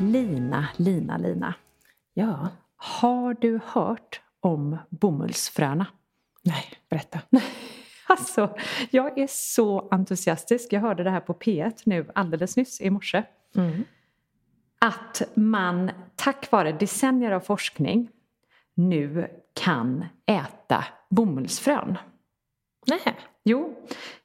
Lina, 0.00 0.68
Lina, 0.76 1.18
Lina. 1.18 1.54
Ja. 2.14 2.48
Har 2.76 3.34
du 3.34 3.60
hört 3.64 4.20
om 4.40 4.78
bomullsfröna? 4.88 5.86
Nej, 6.42 6.64
berätta. 6.88 7.20
Alltså, 8.06 8.56
jag 8.90 9.18
är 9.18 9.26
så 9.30 9.88
entusiastisk. 9.90 10.72
Jag 10.72 10.80
hörde 10.80 11.04
det 11.04 11.10
här 11.10 11.20
på 11.20 11.34
P1 11.34 11.82
nu 11.86 12.10
alldeles 12.14 12.56
nyss 12.56 12.80
i 12.80 12.90
morse. 12.90 13.22
Mm. 13.56 13.84
Att 14.78 15.22
man 15.34 15.90
tack 16.16 16.50
vare 16.50 16.72
decennier 16.72 17.30
av 17.30 17.40
forskning 17.40 18.08
nu 18.74 19.30
kan 19.54 20.04
äta 20.26 20.84
bomullsfrön. 21.10 21.98
Nej. 22.86 23.16
Jo, 23.44 23.74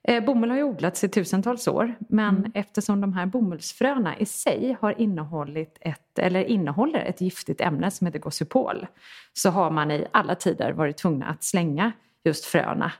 eh, 0.04 0.24
bomull 0.24 0.50
har 0.50 0.58
ju 0.58 0.64
odlats 0.64 1.04
i 1.04 1.10
tusentals 1.10 1.68
år 1.68 1.96
men 2.10 2.38
Mm. 2.38 2.52
eftersom 2.56 3.02
de 3.02 3.14
här 3.14 3.26
bomullsfröna 3.26 4.18
i 4.18 4.26
sig 4.26 4.78
har 4.82 5.02
innehållit 5.02 5.78
ett, 5.82 6.20
eller 6.20 6.44
innehåller 6.44 7.00
ett 7.00 7.22
giftigt 7.22 7.62
ämne 7.62 7.92
som 7.92 8.08
heter 8.08 8.20
gossypol 8.20 8.88
så 9.34 9.50
har 9.50 9.72
man 9.72 9.92
i 9.92 10.06
alla 10.12 10.36
tider 10.36 10.72
varit 10.72 10.98
tvungna 10.98 11.26
att 11.26 11.44
slänga 11.44 11.92
just 12.24 12.46
fröna 12.46 12.92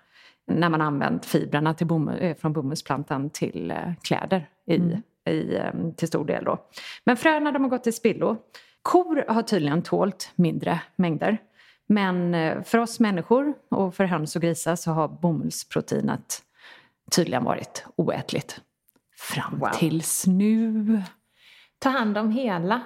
när 0.48 0.70
man 0.70 0.82
använt 0.82 1.26
fibrerna 1.26 1.74
till 1.74 1.88
bomull, 1.88 2.18
eh, 2.22 2.36
från 2.36 2.54
bomullsplantan 2.54 3.30
till 3.30 3.72
eh, 3.72 3.94
kläder 4.04 4.50
i, 4.68 4.76
Mm. 4.76 5.02
i, 5.30 5.56
eh, 5.56 5.92
till 5.98 6.08
stor 6.08 6.26
del. 6.26 6.44
Då. 6.44 6.58
Men 7.04 7.18
fröna 7.18 7.52
de 7.52 7.64
har 7.64 7.70
gått 7.70 7.84
till 7.84 7.94
spillo. 7.94 8.38
Kor 8.82 9.26
har 9.28 9.42
tydligen 9.42 9.82
tålt 9.82 10.32
mindre 10.36 10.80
mängder. 10.96 11.38
Men 11.88 12.34
eh, 12.36 12.64
för 12.64 12.78
oss 12.78 13.00
människor 13.00 13.54
och 13.70 13.96
för 13.96 14.06
höns 14.06 14.36
och 14.36 14.42
grisar 14.42 14.76
så 14.76 14.92
har 14.92 15.08
bomullsproteinet 15.08 16.42
tydligen 17.12 17.44
varit 17.44 17.86
oätligt. 17.96 18.62
Fram 19.18 19.60
Wow. 19.60 19.70
tills 19.70 20.28
nu. 20.28 21.02
Ta 21.80 21.90
hand 21.90 22.18
om 22.18 22.32
hela 22.32 22.82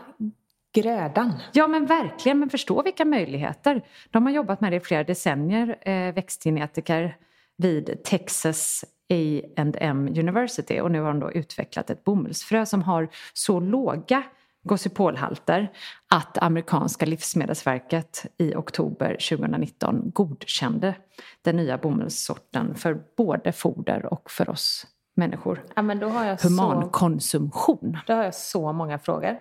grödan. 0.74 1.34
Ja 1.54 1.68
men 1.68 1.86
verkligen, 1.86 2.40
men 2.40 2.50
förstå 2.50 2.82
vilka 2.84 3.06
möjligheter. 3.06 3.82
De 4.10 4.26
har 4.26 4.34
jobbat 4.34 4.62
med 4.62 4.72
det 4.72 4.76
i 4.76 4.80
flera 4.80 5.04
decennier, 5.04 5.90
eh, 5.90 6.14
växtgenetiker 6.14 7.18
vid 7.58 8.04
Texas 8.04 8.86
A&M 9.10 10.08
University 10.08 10.80
och 10.80 10.92
nu 10.92 11.02
har 11.02 11.08
de 11.08 11.20
då 11.20 11.32
utvecklat 11.32 11.90
ett 11.90 12.04
bomullsfrö 12.04 12.66
som 12.66 12.82
har 12.82 13.08
så 13.34 13.60
låga 13.60 14.24
gossypolhalter 14.64 15.72
att 16.10 16.38
amerikanska 16.38 17.06
livsmedelsverket 17.06 18.26
i 18.38 18.56
oktober 18.56 19.18
2019 19.30 20.12
godkände 20.14 20.96
den 21.42 21.56
nya 21.56 21.78
bomullssorten 21.78 22.76
för 22.76 23.02
både 23.18 23.52
foder 23.52 24.06
och 24.14 24.32
för 24.32 24.50
oss 24.50 24.88
människor. 25.16 25.64
Ja, 25.76 25.82
men 25.82 26.00
då 26.00 26.10
har 26.10 26.26
jag 26.26 26.40
så, 26.40 26.48
Humankonsumtion. 26.48 27.98
då 28.08 28.14
har 28.14 28.24
jag 28.24 28.36
så 28.36 28.74
många 28.74 29.00
frågor. 29.00 29.38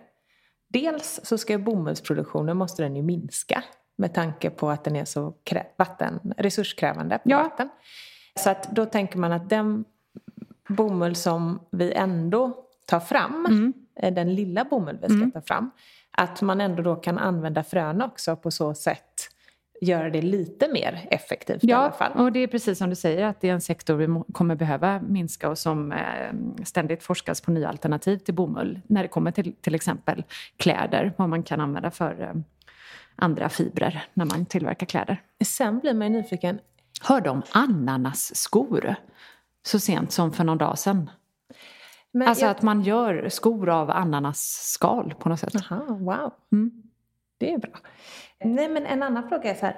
Dels 0.69 1.21
så 1.23 1.39
ska 1.39 1.59
bomullsproduktionen 1.59 2.57
måste 2.57 2.83
den 2.83 2.97
ju 2.97 3.03
minska 3.03 3.65
med 3.99 4.15
tanke 4.15 4.51
på 4.51 4.71
att 4.71 4.85
den 4.85 4.97
är 4.97 5.05
så 5.05 5.35
vatten, 5.79 6.33
resurskrävande 6.37 7.19
på 7.19 7.31
Ja. 7.31 7.43
vatten. 7.43 7.69
Så 8.41 8.51
att 8.51 8.69
då 8.71 8.87
tänker 8.87 9.19
man 9.19 9.33
att 9.33 9.51
den 9.51 9.85
bomull 10.69 11.15
som 11.17 11.61
vi 11.71 11.93
ändå 11.93 12.65
tar 12.87 13.01
fram, 13.01 13.47
Mm. 13.47 13.73
Eh, 13.99 14.15
den 14.15 14.35
lilla 14.35 14.65
bomull 14.65 14.99
vi 15.03 15.09
ska 15.09 15.41
ta 15.41 15.47
fram, 15.47 15.71
att 16.11 16.43
man 16.43 16.61
ändå 16.61 16.83
då 16.83 16.97
kan 16.97 17.19
använda 17.19 17.65
fröna 17.65 18.05
också 18.07 18.37
på 18.37 18.51
så 18.51 18.75
sätt 18.75 19.29
göra 19.81 20.11
det 20.11 20.23
lite 20.23 20.69
mer 20.73 21.07
effektivt 21.11 21.65
i 21.65 21.73
alla 21.73 21.85
Ja, 21.85 21.93
fall. 21.93 22.13
och 22.13 22.33
det 22.33 22.41
är 22.41 22.47
precis 22.47 22.79
som 22.79 22.91
du 22.91 22.97
säger 22.97 23.25
att 23.27 23.41
det 23.41 23.49
är 23.49 23.53
en 23.53 23.61
sektor 23.61 23.95
vi 23.95 24.23
kommer 24.33 24.55
behöva 24.55 25.01
minska 25.01 25.49
och 25.51 25.59
som 25.59 25.93
eh, 25.93 25.99
ständigt 26.65 27.03
forskas 27.03 27.41
på 27.41 27.51
nya 27.51 27.69
alternativ 27.69 28.19
till 28.19 28.35
bomull 28.35 28.81
när 28.87 29.03
det 29.03 29.09
kommer 29.09 29.31
till 29.31 29.53
till 29.61 29.75
exempel 29.75 30.25
kläder, 30.57 31.13
vad 31.17 31.29
man 31.29 31.43
kan 31.43 31.61
använda 31.61 31.91
för 31.91 32.21
eh, 32.23 32.33
andra 33.17 33.49
fibrer 33.49 34.05
när 34.15 34.25
man 34.25 34.47
tillverkar 34.47 34.87
kläder. 34.87 35.23
Sen 35.45 35.79
blir 35.79 35.95
man 35.95 36.13
ju 36.13 36.19
nyfiken, 36.19 36.59
Hörde 37.03 37.31
om 37.31 37.43
ananasskor 37.53 38.95
så 39.67 39.79
sent 39.81 40.13
som 40.13 40.33
för 40.33 40.45
någon 40.45 40.59
dag 40.59 40.79
sedan. 40.79 41.11
Men 42.13 42.29
Alltså 42.29 42.45
jag- 42.45 42.51
att 42.51 42.63
man 42.63 42.83
gör 42.83 43.29
skor 43.29 43.69
av 43.69 43.91
ananasskal 43.91 45.15
på 45.19 45.29
något 45.29 45.41
sätt. 45.41 45.55
Aha, 45.71 45.85
wow. 45.95 46.33
Mm. 46.53 46.83
Det 47.39 47.53
är 47.53 47.59
bra. 47.59 47.71
Nej, 48.45 48.69
men 48.69 48.87
en 48.87 49.03
annan 49.03 49.29
fråga 49.29 49.51
är 49.51 49.55
så 49.55 49.67
här. 49.67 49.77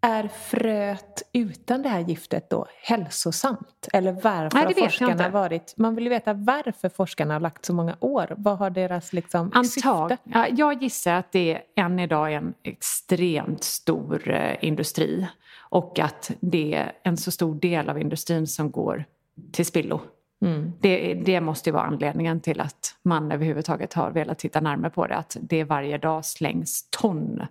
Är 0.00 0.28
fröet 0.28 1.22
utan 1.32 1.82
det 1.82 1.88
här 1.88 2.00
giftet 2.00 2.50
då 2.50 2.66
hälsosamt? 2.82 3.88
Eller 3.92 4.12
varför 4.12 4.58
Nej, 4.58 4.64
har 4.66 4.72
forskarna 4.72 5.28
varit... 5.28 5.74
Man 5.76 5.94
vill 5.94 6.04
ju 6.04 6.10
veta 6.10 6.32
varför 6.32 6.88
forskarna 6.88 7.34
har 7.34 7.40
lagt 7.40 7.64
så 7.64 7.74
många 7.74 7.96
år. 8.00 8.34
Vad 8.36 8.58
har 8.58 8.70
deras 8.70 9.12
liksom 9.12 9.40
Antag, 9.54 10.10
syfte? 10.10 10.18
ja, 10.24 10.46
jag 10.48 10.82
gissar 10.82 11.12
att 11.14 11.32
det 11.32 11.60
än 11.76 11.98
idag 11.98 12.32
är 12.32 12.36
en 12.36 12.54
extremt 12.62 13.64
stor 13.64 14.30
eh, 14.30 14.64
industri 14.64 15.28
och 15.58 15.98
att 15.98 16.30
det 16.40 16.74
är 16.74 16.92
en 17.02 17.16
så 17.16 17.30
stor 17.30 17.54
del 17.54 17.88
av 17.88 17.98
industrin 18.00 18.46
som 18.46 18.70
går 18.70 19.04
till 19.52 19.66
spillo. 19.66 20.00
Mm. 20.44 20.72
Det, 20.80 21.14
det 21.14 21.40
måste 21.40 21.70
ju 21.70 21.74
vara 21.74 21.84
anledningen 21.84 22.40
till 22.40 22.60
att 22.60 22.96
man 23.02 23.32
överhuvudtaget 23.32 23.94
har 23.94 24.10
velat 24.10 24.38
titta 24.38 24.60
närmare 24.60 24.90
på 24.90 25.06
det. 25.06 25.16
Att 25.16 25.36
det 25.40 25.64
varje 25.64 25.98
dag 25.98 26.24
slängs 26.24 26.88
ton 26.90 27.42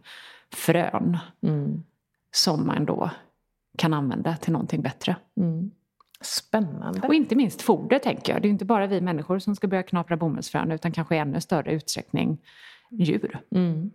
frön 0.55 1.17
Mm. 1.43 1.83
som 2.31 2.67
man 2.67 2.85
då 2.85 3.09
kan 3.77 3.93
använda 3.93 4.35
till 4.35 4.53
någonting 4.53 4.81
bättre. 4.81 5.15
Mm. 5.37 5.71
Spännande. 6.21 7.07
Och 7.07 7.13
inte 7.13 7.35
minst 7.35 7.61
foder 7.61 7.99
tänker 7.99 8.33
jag. 8.33 8.41
Det 8.41 8.47
är 8.47 8.49
inte 8.49 8.65
bara 8.65 8.87
vi 8.87 9.01
människor 9.01 9.39
som 9.39 9.55
ska 9.55 9.67
börja 9.67 9.83
knapra 9.83 10.17
bomullsfrön 10.17 10.71
utan 10.71 10.91
kanske 10.91 11.15
i 11.15 11.17
ännu 11.19 11.41
större 11.41 11.71
utsträckning 11.71 12.37
djur. 12.91 13.39
Mm. 13.55 13.91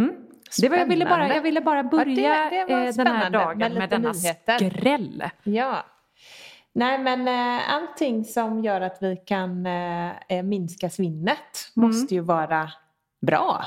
Mm. 0.00 0.14
Det 0.60 0.68
var, 0.68 0.76
jag, 0.76 0.86
ville 0.86 1.04
bara, 1.04 1.34
jag 1.34 1.42
ville 1.42 1.60
bara 1.60 1.82
börja 1.82 2.50
det 2.50 2.66
var 2.68 2.86
eh, 2.86 2.92
den 2.94 3.06
här 3.06 3.30
dagen 3.30 3.58
med 3.58 3.72
med, 3.74 3.90
denna 3.90 4.12
nyheter. 4.12 4.70
skräll. 4.70 5.24
Ja. 5.42 5.84
Nej, 6.78 6.98
men 6.98 7.28
eh, 7.28 7.74
allting 7.74 8.24
som 8.24 8.64
gör 8.64 8.80
att 8.80 8.98
vi 9.00 9.16
kan 9.16 9.66
eh, 9.66 10.10
eh, 10.28 10.42
minska 10.42 10.90
svinnet 10.90 11.72
Mm. 11.76 11.88
måste 11.88 12.14
ju 12.14 12.20
vara 12.20 12.70
bra. 13.20 13.64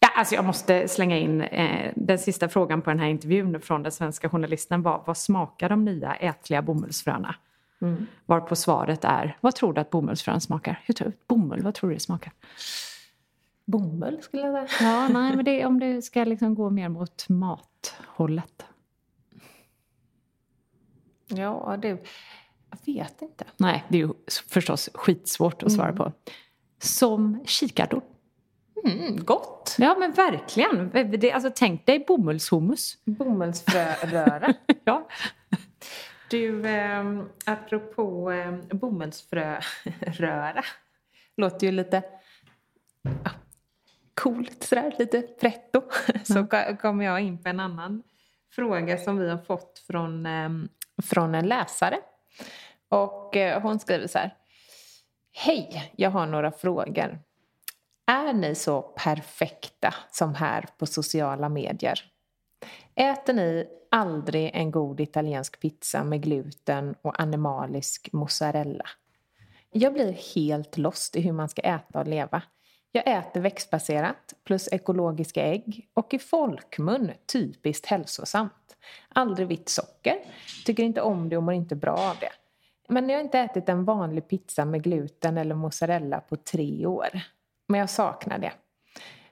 Ja, 0.00 0.08
alltså 0.16 0.34
jag 0.34 0.44
måste 0.44 0.88
slänga 0.88 1.18
in 1.18 1.40
eh, 1.40 1.92
den 1.96 2.18
sista 2.18 2.48
frågan 2.48 2.82
på 2.82 2.90
den 2.90 2.98
här 2.98 3.06
intervjun 3.08 3.60
från 3.60 3.82
den 3.82 3.92
svenska 3.92 4.28
journalisten 4.28 4.82
var 4.82 5.02
vad 5.06 5.16
smakar 5.16 5.68
de 5.68 5.84
nya 5.84 6.14
ätliga 6.14 6.62
bomullsfröna? 6.62 7.34
Mm. 7.82 8.06
Varpå 8.26 8.56
svaret 8.56 9.04
är, 9.04 9.36
vad 9.40 9.54
tror 9.54 9.72
du 9.72 9.80
att 9.80 9.90
bomullsfrön 9.90 10.40
smakar? 10.40 10.80
Hur 10.84 10.94
tror, 10.94 11.12
bomull, 11.26 11.62
vad 11.62 11.74
tror 11.74 11.90
du 11.90 11.96
det 11.96 12.00
smakar? 12.00 12.32
Bomull 13.64 14.22
skulle 14.22 14.42
jag 14.42 14.70
säga. 14.70 14.90
Ja, 14.90 15.08
nej, 15.08 15.36
men 15.36 15.44
det, 15.44 15.66
om 15.66 15.80
det 15.80 16.02
ska 16.02 16.24
liksom 16.24 16.54
gå 16.54 16.70
mer 16.70 16.88
mot 16.88 17.28
mathållet. 17.28 18.66
Ja, 21.36 21.76
det... 21.82 21.88
Jag 21.88 22.94
vet 22.94 23.22
inte. 23.22 23.44
Nej, 23.56 23.84
det 23.88 23.96
är 23.96 24.06
ju 24.06 24.12
förstås 24.50 24.90
skitsvårt 24.94 25.62
att 25.62 25.72
svara 25.72 25.88
Mm. 25.88 25.96
på. 25.96 26.12
Som 26.78 27.44
kikärtor. 27.46 28.02
Mm, 28.84 29.24
gott! 29.24 29.76
Ja, 29.78 29.96
men 29.98 30.12
verkligen. 30.12 30.90
Det, 31.20 31.32
alltså, 31.32 31.50
tänk 31.54 31.86
dig 31.86 32.04
bomullshummus. 32.08 32.98
Bomullsfröröra. 33.04 34.54
Ja. 34.84 35.08
Du, 36.30 36.66
eh, 36.66 37.04
apropå 37.46 38.30
eh, 38.32 38.52
bomullsfröröra. 38.76 40.62
Låter 41.36 41.66
ju 41.66 41.72
lite... 41.72 42.02
Ja, 43.24 43.30
coolt 44.14 44.62
sådär, 44.62 44.94
lite 44.98 45.22
pretto. 45.22 45.82
Så 46.24 46.46
kommer 46.80 47.04
jag 47.04 47.20
in 47.20 47.42
på 47.42 47.48
en 47.48 47.60
annan 47.60 48.02
fråga 48.54 48.98
som 48.98 49.16
vi 49.18 49.30
har 49.30 49.38
fått 49.38 49.78
från, 49.86 50.26
ehm, 50.26 50.68
från 51.02 51.34
en 51.34 51.48
läsare. 51.48 51.98
Och 52.88 53.36
eh, 53.36 53.62
hon 53.62 53.80
skriver 53.80 54.06
så 54.06 54.18
här. 54.18 54.34
Hej, 55.32 55.92
jag 55.96 56.10
har 56.10 56.26
några 56.26 56.52
frågor. 56.52 57.18
Är 58.06 58.32
ni 58.32 58.54
så 58.54 58.82
perfekta 58.82 59.94
som 60.10 60.34
här 60.34 60.66
på 60.78 60.86
sociala 60.86 61.48
medier? 61.48 62.04
Äter 62.94 63.32
ni 63.32 63.66
aldrig 63.90 64.50
en 64.54 64.70
god 64.70 65.00
italiensk 65.00 65.60
pizza 65.60 66.04
med 66.04 66.22
gluten 66.22 66.94
och 67.02 67.20
animalisk 67.20 68.08
mozzarella? 68.12 68.84
Jag 69.70 69.92
blir 69.92 70.12
helt 70.34 70.78
lost 70.78 71.16
i 71.16 71.20
hur 71.20 71.32
man 71.32 71.48
ska 71.48 71.62
äta 71.62 72.00
och 72.00 72.06
leva. 72.06 72.42
Jag 72.92 73.06
äter 73.06 73.40
växtbaserat 73.40 74.34
plus 74.44 74.68
ekologiska 74.72 75.42
ägg 75.42 75.88
och 75.94 76.14
i 76.14 76.18
folkmun 76.18 77.12
typiskt 77.32 77.86
hälsosamt. 77.86 78.76
Aldrig 79.08 79.48
vitt 79.48 79.68
socker, 79.68 80.18
tycker 80.66 80.82
inte 80.82 81.00
om 81.00 81.28
det 81.28 81.36
och 81.36 81.42
mår 81.42 81.54
inte 81.54 81.76
bra 81.76 81.92
av 81.92 82.16
det. 82.20 82.32
Men 82.88 83.08
jag 83.08 83.16
har 83.16 83.22
inte 83.24 83.38
ätit 83.38 83.68
en 83.68 83.84
vanlig 83.84 84.28
pizza 84.28 84.64
med 84.64 84.82
gluten 84.82 85.38
eller 85.38 85.54
mozzarella 85.54 86.20
på 86.20 86.36
tre 86.36 86.86
år. 86.86 87.08
Men 87.68 87.80
jag 87.80 87.90
saknar 87.90 88.38
det. 88.38 88.52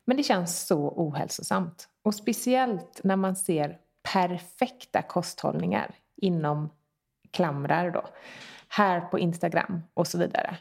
Men 0.04 0.16
det 0.16 0.22
känns 0.22 0.66
så 0.66 0.88
ohälsosamt. 0.96 1.88
Och 2.02 2.14
speciellt 2.14 3.00
när 3.04 3.16
man 3.16 3.36
ser 3.36 3.78
perfekta 4.12 5.02
kosthållningar 5.02 5.94
inom 6.16 6.70
klamrar 7.30 7.90
då. 7.90 8.04
Här 8.68 9.00
på 9.00 9.18
Instagram 9.18 9.82
och 9.94 10.06
så 10.06 10.18
vidare. 10.18 10.56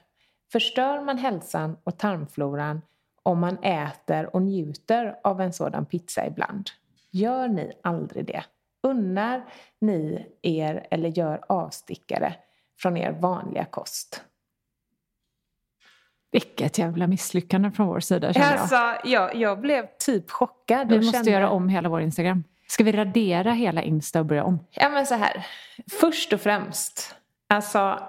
Förstör 0.52 1.02
man 1.02 1.18
hälsan 1.18 1.78
och 1.84 1.98
tarmfloran 1.98 2.82
om 3.24 3.40
man 3.40 3.64
äter 3.64 4.36
och 4.36 4.42
njuter 4.42 5.20
av 5.24 5.42
en 5.42 5.54
sådan 5.54 5.86
pizza 5.86 6.28
ibland? 6.28 6.70
Gör 7.12 7.48
ni 7.48 7.72
aldrig 7.84 8.26
det? 8.26 8.44
Unnar 8.84 9.46
ni 9.82 10.26
er 10.42 10.88
eller 10.92 11.10
gör 11.10 11.42
avstickare 11.50 12.34
från 12.80 12.98
er 12.98 13.12
vanliga 13.12 13.66
kost? 13.66 14.24
Vilket 16.32 16.78
jävla 16.78 17.08
misslyckande 17.08 17.72
från 17.72 17.88
vår 17.88 18.00
sida 18.00 18.34
känner 18.34 18.52
jag. 18.52 18.60
Alltså, 18.60 19.08
jag, 19.08 19.36
jag 19.36 19.62
blev 19.62 19.88
typ 20.00 20.32
chockad. 20.32 20.90
Vi 20.90 20.98
måste 20.98 21.12
kände... 21.12 21.32
göra 21.32 21.50
om 21.50 21.70
hela 21.70 21.90
vår 21.90 22.02
Instagram. 22.02 22.44
Ska 22.68 22.84
vi 22.84 22.92
radera 22.92 23.52
hela 23.52 23.82
Insta 23.82 24.20
och 24.20 24.26
börja 24.26 24.44
om? 24.44 24.60
Ja 24.72 24.90
men 24.90 25.06
så 25.06 25.16
här. 25.16 25.46
Först 26.00 26.34
och 26.34 26.42
främst. 26.42 27.16
Alltså 27.48 28.00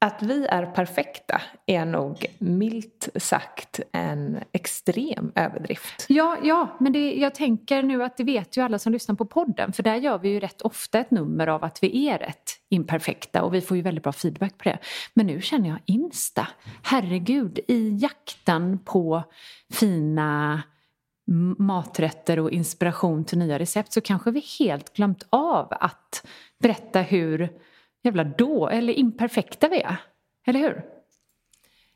att 0.00 0.22
vi 0.22 0.46
är 0.46 0.66
perfekta 0.66 1.42
är 1.66 1.84
nog 1.84 2.26
milt 2.38 3.08
sagt 3.16 3.80
en 3.92 4.40
extrem 4.52 5.32
överdrift. 5.34 6.06
Ja, 6.08 6.36
ja 6.42 6.76
men 6.80 6.92
det, 6.92 7.14
jag 7.14 7.34
tänker 7.34 7.82
nu 7.82 8.04
att 8.04 8.16
det 8.16 8.24
vet 8.24 8.56
ju 8.56 8.60
alla 8.60 8.78
som 8.78 8.92
lyssnar 8.92 9.14
på 9.14 9.24
podden 9.24 9.72
för 9.72 9.82
där 9.82 9.96
gör 9.96 10.18
vi 10.18 10.28
ju 10.28 10.40
rätt 10.40 10.62
ofta 10.62 10.98
ett 10.98 11.10
nummer 11.10 11.46
av 11.46 11.64
att 11.64 11.82
vi 11.82 12.08
är 12.08 12.18
rätt 12.18 12.50
imperfekta 12.68 13.42
och 13.42 13.54
vi 13.54 13.60
får 13.60 13.76
ju 13.76 13.82
väldigt 13.82 14.04
bra 14.04 14.12
feedback 14.12 14.58
på 14.58 14.64
det. 14.64 14.78
Men 15.14 15.26
nu 15.26 15.40
känner 15.40 15.68
jag 15.68 15.78
Insta, 15.84 16.48
herregud, 16.82 17.58
i 17.68 17.96
jakten 17.96 18.78
på 18.78 19.22
fina 19.72 20.62
maträtter 21.58 22.38
och 22.38 22.50
inspiration 22.50 23.24
till 23.24 23.38
nya 23.38 23.58
recept 23.58 23.92
så 23.92 24.00
kanske 24.00 24.30
vi 24.30 24.44
helt 24.58 24.96
glömt 24.96 25.26
av 25.30 25.68
att 25.70 26.26
berätta 26.62 27.00
hur 27.00 27.48
jävla 28.04 28.24
då, 28.24 28.68
eller 28.68 28.92
imperfekta 28.92 29.68
vi 29.68 29.80
är. 29.80 29.96
Eller 30.46 30.60
hur? 30.60 30.84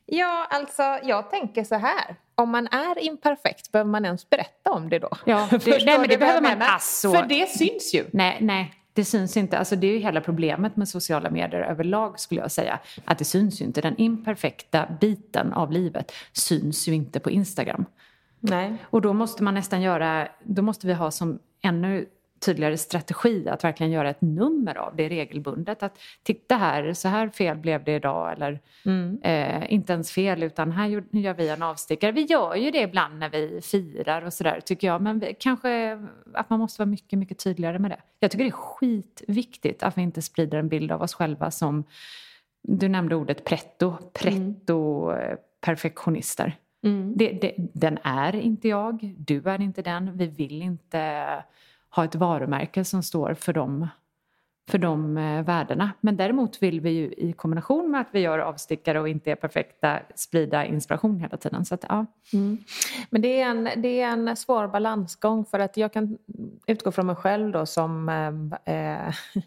Ja, 0.05 0.47
alltså 0.49 0.83
jag 1.03 1.29
tänker 1.29 1.63
så 1.63 1.75
här. 1.75 2.15
Om 2.35 2.49
man 2.49 2.67
är 2.67 2.99
imperfekt, 2.99 3.71
behöver 3.71 3.91
man 3.91 4.05
ens 4.05 4.29
berätta 4.29 4.71
om 4.71 4.89
det 4.89 4.99
då? 4.99 5.09
Ja, 5.25 5.47
det, 5.51 5.85
nej, 5.85 5.99
men 5.99 6.09
det 6.09 6.17
behöver 6.17 6.41
man 6.41 6.61
alltså. 6.61 7.11
För 7.11 7.25
det 7.25 7.49
syns 7.49 7.93
ju. 7.93 8.05
Nej, 8.11 8.37
nej, 8.41 8.73
det 8.93 9.05
syns 9.05 9.37
inte. 9.37 9.57
Alltså 9.57 9.75
det 9.75 9.87
är 9.87 9.91
ju 9.91 9.99
hela 9.99 10.21
problemet 10.21 10.75
med 10.75 10.89
sociala 10.89 11.29
medier 11.29 11.61
överlag 11.61 12.19
skulle 12.19 12.41
jag 12.41 12.51
säga. 12.51 12.79
Att 13.05 13.17
det 13.17 13.25
syns 13.25 13.61
ju 13.61 13.65
inte. 13.65 13.81
Den 13.81 13.97
imperfekta 13.97 14.87
biten 15.01 15.53
av 15.53 15.71
livet 15.71 16.11
syns 16.33 16.87
ju 16.87 16.93
inte 16.93 17.19
på 17.19 17.31
Instagram. 17.31 17.85
Nej. 18.39 18.77
Och 18.83 19.01
då 19.01 19.13
måste 19.13 19.43
man 19.43 19.53
nästan 19.53 19.81
göra, 19.81 20.27
då 20.43 20.61
måste 20.61 20.87
vi 20.87 20.93
ha 20.93 21.11
som 21.11 21.39
ännu 21.61 22.05
tydligare 22.39 22.77
strategi 22.77 23.49
att 23.49 23.63
verkligen 23.63 23.91
göra 23.91 24.09
ett 24.09 24.21
nummer 24.21 24.77
av 24.77 24.95
det 24.95 25.09
regelbundet. 25.09 25.83
Att 25.83 25.99
titta 26.23 26.55
här, 26.55 26.93
så 26.93 27.07
här 27.07 27.29
fel 27.29 27.57
blev 27.57 27.83
det 27.83 27.95
idag 27.95 28.33
eller 28.33 28.59
mm. 28.85 29.19
eh, 29.23 29.73
inte 29.73 29.93
ens 29.93 30.11
fel 30.11 30.43
utan 30.43 30.71
här 30.71 30.87
gör 31.11 31.33
vi 31.33 31.49
en 31.49 31.63
avstickare. 31.63 32.11
Vi 32.11 32.21
gör 32.21 32.55
ju 32.55 32.71
det 32.71 32.81
ibland 32.81 33.19
när 33.19 33.29
vi 33.29 33.61
firar 33.61 34.21
och 34.21 34.33
sådär 34.33 34.59
tycker 34.65 34.87
jag 34.87 35.01
men 35.01 35.19
vi, 35.19 35.35
kanske 35.39 35.99
att 36.33 36.49
man 36.49 36.59
måste 36.59 36.81
vara 36.81 36.89
mycket, 36.89 37.19
mycket 37.19 37.39
tydligare 37.39 37.79
med 37.79 37.91
det. 37.91 38.01
Jag 38.19 38.31
tycker 38.31 38.43
det 38.43 38.49
är 38.49 38.51
skitviktigt 38.51 39.83
att 39.83 39.97
vi 39.97 40.01
inte 40.01 40.21
sprider 40.21 40.57
en 40.57 40.69
bild 40.69 40.91
av 40.91 41.01
oss 41.01 41.13
själva 41.13 41.51
som 41.51 41.83
du 42.61 42.87
nämnde 42.87 43.15
ordet 43.15 43.45
pretto, 43.45 43.97
pretto 44.13 45.09
mm. 45.09 45.37
perfektionister. 45.61 46.57
Mm. 46.83 47.13
Det, 47.15 47.31
det, 47.31 47.53
den 47.57 47.99
är 48.03 48.35
inte 48.35 48.67
jag, 48.67 49.13
du 49.17 49.41
är 49.49 49.61
inte 49.61 49.81
den, 49.81 50.17
vi 50.17 50.27
vill 50.27 50.61
inte 50.61 51.43
ha 51.95 52.05
ett 52.05 52.15
varumärke 52.15 52.85
som 52.85 53.03
står 53.03 53.33
för 53.33 53.53
de, 53.53 53.87
för 54.69 54.77
de 54.77 55.17
eh, 55.17 55.43
värdena. 55.43 55.91
Men 56.01 56.17
däremot 56.17 56.63
vill 56.63 56.81
vi 56.81 56.89
ju 56.89 57.13
i 57.13 57.33
kombination 57.33 57.91
med 57.91 58.01
att 58.01 58.09
vi 58.11 58.19
gör 58.19 58.39
avstickare 58.39 58.99
och 58.99 59.09
inte 59.09 59.31
är 59.31 59.35
perfekta 59.35 59.99
sprida 60.15 60.65
inspiration 60.65 61.19
hela 61.19 61.37
tiden. 61.37 61.65
Så 61.65 61.75
att, 61.75 61.85
ja. 61.89 62.05
Mm. 62.33 62.57
Men 63.09 63.21
det 63.21 63.41
är, 63.41 63.49
en, 63.49 63.69
det 63.75 64.01
är 64.01 64.07
en 64.07 64.35
svår 64.35 64.67
balansgång 64.67 65.45
för 65.45 65.59
att 65.59 65.77
jag 65.77 65.93
kan 65.93 66.17
utgå 66.67 66.91
från 66.91 67.05
mig 67.05 67.15
själv 67.15 67.51
då 67.51 67.65
som 67.65 68.09
eh, 68.65 68.75
eh 68.75 69.13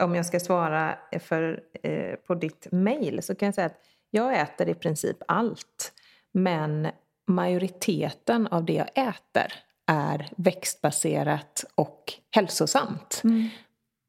om 0.00 0.14
jag 0.14 0.26
ska 0.26 0.40
svara 0.40 0.98
för, 1.20 1.62
eh, 1.82 2.14
på 2.26 2.34
ditt 2.34 2.66
mail 2.72 3.22
så 3.22 3.34
kan 3.34 3.46
jag 3.46 3.54
säga 3.54 3.66
att 3.66 3.80
jag 4.10 4.40
äter 4.40 4.68
i 4.68 4.74
princip 4.74 5.16
allt. 5.28 5.92
Men 6.32 6.88
majoriteten 7.26 8.46
av 8.46 8.64
det 8.64 8.72
jag 8.72 8.88
äter 8.94 9.52
är 9.88 10.28
växtbaserat 10.36 11.64
och 11.74 12.12
hälsosamt. 12.30 13.20
Mm. 13.24 13.48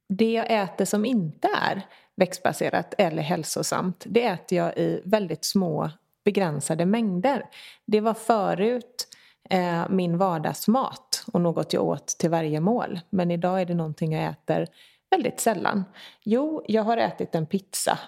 Det 0.09 0.31
jag 0.31 0.51
äter 0.51 0.85
som 0.85 1.05
inte 1.05 1.47
är 1.61 1.81
växtbaserat 2.15 2.93
eller 2.97 3.21
hälsosamt, 3.21 4.03
det 4.07 4.23
äter 4.23 4.57
jag 4.57 4.77
i 4.77 5.01
väldigt 5.05 5.45
små 5.45 5.89
begränsade 6.25 6.85
mängder. 6.85 7.45
Det 7.85 8.01
var 8.01 8.13
förut 8.13 9.07
eh, 9.49 9.89
min 9.89 10.18
vardagsmat 10.18 11.23
och 11.33 11.42
något 11.42 11.73
jag 11.73 11.83
åt 11.83 12.07
till 12.07 12.30
varje 12.30 12.59
mål. 12.59 12.99
Men 13.09 13.31
idag 13.31 13.61
är 13.61 13.65
det 13.65 13.75
någonting 13.75 14.13
jag 14.13 14.31
äter 14.31 14.68
väldigt 15.11 15.39
sällan. 15.39 15.83
Jo, 16.23 16.63
jag 16.68 16.83
har 16.83 16.97
ätit 16.97 17.35
en 17.35 17.45
pizza, 17.45 17.99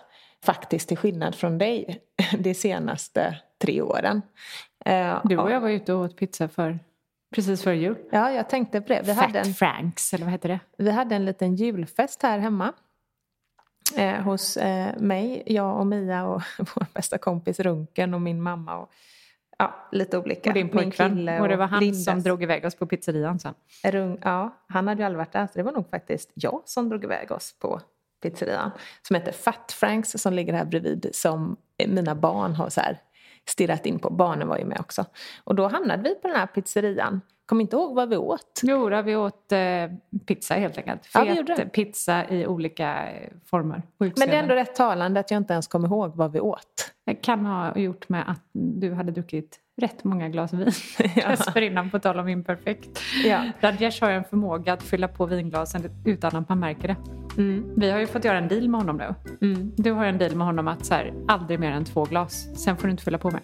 faktiskt 0.45 0.87
till 0.87 0.97
skillnad 0.97 1.35
från 1.35 1.57
dig, 1.57 1.99
de 2.39 2.53
senaste 2.53 3.37
tre 3.61 3.81
åren. 3.81 4.21
Eh, 4.85 5.21
du 5.23 5.37
och 5.37 5.51
jag 5.51 5.61
var 5.61 5.69
ute 5.69 5.93
och 5.93 6.01
åt 6.05 6.17
pizza 6.17 6.47
för 6.47 6.79
Precis 7.31 7.63
före 7.63 7.75
jul. 7.75 7.97
Ja, 8.11 8.31
jag 8.31 8.49
tänkte 8.49 8.81
på 8.81 8.87
det. 8.87 9.01
Vi 9.01 9.13
Fat 9.13 9.25
hade 9.25 9.39
en, 9.39 9.53
Franks, 9.53 10.13
eller 10.13 10.25
vad 10.25 10.31
heter 10.31 10.49
det? 10.49 10.59
Vi 10.77 10.91
hade 10.91 11.15
en 11.15 11.25
liten 11.25 11.55
julfest 11.55 12.23
här 12.23 12.39
hemma. 12.39 12.73
Eh, 13.97 14.21
hos 14.21 14.57
eh, 14.57 14.99
mig, 14.99 15.43
jag 15.45 15.79
och 15.79 15.87
Mia 15.87 16.25
och 16.25 16.41
vår 16.57 16.85
bästa 16.93 17.17
kompis 17.17 17.59
Runken 17.59 18.13
och 18.13 18.21
min 18.21 18.41
mamma. 18.41 18.77
Och, 18.77 18.91
ja, 19.57 19.89
lite 19.91 20.17
olika. 20.17 20.49
Och 20.49 20.53
din 20.53 20.69
pojkvän. 20.69 21.29
Och, 21.29 21.39
och, 21.39 21.47
det 21.47 21.55
var 21.55 21.67
han 21.67 21.79
Lindas. 21.79 22.05
som 22.05 22.21
drog 22.21 22.43
iväg 22.43 22.65
oss 22.65 22.75
på 22.75 22.85
pizzerian 22.85 23.39
sen. 23.39 23.53
Rung, 23.83 24.17
ja, 24.21 24.57
han 24.67 24.87
hade 24.87 25.01
ju 25.01 25.05
aldrig 25.05 25.17
varit 25.17 25.33
där. 25.33 25.47
Så 25.47 25.53
det 25.53 25.63
var 25.63 25.71
nog 25.71 25.89
faktiskt 25.89 26.31
jag 26.33 26.61
som 26.65 26.89
drog 26.89 27.03
iväg 27.03 27.31
oss 27.31 27.55
på 27.59 27.81
pizzerian. 28.23 28.71
Som 29.01 29.15
heter 29.15 29.31
Fat 29.31 29.71
Franks 29.71 30.11
som 30.11 30.33
ligger 30.33 30.53
här 30.53 30.65
bredvid. 30.65 31.09
Som 31.13 31.57
mina 31.87 32.15
barn 32.15 32.55
har 32.55 32.69
så 32.69 32.81
här 32.81 32.99
stirrat 33.49 33.85
in 33.85 33.99
på. 33.99 34.09
Barnen 34.09 34.47
var 34.47 34.57
ju 34.57 34.65
med 34.65 34.79
också. 34.79 35.05
Och 35.43 35.55
då 35.55 35.67
hamnade 35.67 36.03
vi 36.03 36.15
på 36.15 36.27
den 36.27 36.37
här 36.37 36.47
pizzerian. 36.47 37.21
Kom 37.45 37.61
inte 37.61 37.75
ihåg 37.75 37.95
vad 37.95 38.09
vi 38.09 38.17
åt. 38.17 38.61
Jo, 38.63 38.89
vi 39.03 39.15
åt 39.15 39.51
eh, 39.51 39.59
pizza 40.25 40.53
helt 40.53 40.77
enkelt. 40.77 41.05
Fet 41.05 41.49
ja, 41.57 41.65
pizza 41.73 42.29
i 42.29 42.47
olika 42.47 43.11
eh, 43.11 43.29
former. 43.45 43.81
Men 43.97 44.11
det 44.15 44.23
är 44.23 44.43
ändå 44.43 44.55
rätt 44.55 44.75
talande 44.75 45.19
att 45.19 45.31
jag 45.31 45.37
inte 45.37 45.53
ens 45.53 45.67
kommer 45.67 45.87
ihåg 45.87 46.15
vad 46.15 46.31
vi 46.31 46.39
åt. 46.39 46.91
Det 47.05 47.15
kan 47.15 47.45
ha 47.45 47.77
gjort 47.77 48.09
med 48.09 48.29
att 48.29 48.41
du 48.53 48.93
hade 48.93 49.11
druckit 49.11 49.59
rätt 49.81 50.03
många 50.03 50.29
glas 50.29 50.53
vin 50.53 50.59
dessförinnan 51.15 51.89
på 51.89 51.99
tal 51.99 52.19
om 52.19 52.27
imperfekt. 52.27 52.99
Ja. 53.25 53.51
Rajesh 53.59 54.03
har 54.03 54.11
en 54.11 54.23
förmåga 54.23 54.73
att 54.73 54.83
fylla 54.83 55.07
på 55.07 55.25
vinglasen 55.25 55.89
utan 56.05 56.35
att 56.35 56.49
man 56.49 56.59
märker 56.59 56.87
det. 56.87 56.95
Mm. 57.37 57.73
Vi 57.77 57.91
har 57.91 57.99
ju 57.99 58.07
fått 58.07 58.25
göra 58.25 58.37
en 58.37 58.47
deal 58.47 58.69
med 58.69 58.79
honom 58.79 58.97
nu. 58.97 59.15
Mm. 59.47 59.71
Du 59.75 59.91
har 59.91 60.05
en 60.05 60.17
deal 60.17 60.35
med 60.35 60.47
honom 60.47 60.67
att 60.67 60.85
så 60.85 60.93
här, 60.93 61.13
aldrig 61.27 61.59
mer 61.59 61.71
än 61.71 61.85
två 61.85 62.05
glas. 62.05 62.47
Sen 62.55 62.77
får 62.77 62.87
du 62.87 62.91
inte 62.91 63.03
fylla 63.03 63.17
på 63.17 63.31
mer. 63.31 63.41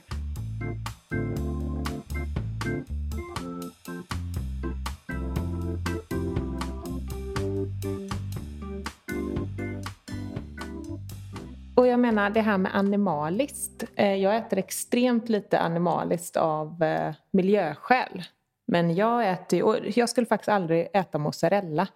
Och 11.75 11.87
jag 11.87 11.99
menar 11.99 12.29
det 12.29 12.41
här 12.41 12.57
med 12.57 12.75
animaliskt 12.75 13.76
jag 14.05 14.35
äter 14.35 14.59
extremt 14.59 15.29
lite 15.29 15.59
animaliskt 15.59 16.37
av 16.37 16.83
eh, 16.83 17.13
miljöskäl. 17.31 18.23
Men 18.65 18.95
jag 18.95 19.29
äter 19.29 19.63
och 19.63 19.77
jag 19.95 20.09
skulle 20.09 20.27
faktiskt 20.27 20.49
aldrig 20.49 20.87
äta 20.93 21.17
mozzarella. 21.17 21.87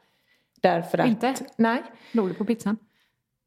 Därför 0.62 0.98
att, 0.98 1.08
Inte? 1.08 1.36
Nej. 1.56 1.84
Låg 2.12 2.28
det 2.28 2.34
på 2.34 2.46
pizzan? 2.46 2.78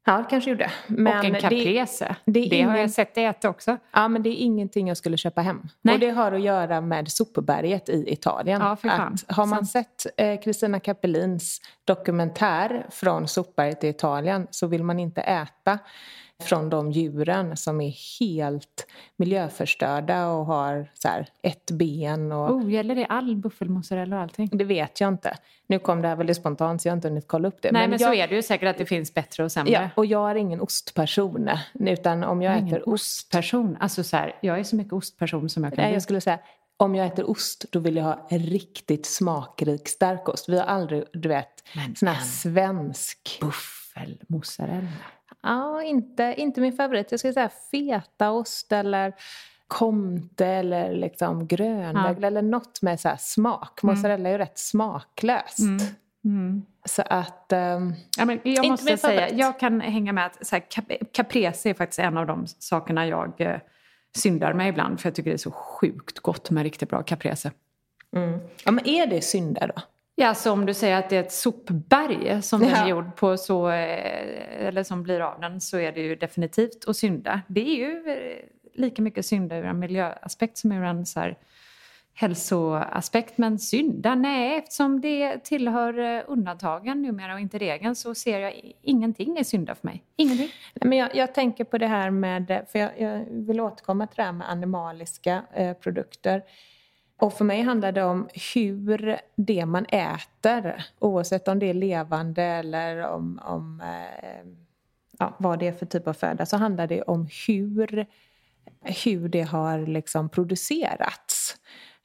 Ja, 0.07 0.17
det 0.17 0.25
kanske 0.29 0.49
gjorde. 0.49 0.71
Men 0.87 1.19
och 1.19 1.25
en 1.25 1.41
caprese. 1.41 2.15
Det, 2.25 2.31
det, 2.31 2.49
det 2.49 2.55
ingen, 2.55 2.69
har 2.69 2.77
jag 2.77 2.91
sett 2.91 3.15
dig 3.15 3.25
äta 3.25 3.49
också. 3.49 3.77
Ja, 3.91 4.07
men 4.07 4.23
det 4.23 4.29
är 4.29 4.35
ingenting 4.35 4.87
jag 4.87 4.97
skulle 4.97 5.17
köpa 5.17 5.41
hem. 5.41 5.61
Nej. 5.81 5.93
Och 5.93 5.99
det 5.99 6.09
har 6.09 6.31
att 6.31 6.41
göra 6.41 6.81
med 6.81 7.11
sopberget 7.11 7.89
i 7.89 8.13
Italien. 8.13 8.61
Ja, 8.61 8.75
för 8.75 8.89
fan. 8.89 9.13
Att, 9.13 9.35
har 9.35 9.45
man 9.45 9.65
sett 9.65 10.05
Kristina 10.43 10.77
eh, 10.77 10.81
Cappellins 10.81 11.61
dokumentär 11.85 12.85
från 12.89 13.27
sopberget 13.27 13.83
i 13.83 13.87
Italien 13.87 14.47
så 14.51 14.67
vill 14.67 14.83
man 14.83 14.99
inte 14.99 15.21
äta 15.21 15.79
från 16.43 16.69
de 16.69 16.91
djuren 16.91 17.57
som 17.57 17.81
är 17.81 18.19
helt 18.19 18.87
miljöförstörda 19.15 20.27
och 20.27 20.45
har 20.45 20.91
så 20.93 21.07
här, 21.07 21.29
ett 21.41 21.71
ben. 21.71 22.31
Och, 22.31 22.51
Oh, 22.51 22.71
gäller 22.71 22.95
det 22.95 23.05
all 23.05 23.35
buffelmozzarella 23.35 24.15
och 24.15 24.21
allting? 24.21 24.49
Det 24.51 24.63
vet 24.63 25.01
jag 25.01 25.07
inte. 25.07 25.37
Nu 25.67 25.79
kom 25.79 26.01
det 26.01 26.07
här 26.07 26.15
väldigt 26.15 26.37
spontant 26.37 26.81
så 26.81 26.87
jag 26.87 26.91
har 26.91 26.97
inte 26.97 27.07
hunnit 27.07 27.27
kolla 27.27 27.47
upp 27.47 27.61
det. 27.61 27.71
Nej, 27.71 27.87
men, 27.87 27.99
jag, 27.99 28.09
så 28.09 28.13
är 28.13 28.27
det 28.27 28.35
ju 28.35 28.41
säkert 28.41 28.69
att 28.69 28.77
det 28.77 28.85
finns 28.85 29.13
bättre 29.13 29.43
och 29.43 29.51
sämre. 29.51 29.73
Ja, 29.73 29.89
och 29.95 30.05
jag 30.05 30.31
är 30.31 30.35
ingen 30.35 30.61
ostperson. 30.61 31.49
Utan 31.73 32.23
om 32.23 32.41
jag, 32.41 32.51
jag 32.51 32.57
är 32.57 32.61
ingen 32.61 32.75
äter 32.75 32.89
ost... 32.89 33.25
ostperson. 33.25 33.77
Alltså 33.79 34.03
så 34.03 34.17
här, 34.17 34.35
jag 34.41 34.59
är 34.59 34.63
så 34.63 34.75
mycket 34.75 34.93
ostperson 34.93 35.49
som 35.49 35.63
jag 35.63 35.73
kan 35.73 35.83
Nej, 35.83 35.93
jag 35.93 36.01
skulle 36.01 36.21
säga 36.21 36.39
om 36.77 36.95
jag 36.95 37.07
äter 37.07 37.29
ost 37.29 37.65
då 37.71 37.79
vill 37.79 37.95
jag 37.95 38.03
ha 38.03 38.27
riktigt 38.29 39.05
smakrik 39.05 39.87
stark 39.87 40.29
ost. 40.29 40.49
Vi 40.49 40.57
har 40.57 40.65
aldrig, 40.65 41.03
du 41.13 41.29
vet, 41.29 41.67
Men 41.75 41.95
sån 41.95 42.07
här 42.07 42.15
en 42.15 42.25
svensk... 42.25 43.37
Buffelmozzarella. 43.41 44.87
Ja, 45.45 45.83
inte, 45.83 46.33
inte 46.37 46.61
min 46.61 46.73
favorit. 46.73 47.11
Jag 47.11 47.19
skulle 47.19 47.33
säga 47.33 47.49
fetaost 47.71 48.71
eller 48.71 49.13
comte 49.67 50.45
eller 50.47 50.93
liksom 50.93 51.47
grönögel 51.47 52.17
Ja. 52.21 52.27
eller 52.27 52.41
något 52.41 52.81
med 52.81 52.99
så 52.99 53.15
smak. 53.19 53.83
Mozzarella 53.83 54.29
är 54.29 54.33
ju 54.33 54.37
rätt 54.37 54.57
smaklöst. 54.57 55.59
Mm. 56.25 56.65
Så 56.85 57.01
att... 57.09 57.51
ehm, 57.51 57.93
Ja, 58.17 58.25
men 58.25 58.39
jag 58.43 58.67
måste 58.67 58.85
min 58.85 58.97
säga, 58.97 59.19
favorit. 59.21 59.39
jag 59.39 59.59
kan 59.59 59.81
hänga 59.81 60.13
med 60.13 60.25
att 60.25 60.45
så 60.47 60.55
här, 60.55 60.63
cap- 60.69 61.11
caprese 61.13 61.65
är 61.69 61.73
faktiskt 61.73 61.99
en 61.99 62.17
av 62.17 62.27
de 62.27 62.47
sakerna 62.47 63.07
jag 63.07 63.41
eh, 63.41 63.59
syndar 64.15 64.53
med 64.53 64.69
ibland. 64.69 64.99
För 64.99 65.09
jag 65.09 65.15
tycker 65.15 65.29
det 65.29 65.35
är 65.35 65.37
så 65.37 65.51
sjukt 65.51 66.19
gott 66.19 66.49
med 66.51 66.63
riktigt 66.63 66.89
bra 66.89 67.03
caprese. 67.03 67.51
mm. 68.15 68.39
Ja, 68.65 68.71
men 68.71 68.87
är 68.87 69.07
det 69.07 69.21
synder 69.21 69.71
då? 69.75 69.81
Ja, 70.17 70.33
så 70.33 70.51
om 70.51 70.65
du 70.65 70.73
säger 70.73 70.97
att 70.97 71.09
det 71.09 71.15
är 71.15 71.19
ett 71.23 71.31
sopberg 71.31 72.41
som 72.41 72.59
den 72.59 72.69
Ja. 72.69 72.85
är 72.85 72.89
gjord 72.89 73.15
på 73.15 73.37
så, 73.37 73.69
eh, 73.69 74.67
eller 74.67 74.83
som 74.83 75.03
blir 75.03 75.19
av 75.19 75.39
den 75.39 75.61
så 75.61 75.77
är 75.77 75.91
det 75.91 76.01
ju 76.01 76.15
definitivt 76.15 76.87
att 76.87 76.97
synda. 76.97 77.41
Det 77.47 77.61
är 77.61 77.75
ju 77.75 78.03
eh, 78.07 78.81
lika 78.81 79.01
mycket 79.01 79.25
synda 79.25 79.57
ur 79.57 79.65
en 79.65 79.79
miljöaspekt 79.79 80.57
som 80.57 80.71
ur 80.71 80.83
en 80.83 81.05
så 81.05 81.19
här 81.19 81.37
hälsoaspekt. 82.13 83.37
Men 83.37 83.59
synda, 83.59 84.15
nej, 84.15 84.57
eftersom 84.57 85.01
det 85.01 85.43
tillhör 85.43 85.99
eh, 85.99 86.21
undantagen 86.27 87.01
numera 87.01 87.33
och 87.33 87.39
inte 87.39 87.57
regeln 87.57 87.95
så 87.95 88.15
ser 88.15 88.39
jag 88.39 88.73
ingenting 88.81 89.37
är 89.37 89.43
synda 89.43 89.75
för 89.75 89.87
mig. 89.87 90.03
Ingenting. 90.15 90.49
Nej, 90.73 90.89
men 90.89 90.97
jag, 90.97 91.15
jag 91.15 91.33
tänker 91.35 91.63
på 91.63 91.77
det 91.77 91.87
här 91.87 92.09
med, 92.09 92.65
för 92.71 92.79
jag, 92.79 93.01
jag 93.01 93.25
vill 93.29 93.59
återkomma 93.61 94.07
till 94.07 94.17
det 94.17 94.23
här 94.23 94.31
med 94.31 94.49
animaliska 94.49 95.41
eh, 95.53 95.73
produkter. 95.73 96.43
Och 97.17 97.33
för 97.33 97.45
mig 97.45 97.61
handlar 97.61 97.91
det 97.91 98.03
om 98.03 98.29
hur 98.53 99.19
det 99.35 99.65
man 99.65 99.85
äter, 99.85 100.85
oavsett 100.99 101.47
om 101.47 101.59
det 101.59 101.69
är 101.69 101.73
levande 101.73 102.43
eller 102.43 103.07
om, 103.07 103.39
om 103.43 103.81
eh, 103.81 104.51
ja, 105.19 105.35
vad 105.39 105.59
det 105.59 105.67
är 105.67 105.71
för 105.71 105.85
typ 105.85 106.07
av 106.07 106.13
föda, 106.13 106.45
så 106.45 106.57
handlar 106.57 106.87
det 106.87 107.01
om 107.01 107.27
hur, 107.47 108.05
hur 109.03 109.29
det 109.29 109.41
har 109.41 109.87
liksom 109.87 110.29
producerats. 110.29 111.55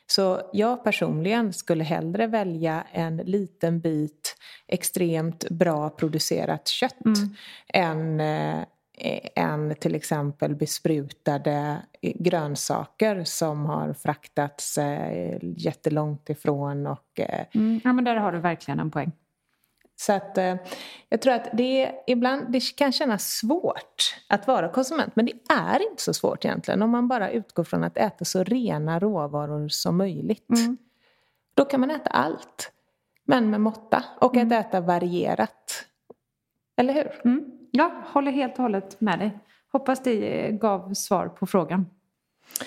Så 0.07 0.40
jag 0.52 0.85
personligen 0.85 1.52
skulle 1.52 1.85
hellre 1.85 2.26
välja 2.26 2.85
en 2.93 3.17
liten 3.17 3.81
bit 3.81 4.37
extremt 4.67 5.49
bra 5.49 5.90
producerat 5.90 6.69
kött 6.69 6.97
än, 7.69 8.21
eh, 8.21 8.64
än 9.35 9.75
till 9.75 9.95
exempel 9.95 10.54
besprutade 10.54 11.83
grönsaker 12.02 13.25
som 13.25 13.66
har 13.66 13.92
fraktats 13.92 14.78
eh, 14.78 15.38
jättelångt 15.42 16.30
ifrån. 16.30 16.87
Och, 16.87 17.21
eh, 17.21 17.47
Mm. 17.54 17.80
Ja, 17.85 17.92
men 17.92 18.04
där 18.04 18.16
har 18.16 18.33
du 18.33 18.38
verkligen 18.38 18.80
en 18.80 18.90
poäng. 18.90 19.12
så 19.97 20.12
att 20.12 20.38
eh, 20.38 20.57
jag 21.09 21.23
tror 21.23 21.35
att 21.35 21.49
det 21.52 21.92
ibland 22.07 22.52
det 22.52 22.76
kan 22.76 22.92
kännas 22.92 23.28
svårt 23.28 24.16
att 24.28 24.47
vara 24.47 24.69
konsument. 24.69 25.16
Men 25.16 25.26
det 25.26 25.33
är 25.52 25.90
inte 25.90 26.02
så 26.02 26.14
svårt 26.14 26.45
egentligen 26.45 26.83
om 26.83 26.90
man 26.90 27.09
bara 27.09 27.30
utgår 27.30 27.64
från 27.64 27.85
att 27.85 27.97
äta 27.97 28.25
så 28.25 28.45
rena 28.45 28.99
råvaror 29.00 29.69
som 29.69 29.97
möjligt. 29.97 30.47
Då 31.54 31.64
kan 31.64 31.80
man 31.80 31.90
äta 31.90 32.11
allt. 32.11 32.73
Men 33.25 33.50
med 33.50 33.61
måtta. 33.61 34.04
Och 34.21 34.37
att 34.37 34.52
äta 34.52 34.80
varierat. 34.80 35.87
Eller 36.76 36.95
hur? 36.95 37.21
Mm. 37.25 37.50
Ja, 37.71 37.93
håller 38.07 38.33
helt 38.33 38.53
och 38.53 38.62
hållet 38.62 39.00
med 39.00 39.19
dig. 39.19 39.39
Hoppas 39.73 40.03
det 40.03 40.50
gav 40.50 40.95
svar 40.95 41.29
på 41.29 41.47
frågan. 41.47 41.87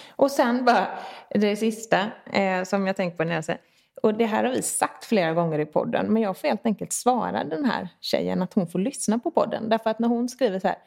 Och 0.09 0.31
sen 0.31 0.65
bara 0.65 0.87
det 1.29 1.55
sista 1.55 1.99
eh, 2.33 2.63
som 2.63 2.87
jag 2.87 2.95
tänker 2.95 3.17
på 3.17 3.23
när 3.23 3.35
jag 3.35 3.45
säger 3.45 3.61
och 4.03 4.13
det 4.13 4.25
här 4.25 4.43
har 4.43 4.51
vi 4.51 4.61
sagt 4.61 5.05
flera 5.05 5.33
gånger 5.33 5.59
i 5.59 5.65
podden 5.65 6.13
men 6.13 6.21
jag 6.21 6.37
får 6.37 6.47
helt 6.47 6.65
enkelt 6.65 6.93
svara 6.93 7.43
den 7.43 7.65
här 7.65 7.89
tjejen 8.01 8.41
att 8.41 8.53
hon 8.53 8.67
får 8.67 8.79
lyssna 8.79 9.19
på 9.19 9.31
podden. 9.31 9.69
Därför 9.69 9.89
att 9.89 9.99
när 9.99 10.07
hon 10.07 10.29
skriver 10.29 10.59
så 10.59 10.67
här 10.67 10.77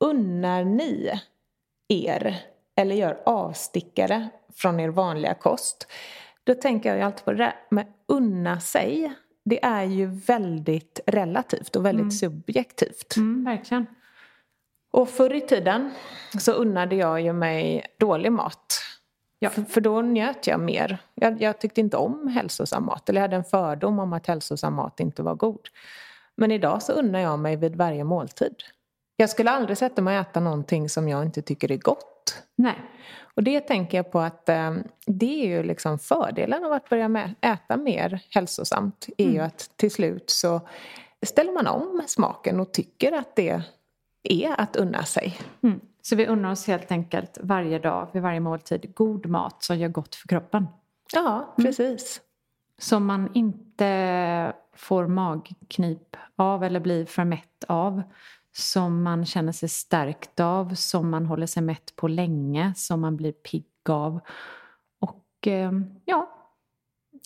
Unnar 0.00 0.64
ni 0.64 1.20
er 1.88 2.36
eller 2.76 2.96
gör 2.96 3.22
avstickare 3.26 4.28
från 4.54 4.80
er 4.80 4.88
vanliga 4.88 5.34
kost? 5.34 5.86
Då 6.44 6.54
tänker 6.54 6.88
jag 6.88 6.98
ju 6.98 7.04
alltid 7.04 7.24
på 7.24 7.32
det 7.32 7.38
där 7.38 7.54
med 7.70 7.86
unna 8.08 8.60
sig. 8.60 9.12
Det 9.44 9.64
är 9.64 9.82
ju 9.84 10.06
väldigt 10.06 11.00
relativt 11.06 11.76
och 11.76 11.86
väldigt 11.86 12.18
subjektivt. 12.18 13.16
Mm, 13.16 13.44
verkligen. 13.44 13.86
Och 14.90 15.08
förr 15.08 15.34
i 15.34 15.40
tiden 15.40 15.90
så 16.38 16.52
unnade 16.52 16.96
jag 16.96 17.20
ju 17.20 17.32
mig 17.32 17.86
dålig 17.98 18.32
mat. 18.32 18.80
Ja. 19.38 19.50
För, 19.50 19.62
för 19.62 19.80
då 19.80 20.02
njöt 20.02 20.46
jag 20.46 20.60
mer. 20.60 20.98
Jag, 21.14 21.42
jag 21.42 21.60
tyckte 21.60 21.80
inte 21.80 21.96
om 21.96 22.28
hälsosam 22.28 22.84
mat. 22.86 23.08
Eller 23.08 23.20
jag 23.20 23.24
hade 23.24 23.36
en 23.36 23.44
fördom 23.44 23.98
om 23.98 24.12
att 24.12 24.26
hälsosam 24.26 24.74
mat 24.74 25.00
inte 25.00 25.22
var 25.22 25.34
god. 25.34 25.68
Men 26.36 26.50
idag 26.50 26.82
så 26.82 26.92
unnar 26.92 27.20
jag 27.20 27.38
mig 27.38 27.56
vid 27.56 27.76
varje 27.76 28.04
måltid. 28.04 28.54
Jag 29.16 29.30
skulle 29.30 29.50
aldrig 29.50 29.78
sätta 29.78 30.02
mig 30.02 30.18
och 30.18 30.28
äta 30.28 30.40
någonting 30.40 30.88
som 30.88 31.08
jag 31.08 31.22
inte 31.22 31.42
tycker 31.42 31.72
är 31.72 31.76
gott. 31.76 32.13
Nej. 32.56 32.76
Och 33.34 33.42
det 33.42 33.60
tänker 33.60 33.98
jag 33.98 34.12
på 34.12 34.20
att 34.20 34.48
eh, 34.48 34.74
det 35.06 35.44
är 35.44 35.46
ju 35.46 35.62
liksom 35.62 35.98
fördelen 35.98 36.64
av 36.64 36.72
att 36.72 36.88
börja 36.88 37.34
äta 37.40 37.76
mer 37.76 38.20
hälsosamt. 38.30 39.08
Är 39.16 39.30
ju 39.30 39.40
att 39.40 39.70
till 39.76 39.90
slut 39.90 40.30
så 40.30 40.60
ställer 41.26 41.52
man 41.52 41.66
om 41.66 42.02
smaken 42.06 42.60
och 42.60 42.72
tycker 42.72 43.12
att 43.12 43.36
det 43.36 43.62
är 44.22 44.60
att 44.60 44.76
unna 44.76 45.04
sig. 45.04 45.38
Mm. 45.62 45.80
Så 46.02 46.16
vi 46.16 46.26
unnar 46.26 46.50
oss 46.50 46.66
helt 46.66 46.92
enkelt 46.92 47.38
varje 47.42 47.78
dag, 47.78 48.08
vid 48.12 48.22
varje 48.22 48.40
måltid, 48.40 48.94
god 48.94 49.26
mat 49.26 49.62
som 49.62 49.78
gör 49.78 49.88
gott 49.88 50.14
för 50.14 50.28
kroppen. 50.28 50.66
Ja, 51.12 51.54
precis. 51.56 52.20
Som 52.78 53.06
man 53.06 53.30
inte 53.34 54.52
får 54.76 55.06
magknip 55.06 56.16
av 56.36 56.64
eller 56.64 56.80
blir 56.80 57.06
för 57.06 57.24
mätt 57.24 57.64
av. 57.68 58.02
Som 58.56 59.02
man 59.02 59.26
känner 59.26 59.52
sig 59.52 59.68
stärkt 59.68 60.40
av, 60.40 60.74
som 60.74 61.10
man 61.10 61.26
håller 61.26 61.46
sig 61.46 61.62
mätt 61.62 61.96
på 61.96 62.08
länge, 62.08 62.72
som 62.76 63.00
man 63.00 63.16
blir 63.16 63.32
pigg 63.32 63.66
av. 63.88 64.20
Och 65.00 65.46
eh, 65.46 65.72
ja, 66.04 66.28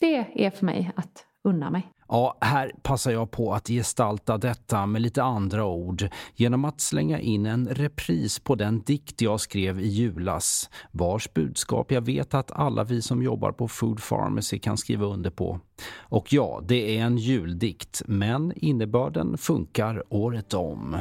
det 0.01 0.47
är 0.47 0.51
för 0.51 0.65
mig 0.67 0.93
att 0.97 1.27
unna 1.43 1.71
mig. 1.71 1.93
Ja, 2.09 2.37
här 2.41 2.73
passar 2.83 3.11
jag 3.11 3.31
på 3.31 3.55
att 3.55 3.69
gestalta 3.69 4.39
detta 4.39 4.87
med 4.87 5.03
lite 5.03 5.23
andra 5.23 5.65
ord 5.65 6.09
genom 6.35 6.65
att 6.65 6.81
slänga 6.81 7.21
in 7.21 7.47
en 7.47 7.69
repris 7.69 8.39
på 8.39 8.55
den 8.55 8.83
dikt 8.83 9.21
jag 9.21 9.41
skrev 9.41 9.81
i 9.81 9.89
julas, 9.89 10.71
vars 10.91 11.33
budskap 11.33 11.93
jag 11.93 12.01
vet 12.01 12.35
att 12.35 12.53
alla 12.53 12.85
vi 12.85 13.03
som 13.03 13.23
jobbar 13.23 13.53
på 13.53 13.69
Food 13.69 14.01
Pharmacy 14.09 14.59
kan 14.59 14.77
skriva 14.77 15.07
under 15.07 15.31
på. 15.31 15.61
Och 15.99 16.33
ja, 16.33 16.63
det 16.69 16.99
är 16.99 17.03
en 17.03 17.19
juldikt, 17.19 18.03
men 18.07 18.53
innebörden 18.57 19.39
funkar 19.39 20.03
året 20.09 20.55
om. 20.55 20.97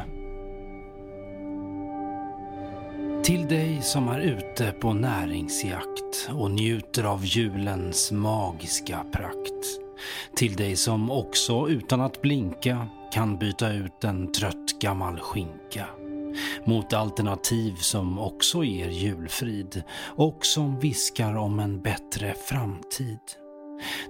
Till 3.24 3.48
dig 3.48 3.82
som 3.82 4.08
är 4.08 4.20
ute 4.20 4.72
på 4.80 4.92
näringsjakt 4.92 6.30
och 6.32 6.50
njuter 6.50 7.04
av 7.04 7.24
julens 7.24 8.12
magiska 8.12 9.04
prakt. 9.12 9.87
Till 10.36 10.56
dig 10.56 10.76
som 10.76 11.10
också 11.10 11.68
utan 11.68 12.00
att 12.00 12.22
blinka 12.22 12.86
kan 13.12 13.38
byta 13.38 13.72
ut 13.72 14.04
en 14.04 14.32
trött 14.32 14.78
gammal 14.80 15.20
skinka 15.20 15.86
mot 16.64 16.92
alternativ 16.92 17.74
som 17.74 18.18
också 18.18 18.64
ger 18.64 18.88
julfrid 18.88 19.82
och 20.16 20.46
som 20.46 20.80
viskar 20.80 21.36
om 21.36 21.60
en 21.60 21.80
bättre 21.80 22.34
framtid. 22.34 23.18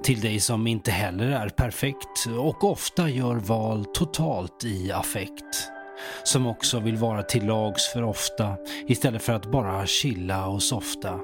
Till 0.03 0.21
dig 0.21 0.41
som 0.41 0.67
inte 0.67 0.91
heller 0.91 1.31
är 1.31 1.49
perfekt 1.49 2.27
och 2.39 2.65
ofta 2.65 3.09
gör 3.09 3.35
val 3.35 3.85
totalt 3.85 4.65
i 4.65 4.93
affekt. 4.93 5.71
som 6.25 6.47
också 6.47 6.81
vill 6.81 6.97
vara 6.97 7.23
till 7.23 7.47
lags 7.47 7.93
för 7.93 8.03
ofta 8.03 8.57
istället 8.87 9.23
för 9.23 9.33
att 9.33 9.51
bara 9.51 9.87
chilla 9.87 10.47
och 10.47 10.63
softa. 10.63 11.21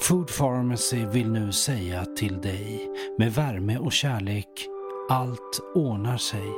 Food 0.00 0.28
Pharmacy 0.38 1.06
vill 1.06 1.30
nu 1.30 1.52
säga 1.52 2.04
till 2.04 2.40
dig 2.40 2.90
med 3.18 3.32
värme 3.32 3.78
och 3.78 3.92
kärlek, 3.92 4.66
allt 5.10 5.60
ordnar 5.74 6.16
sig. 6.16 6.52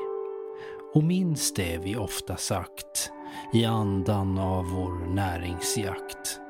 Och 0.95 1.05
minns 1.05 1.55
det 1.55 1.79
vi 1.85 1.97
ofta 1.97 2.37
sagt 2.37 3.11
i 3.53 3.65
andan 3.65 4.39
av 4.39 4.65
vår 4.65 5.15
näringsjakt. 5.15 6.41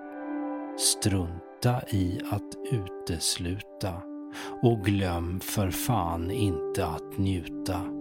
Strunta 0.78 1.82
i 1.88 2.20
att 2.30 2.72
utesluta 2.72 3.92
och 4.62 4.84
glöm 4.84 5.40
för 5.40 5.70
fan 5.70 6.30
inte 6.30 6.86
att 6.86 7.18
njuta. 7.18 7.97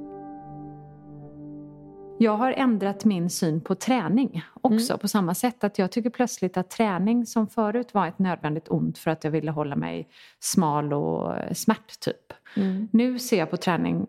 Jag 2.19 2.37
har 2.37 2.51
ändrat 2.51 3.05
min 3.05 3.29
syn 3.29 3.61
på 3.61 3.75
träning 3.75 4.43
också 4.61 4.93
mm. 4.93 4.99
på 4.99 5.07
samma 5.07 5.33
sätt. 5.35 5.63
Att 5.63 5.79
jag 5.79 5.91
tycker 5.91 6.09
plötsligt 6.09 6.57
att 6.57 6.69
träning 6.69 7.25
som 7.25 7.47
förut 7.47 7.93
var 7.93 8.07
ett 8.07 8.19
nödvändigt 8.19 8.67
ont 8.67 8.97
för 8.97 9.11
att 9.11 9.23
jag 9.23 9.31
ville 9.31 9.51
hålla 9.51 9.75
mig 9.75 10.07
smal 10.39 10.93
och 10.93 11.33
smärt 11.57 11.99
typ. 11.99 12.33
Mm. 12.55 12.87
Nu 12.91 13.19
ser 13.19 13.39
jag 13.39 13.49
på 13.49 13.57
träning 13.57 14.07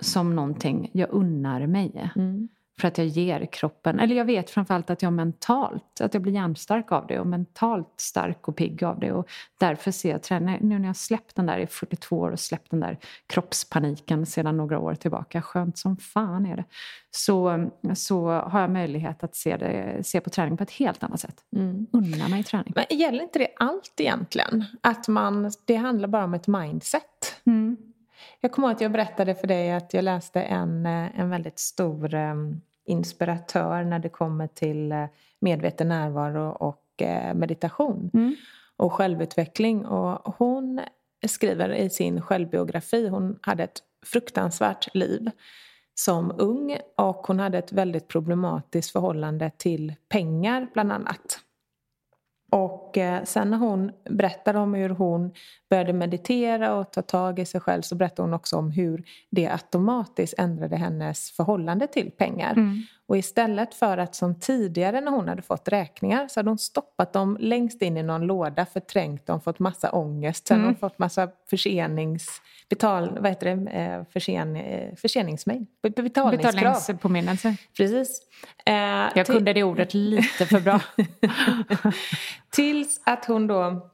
som 0.00 0.36
någonting 0.36 0.90
jag 0.92 1.10
unnar 1.10 1.66
mig. 1.66 2.10
Mm. 2.16 2.48
För 2.80 2.88
att 2.88 2.98
jag 2.98 3.06
ger 3.06 3.46
kroppen, 3.46 4.00
eller 4.00 4.16
jag 4.16 4.24
vet 4.24 4.50
framförallt 4.50 4.90
att 4.90 5.02
jag 5.02 5.12
mentalt, 5.12 6.00
att 6.00 6.14
jag 6.14 6.22
blir 6.22 6.32
hjärnstark 6.32 6.92
av 6.92 7.06
det 7.06 7.20
och 7.20 7.26
mentalt 7.26 7.94
stark 7.96 8.48
och 8.48 8.56
pigg 8.56 8.84
av 8.84 9.00
det. 9.00 9.12
Och 9.12 9.28
därför 9.58 9.90
ser 9.90 10.10
jag 10.10 10.22
träning, 10.22 10.58
nu 10.60 10.78
när 10.78 10.88
jag 10.88 10.96
släppt 10.96 11.36
den 11.36 11.46
där 11.46 11.58
i 11.58 11.66
42 11.66 12.18
år 12.18 12.30
och 12.30 12.40
släppt 12.40 12.70
den 12.70 12.80
där 12.80 12.98
kroppspaniken 13.26 14.26
sedan 14.26 14.56
några 14.56 14.78
år 14.78 14.94
tillbaka, 14.94 15.42
skönt 15.42 15.78
som 15.78 15.96
fan 15.96 16.46
är 16.46 16.56
det. 16.56 16.64
Så, 17.10 17.68
så 17.94 18.30
har 18.30 18.60
jag 18.60 18.70
möjlighet 18.70 19.24
att 19.24 19.36
se, 19.36 19.56
det, 19.56 20.06
se 20.06 20.20
på 20.20 20.30
träning 20.30 20.56
på 20.56 20.62
ett 20.62 20.70
helt 20.70 21.02
annat 21.02 21.20
sätt. 21.20 21.44
Mm. 21.56 21.86
Unna 21.92 22.28
mig 22.28 22.44
träning. 22.44 22.72
Men 22.76 22.98
gäller 22.98 23.22
inte 23.22 23.38
det 23.38 23.48
allt 23.56 23.94
egentligen? 23.98 24.64
Att 24.80 25.08
man, 25.08 25.50
det 25.64 25.76
handlar 25.76 26.08
bara 26.08 26.24
om 26.24 26.34
ett 26.34 26.46
mindset? 26.46 27.40
Mm. 27.46 27.76
Jag 28.40 28.52
kommer 28.52 28.68
ihåg 28.68 28.74
att 28.74 28.80
jag 28.80 28.92
berättade 28.92 29.34
för 29.34 29.46
dig 29.46 29.72
att 29.72 29.94
jag 29.94 30.04
läste 30.04 30.42
en, 30.42 30.86
eh, 30.86 31.20
en 31.20 31.30
väldigt 31.30 31.58
stor 31.58 32.14
um, 32.14 32.60
inspiratör 32.90 33.84
när 33.84 33.98
det 33.98 34.08
kommer 34.08 34.46
till 34.46 34.92
uh, 34.92 35.06
medveten 35.40 35.88
närvaro 35.88 36.50
och 36.50 36.84
uh, 37.02 37.34
meditation 37.34 38.10
mm. 38.14 38.36
och 38.76 38.92
självutveckling. 38.92 39.86
Och 39.86 40.34
hon 40.34 40.80
skriver 41.26 41.74
i 41.74 41.90
sin 41.90 42.22
självbiografi, 42.22 43.08
hon 43.08 43.38
hade 43.42 43.64
ett 43.64 43.78
fruktansvärt 44.06 44.94
liv 44.94 45.30
som 45.94 46.32
ung 46.38 46.78
och 46.96 47.26
hon 47.26 47.40
hade 47.40 47.58
ett 47.58 47.72
väldigt 47.72 48.08
problematiskt 48.08 48.90
förhållande 48.92 49.50
till 49.56 49.94
pengar 50.08 50.66
bland 50.72 50.92
annat. 50.92 51.40
Och 52.50 52.98
eh, 52.98 53.24
sen 53.24 53.50
när 53.50 53.58
hon 53.58 53.90
berättade 54.10 54.58
om 54.58 54.74
hur 54.74 54.88
hon 54.88 55.32
började 55.70 55.92
meditera 55.92 56.74
och 56.74 56.92
ta 56.92 57.02
tag 57.02 57.38
i 57.38 57.44
sig 57.44 57.60
själv 57.60 57.82
så 57.82 57.94
berättade 57.94 58.22
hon 58.22 58.34
också 58.34 58.56
om 58.56 58.70
hur 58.70 59.04
det 59.30 59.48
automatiskt 59.48 60.34
ändrade 60.38 60.76
hennes 60.76 61.30
förhållande 61.30 61.86
till 61.86 62.10
pengar. 62.10 62.52
Mm. 62.52 62.82
Och 63.10 63.18
istället 63.18 63.74
för 63.74 63.98
att 63.98 64.14
som 64.14 64.40
tidigare 64.40 65.00
när 65.00 65.10
hon 65.10 65.28
hade 65.28 65.42
fått 65.42 65.68
räkningar 65.68 66.28
så 66.28 66.40
hade 66.40 66.50
hon 66.50 66.58
stoppat 66.58 67.12
dem 67.12 67.36
längst 67.40 67.82
in 67.82 67.96
i 67.96 68.02
någon 68.02 68.26
låda, 68.26 68.66
förträngt 68.66 69.26
dem, 69.26 69.40
fått 69.40 69.58
massa 69.58 69.90
ångest. 69.90 70.46
Sen 70.46 70.56
mm. 70.56 70.66
hon 70.66 70.76
fått 70.76 70.98
massa 70.98 71.28
försenings... 71.50 72.42
Betal, 72.68 73.18
vad 73.20 73.28
heter 73.28 73.56
det? 73.56 73.70
Eh, 73.70 74.04
försen, 74.12 74.56
eh, 74.56 74.94
förseningsmejl? 74.96 75.66
Betalningskrav. 75.82 76.52
Betalningspåminnelse. 76.52 77.56
Precis. 77.76 78.20
Eh, 78.66 78.74
Jag 79.14 79.26
kunde 79.26 79.52
det 79.52 79.62
ordet 79.62 79.94
lite 79.94 80.46
för 80.46 80.60
bra. 80.60 80.80
Tills 82.50 83.00
att 83.04 83.24
hon 83.24 83.46
då 83.46 83.90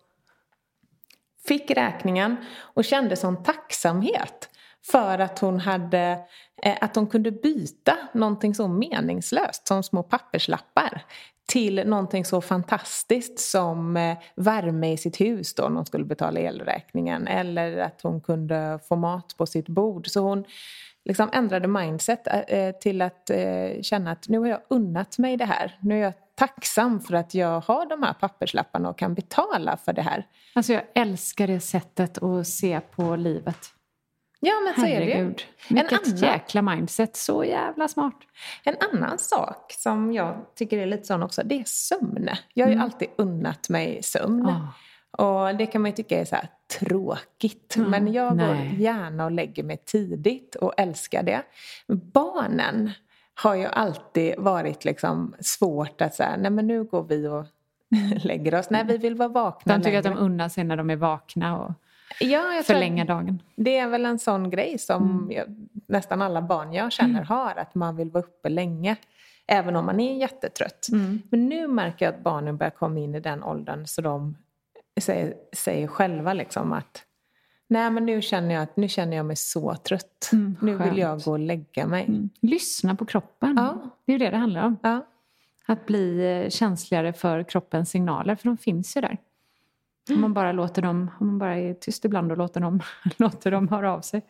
fick 1.49 1.70
räkningen 1.70 2.37
och 2.58 2.85
kände 2.85 3.16
sån 3.16 3.42
tacksamhet 3.42 4.49
för 4.92 5.18
att 5.18 5.38
hon, 5.38 5.61
hade, 5.61 6.18
eh, 6.62 6.77
att 6.81 6.96
hon 6.96 7.07
kunde 7.07 7.31
byta 7.31 7.96
någonting 8.12 8.55
så 8.55 8.68
meningslöst 8.68 9.66
som 9.66 9.83
små 9.83 10.03
papperslappar 10.03 11.03
till 11.46 11.83
någonting 11.87 12.25
så 12.25 12.40
fantastiskt 12.40 13.38
som 13.38 13.96
eh, 13.96 14.18
värme 14.35 14.92
i 14.92 14.96
sitt 14.96 15.20
hus 15.20 15.55
då 15.55 15.62
när 15.62 15.77
hon 15.77 15.87
skulle 15.87 16.05
betala 16.05 16.40
elräkningen 16.40 17.27
eller 17.27 17.79
att 17.79 18.01
hon 18.03 18.20
kunde 18.20 18.79
få 18.88 18.96
mat 18.96 19.35
på 19.37 19.46
sitt 19.46 19.68
bord. 19.68 20.09
Så 20.09 20.20
hon 20.20 20.44
liksom 21.05 21.31
ändrade 21.33 21.68
mindset 21.68 22.27
eh, 22.27 22.40
eh 22.40 22.75
till 22.75 23.03
att 23.03 23.31
eh, 23.31 23.83
känna 23.83 24.11
att 24.11 24.29
nu 24.29 24.38
har 24.38 24.46
jag 24.46 24.61
unnat 24.70 25.18
mig 25.18 25.37
det 25.37 25.44
här. 25.44 25.79
Nu 25.81 25.99
är 25.99 26.03
jag 26.03 26.12
tacksam 26.35 27.01
för 27.01 27.14
att 27.14 27.35
jag 27.35 27.61
har 27.61 27.88
de 27.88 28.03
här 28.03 28.12
papperslapparna 28.12 28.88
och 28.88 28.99
kan 28.99 29.14
betala 29.14 29.77
för 29.77 29.92
det 29.92 30.03
här. 30.03 30.27
Alltså 30.55 30.72
jag 30.72 30.83
älskar 30.94 31.46
det 31.46 31.61
sättet 31.61 32.22
att 32.22 32.46
se 32.46 32.81
på 32.81 33.16
livet. 33.16 33.76
Ja 34.40 34.53
men 34.64 34.75
så 34.75 34.81
Herregud. 34.81 35.11
är 35.11 35.25
det 35.25 35.31
ju. 35.68 35.75
Vilket 35.75 36.07
annan, 36.07 36.16
jäkla 36.16 36.62
mindset, 36.62 37.16
så 37.16 37.44
jävla 37.44 37.88
smart. 37.88 38.16
En 38.64 38.77
annan 38.92 39.18
sak 39.18 39.75
som 39.79 40.12
jag 40.12 40.46
tycker 40.55 40.79
är 40.79 40.87
lite 40.87 41.05
sån 41.05 41.22
också, 41.22 41.42
det 41.44 41.61
är 41.61 41.64
sömn. 41.64 42.29
Jag 42.55 42.64
har 42.64 42.70
ju 42.70 42.75
mm. 42.75 42.85
alltid 42.85 43.09
unnat 43.16 43.68
mig 43.68 44.03
sömn. 44.03 44.46
Oh. 44.46 44.68
Och 45.11 45.57
det 45.57 45.66
kan 45.66 45.83
man 45.83 45.90
ju 45.90 45.94
tycka 45.94 46.20
är 46.20 46.25
så 46.25 46.37
tråkigt. 46.81 47.77
Mm, 47.77 47.90
men 47.90 48.12
jag 48.12 48.37
nej. 48.37 48.46
går 48.46 48.81
gärna 48.81 49.25
och 49.25 49.31
lägger 49.31 49.62
mig 49.62 49.77
tidigt 49.77 50.55
och 50.55 50.75
älskar 50.77 51.22
det. 51.22 51.42
Barnen 51.87 52.90
har 53.35 53.55
ju 53.55 53.66
alltid 53.66 54.35
varit 54.38 54.85
liksom 54.85 55.35
svårt 55.40 56.01
att 56.01 56.14
säga, 56.14 56.37
nej 56.37 56.51
men 56.51 56.66
nu 56.66 56.85
går 56.85 57.03
vi 57.03 57.27
och 57.29 57.46
lägger 58.25 58.55
oss. 58.55 58.70
Nej, 58.70 58.85
vi 58.85 58.96
vill 58.99 59.14
vara 59.14 59.29
vakna 59.29 59.75
De 59.75 59.81
tycker 59.81 59.90
längre. 59.90 59.99
att 59.99 60.16
de 60.16 60.25
unnar 60.25 60.49
sig 60.49 60.64
när 60.64 60.77
de 60.77 60.90
är 60.90 60.96
vakna 60.96 61.59
och 61.59 61.72
ja, 62.20 62.62
förlänger 62.64 63.05
dagen. 63.05 63.42
Det 63.57 63.79
är 63.79 63.88
väl 63.88 64.07
en 64.07 64.18
sån 64.18 64.50
grej 64.50 64.79
som 64.79 65.31
mm. 65.31 65.68
nästan 65.87 66.22
alla 66.22 66.42
barn 66.42 66.72
jag 66.72 66.92
känner 66.92 67.11
mm. 67.11 67.26
har, 67.26 67.55
att 67.57 67.74
man 67.74 67.96
vill 67.96 68.11
vara 68.11 68.24
uppe 68.24 68.48
länge. 68.48 68.96
Även 69.46 69.76
om 69.76 69.87
man 69.87 70.00
är 70.00 70.16
jättetrött. 70.16 70.88
Mm. 70.92 71.22
Men 71.31 71.48
nu 71.48 71.68
märker 71.68 72.05
jag 72.05 72.14
att 72.14 72.22
barnen 72.22 72.57
börjar 72.57 72.70
komma 72.70 73.00
in 73.00 73.14
i 73.14 73.20
den 73.20 73.42
åldern 73.42 73.87
så 73.87 74.02
de 74.02 74.37
säger, 75.00 75.35
säger 75.52 75.87
själva 75.87 76.33
liksom 76.33 76.72
att 76.72 77.02
Nej 77.68 77.90
men 77.90 78.07
nu 78.07 78.22
känner 78.22 78.55
jag, 78.55 78.68
nu 78.74 78.88
känner 78.88 79.16
jag 79.16 79.26
mig 79.26 79.37
så 79.37 79.74
trött. 79.74 80.31
Mm, 80.33 80.57
nu 80.61 80.76
vill 80.76 80.98
jag 80.98 81.20
gå 81.20 81.31
och 81.31 81.38
lägga 81.38 81.87
mig. 81.87 82.05
Mm. 82.05 82.31
Lyssna 82.40 82.94
på 82.94 83.05
kroppen. 83.05 83.55
Ja. 83.57 83.79
Det 84.05 84.12
är 84.12 84.18
ju 84.18 84.24
det 84.24 84.31
det 84.31 84.37
handlar 84.37 84.66
om. 84.66 84.76
Ja. 84.83 85.07
Att 85.66 85.87
bli 85.87 86.33
eh, 86.44 86.50
känsligare 86.50 87.12
för 87.12 87.42
kroppens 87.42 87.90
signaler, 87.90 88.37
för 88.37 88.48
de 88.48 88.57
finns 88.57 88.96
ju 88.96 89.00
där. 89.00 89.18
Om 90.11 90.21
man 90.21 90.35
bara 90.35 90.53
låter 90.53 90.83
dem, 90.83 91.11
om 91.21 91.27
man 91.27 91.38
bara 91.38 91.57
är 91.57 91.75
tyst 91.75 92.05
ibland 92.05 92.33
och 92.33 92.38
låter 92.38 92.61
dem, 92.61 92.83
låter 93.16 93.51
dem 93.51 93.69
höra 93.69 93.92
av 93.92 94.01
sig. 94.01 94.23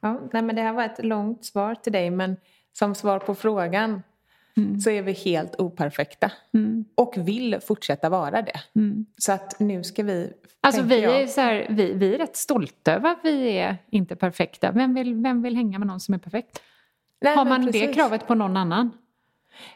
Ja, 0.00 0.20
nej 0.32 0.42
men 0.42 0.56
det 0.56 0.62
här 0.62 0.72
var 0.72 0.84
ett 0.84 1.04
långt 1.04 1.44
svar 1.44 1.74
till 1.74 1.92
dig 1.92 2.10
men 2.10 2.36
som 2.72 2.94
svar 2.94 3.18
på 3.18 3.34
frågan 3.34 4.02
mm. 4.56 4.80
så 4.80 4.90
är 4.90 5.02
vi 5.02 5.12
helt 5.12 5.60
operfekta. 5.60 6.32
Mm. 6.54 6.84
Och 6.94 7.14
vill 7.16 7.58
fortsätta 7.66 8.08
vara 8.08 8.42
det. 8.42 8.60
Mm. 8.74 9.06
Så 9.18 9.32
att 9.32 9.60
nu 9.60 9.84
ska 9.84 10.02
vi... 10.02 10.32
Alltså 10.60 10.82
vi 10.82 11.04
är, 11.04 11.26
så 11.26 11.40
här, 11.40 11.66
vi, 11.70 11.92
vi 11.92 12.14
är 12.14 12.18
rätt 12.18 12.36
stolta 12.36 12.94
över 12.94 13.10
att 13.10 13.20
vi 13.22 13.58
är 13.58 13.76
inte 13.90 14.16
perfekta. 14.16 14.72
Vem 14.72 14.94
vill, 14.94 15.14
vem 15.14 15.42
vill 15.42 15.56
hänga 15.56 15.78
med 15.78 15.88
någon 15.88 16.00
som 16.00 16.14
är 16.14 16.18
perfekt? 16.18 16.62
Nej, 17.20 17.36
Har 17.36 17.44
man 17.44 17.66
det 17.66 17.94
kravet 17.94 18.26
på 18.26 18.34
någon 18.34 18.56
annan? 18.56 18.90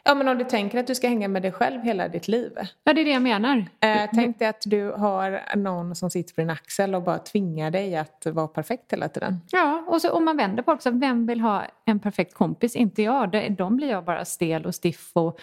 Ja 0.03 0.15
men 0.15 0.27
om 0.27 0.37
du 0.37 0.43
tänker 0.43 0.79
att 0.79 0.87
du 0.87 0.95
ska 0.95 1.07
hänga 1.07 1.27
med 1.27 1.41
dig 1.41 1.51
själv 1.51 1.81
hela 1.81 2.07
ditt 2.07 2.27
liv. 2.27 2.51
Ja 2.83 2.93
det 2.93 3.01
är 3.01 3.05
det 3.05 3.11
jag 3.11 3.21
menar. 3.21 3.65
Eh, 3.79 4.09
tänk 4.13 4.39
dig 4.39 4.47
att 4.47 4.61
du 4.65 4.91
har 4.91 5.55
någon 5.55 5.95
som 5.95 6.09
sitter 6.09 6.35
på 6.35 6.41
din 6.41 6.49
axel 6.49 6.95
och 6.95 7.03
bara 7.03 7.17
tvingar 7.19 7.71
dig 7.71 7.95
att 7.95 8.25
vara 8.25 8.47
perfekt 8.47 8.93
hela 8.93 9.09
tiden. 9.09 9.41
Ja 9.51 9.83
och 9.87 10.01
så 10.01 10.11
om 10.11 10.25
man 10.25 10.37
vänder 10.37 10.63
på 10.63 10.71
det 10.71 10.75
också, 10.75 10.91
vem 10.91 11.25
vill 11.25 11.41
ha 11.41 11.63
en 11.85 11.99
perfekt 11.99 12.33
kompis? 12.33 12.75
Inte 12.75 13.01
jag, 13.01 13.55
de 13.57 13.77
blir 13.77 13.89
jag 13.89 14.05
bara 14.05 14.25
stel 14.25 14.65
och 14.65 14.75
stiff 14.75 15.11
och, 15.13 15.39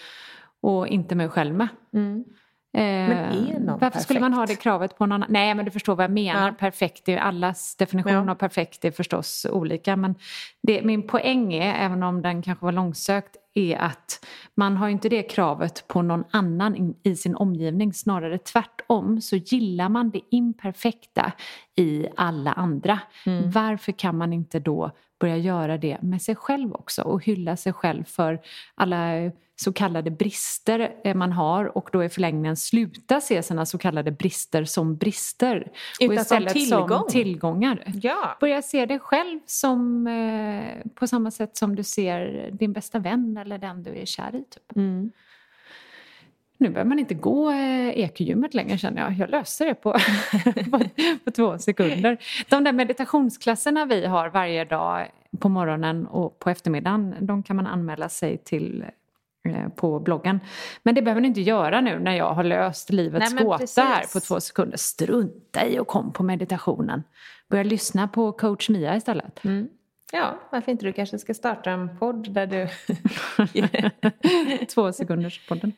och 0.61 0.88
inte 0.88 1.14
mig 1.14 1.29
själv 1.29 1.55
med. 1.55 1.68
Mm. 1.94 2.24
Men 2.72 2.83
är 2.83 3.55
eh, 3.55 3.61
Varför 3.61 3.79
perfekt? 3.79 4.03
skulle 4.03 4.20
man 4.20 4.35
ha 4.35 4.46
det 4.46 4.57
kravet 4.57 4.98
på 4.98 5.07
någon 5.07 5.12
annan? 5.12 5.29
Nej 5.31 5.55
men 5.55 5.64
du 5.64 5.70
förstår 5.70 5.96
vad 5.96 6.05
jag 6.05 6.11
menar. 6.11 6.46
Ja. 6.48 6.55
Perfekt, 6.59 7.09
allas 7.09 7.77
definition 7.77 8.12
ja. 8.12 8.31
av 8.31 8.35
perfekt 8.35 8.85
är 8.85 8.90
förstås 8.90 9.46
olika. 9.51 9.96
Men 9.96 10.14
det, 10.62 10.83
min 10.83 11.07
poäng 11.07 11.55
är, 11.55 11.85
även 11.85 12.03
om 12.03 12.22
den 12.22 12.42
kanske 12.42 12.64
var 12.64 12.72
långsökt, 12.72 13.37
är 13.54 13.76
att 13.76 14.26
man 14.54 14.76
har 14.76 14.88
inte 14.88 15.08
det 15.08 15.22
kravet 15.22 15.88
på 15.88 16.02
någon 16.02 16.24
annan 16.30 16.94
i 17.02 17.16
sin 17.16 17.37
omgivning. 17.37 17.92
Snarare 17.92 18.38
tvärtom 18.38 19.20
så 19.20 19.37
gillar 19.37 19.88
man 19.88 20.11
det 20.11 20.20
imperfekta 20.30 21.32
i 21.76 22.06
alla 22.16 22.52
andra. 22.52 23.00
Mm. 23.26 23.50
Varför 23.50 23.92
kan 23.92 24.16
man 24.16 24.32
inte 24.32 24.61
då 24.61 24.90
börja 25.20 25.37
göra 25.37 25.78
det 25.78 26.02
med 26.02 26.22
sig 26.22 26.37
själv 26.37 26.72
också 26.72 27.02
och 27.02 27.24
hylla 27.24 27.56
sig 27.56 27.72
själv 27.72 28.04
för 28.04 28.40
alla 28.74 29.30
så 29.61 29.72
kallade 29.72 30.11
brister 30.11 30.92
eh, 31.04 31.14
man 31.14 31.32
har 31.32 31.76
och 31.78 31.88
då 31.92 32.04
i 32.04 32.08
förlängningen 32.08 32.56
sluta 32.56 33.20
se 33.20 33.42
sina 33.42 33.66
så 33.66 33.78
kallade 33.78 34.11
brister 34.11 34.64
som 34.64 34.96
brister. 34.96 35.70
Utan 36.00 36.16
och 36.16 36.22
istället 36.22 36.52
som, 36.52 36.61
tillgång. 36.61 36.88
som 36.88 37.08
tillgångar. 37.08 37.92
Ja. 38.02 38.37
Börja 38.40 38.62
se 38.62 38.87
dig 38.87 38.98
själv 38.98 39.40
som, 39.46 40.06
eh, 40.06 40.90
på 40.94 41.06
samma 41.06 41.30
sätt 41.30 41.56
som 41.56 41.76
du 41.76 41.82
ser 41.82 42.50
din 42.52 42.72
bästa 42.72 42.98
vän 42.98 43.38
eller 43.48 43.58
den 43.58 43.82
du 43.82 43.98
är 43.98 44.04
kär 44.04 44.34
i. 44.34 44.44
Typ. 44.44 44.76
Mm. 44.76 45.11
Nu 46.61 46.68
behöver 46.68 46.88
man 46.88 46.98
inte 46.98 47.14
gå 47.14 47.50
eh, 47.50 47.98
EQ-gymmet 47.98 48.54
längre 48.54 48.78
känner 48.78 49.02
jag. 49.02 49.12
Jag 49.12 49.30
löser 49.30 49.66
det 49.66 49.74
på, 49.74 49.92
på, 50.70 50.80
på, 51.24 51.30
två 51.30 51.58
sekunder. 51.58 52.18
De 52.48 52.64
där 52.64 52.72
meditationsklasserna 52.72 53.84
vi 53.84 54.06
har 54.06 54.28
varje 54.28 54.64
dag 54.64 55.11
på 55.38 55.48
morgonen 55.48 56.06
och 56.06 56.38
på 56.38 56.50
eftermiddagen, 56.50 57.14
de 57.20 57.42
kan 57.42 57.56
man 57.56 57.66
anmäla 57.66 58.08
sig 58.08 58.38
till 58.38 58.84
eh, 59.48 59.68
på 59.68 60.00
bloggen. 60.00 60.40
Men 60.82 60.94
det 60.94 61.02
behöver 61.02 61.20
ni 61.20 61.28
inte 61.28 61.40
göra 61.40 61.80
nu 61.80 61.98
när 61.98 62.16
jag 62.16 62.34
har 62.34 62.44
löst 62.44 62.90
livets 62.90 63.34
gåta 63.34 63.82
här 63.82 64.12
på 64.12 64.20
två 64.20 64.40
sekunder. 64.40 64.76
Strunta 64.76 65.66
i 65.66 65.78
och 65.78 65.87
kom 65.87 66.12
på 66.12 66.22
meditationen. 66.22 67.02
Börja 67.48 67.64
lyssna 67.64 68.08
på 68.08 68.32
coach 68.32 68.68
Mia 68.68 68.96
istället. 68.96 69.44
Mm. 69.44 69.68
Ja, 70.12 70.38
varför 70.53 70.73
inte? 70.73 70.87
Du 70.87 70.92
kanske 70.92 71.18
ska 71.18 71.35
starta 71.35 71.71
en 71.71 71.99
podd 71.99 72.33
där 72.33 72.47
du... 72.47 72.68
Två 74.66 74.92
sekunders 74.92 75.49
podden. 75.49 75.73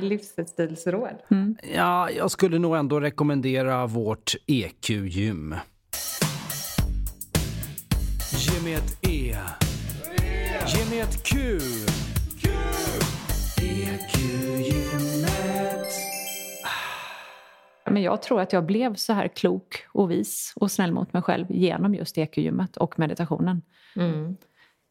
Livsstilsråd. 0.00 1.22
Mm. 1.30 1.56
Ja, 1.74 2.10
jag 2.10 2.30
skulle 2.30 2.58
nog 2.58 2.76
ändå 2.76 3.00
rekommendera 3.00 3.86
vårt 3.86 4.34
EQ-gym. 4.46 5.54
Ge 8.32 8.60
mig 8.64 8.74
ett 8.74 8.98
E. 9.08 9.36
Ge 10.66 10.90
mig 10.90 11.00
ett 11.00 11.22
Q. 11.22 11.58
EQ-gymmet. 13.62 14.35
Men 17.90 18.02
jag 18.02 18.22
tror 18.22 18.40
att 18.40 18.52
jag 18.52 18.66
blev 18.66 18.94
så 18.94 19.12
här 19.12 19.28
klok 19.28 19.86
och 19.92 20.10
vis 20.10 20.52
och 20.56 20.70
snäll 20.70 20.92
mot 20.92 21.12
mig 21.12 21.22
själv 21.22 21.46
genom 21.50 21.94
just 21.94 22.18
EQ-gymmet 22.18 22.76
och 22.76 22.98
meditationen. 22.98 23.62
Mm. 23.96 24.36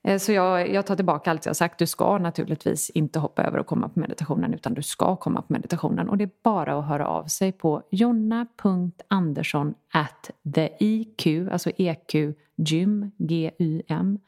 Eh, 0.06 0.18
så 0.18 0.32
jag, 0.32 0.74
jag 0.74 0.86
tar 0.86 0.96
tillbaka 0.96 1.32
allt 1.32 1.46
jag 1.46 1.56
sagt. 1.56 1.80
Du 1.80 1.88
ska 1.88 2.18
naturligtvis 2.18 2.90
inte 2.90 3.20
hoppa 3.20 3.44
över 3.44 3.60
och 3.60 3.68
komma 3.68 3.90
på 3.90 4.00
meditationen 4.00 4.54
utan 4.54 4.74
du 4.74 4.82
ska 4.82 5.16
komma 5.16 5.42
på 5.42 5.54
meditationen. 5.54 6.10
Och 6.10 6.18
det 6.18 6.24
är 6.24 6.32
bara 6.44 6.80
att 6.80 6.86
höra 6.86 7.08
av 7.08 7.26
sig 7.26 7.52
på 7.52 7.84
jonna.andersson 7.92 9.74
at 9.94 10.32
theiq, 10.54 11.28
alltså 11.52 11.70
eqgym, 11.78 13.12
g-y-m.com. 13.18 14.28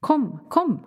Kom, 0.00 0.38
kom! 0.48 0.86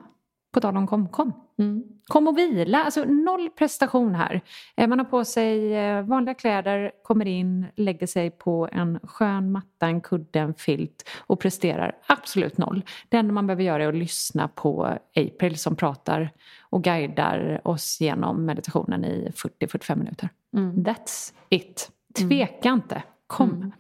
På 0.54 0.62
tal 0.62 0.78
om 0.78 0.88
kom, 0.88 1.08
kom. 1.08 1.34
Mm. 1.62 1.84
Kom 2.08 2.28
och 2.28 2.38
vila, 2.38 2.84
alltså 2.84 3.04
noll 3.04 3.50
prestation 3.50 4.16
här. 4.16 4.42
Eh, 4.78 4.88
man 4.88 5.00
har 5.00 5.06
på 5.06 5.26
sig 5.26 5.76
eh, 5.76 6.02
vanliga 6.02 6.34
kläder, 6.34 6.92
kommer 7.04 7.28
in, 7.28 7.66
lägger 7.76 8.08
sig 8.08 8.32
på 8.32 8.70
en 8.72 9.00
skön 9.04 9.52
matta, 9.52 9.88
en 9.88 10.02
kudde, 10.02 10.40
en 10.40 10.54
filt 10.54 11.10
och 11.20 11.40
presterar 11.40 11.96
absolut 12.06 12.58
noll. 12.58 12.82
Det 13.10 13.18
enda 13.18 13.34
man 13.34 13.48
behöver 13.48 13.64
göra 13.64 13.84
är 13.84 13.88
att 13.88 13.96
lyssna 13.96 14.48
på 14.48 14.98
April 15.16 15.58
som 15.58 15.76
pratar 15.76 16.30
och 16.62 16.84
guidar 16.84 17.62
oss 17.64 18.02
genom 18.02 18.46
meditationen 18.46 19.06
i 19.06 19.32
40-45 19.36 19.96
minuter. 19.96 20.30
Mm. 20.54 20.76
That's 20.76 21.34
it. 21.50 21.92
Tveka 22.18 22.70
mm. 22.70 22.82
inte, 22.82 23.04
kom. 23.28 23.50
Mm. 23.50 23.72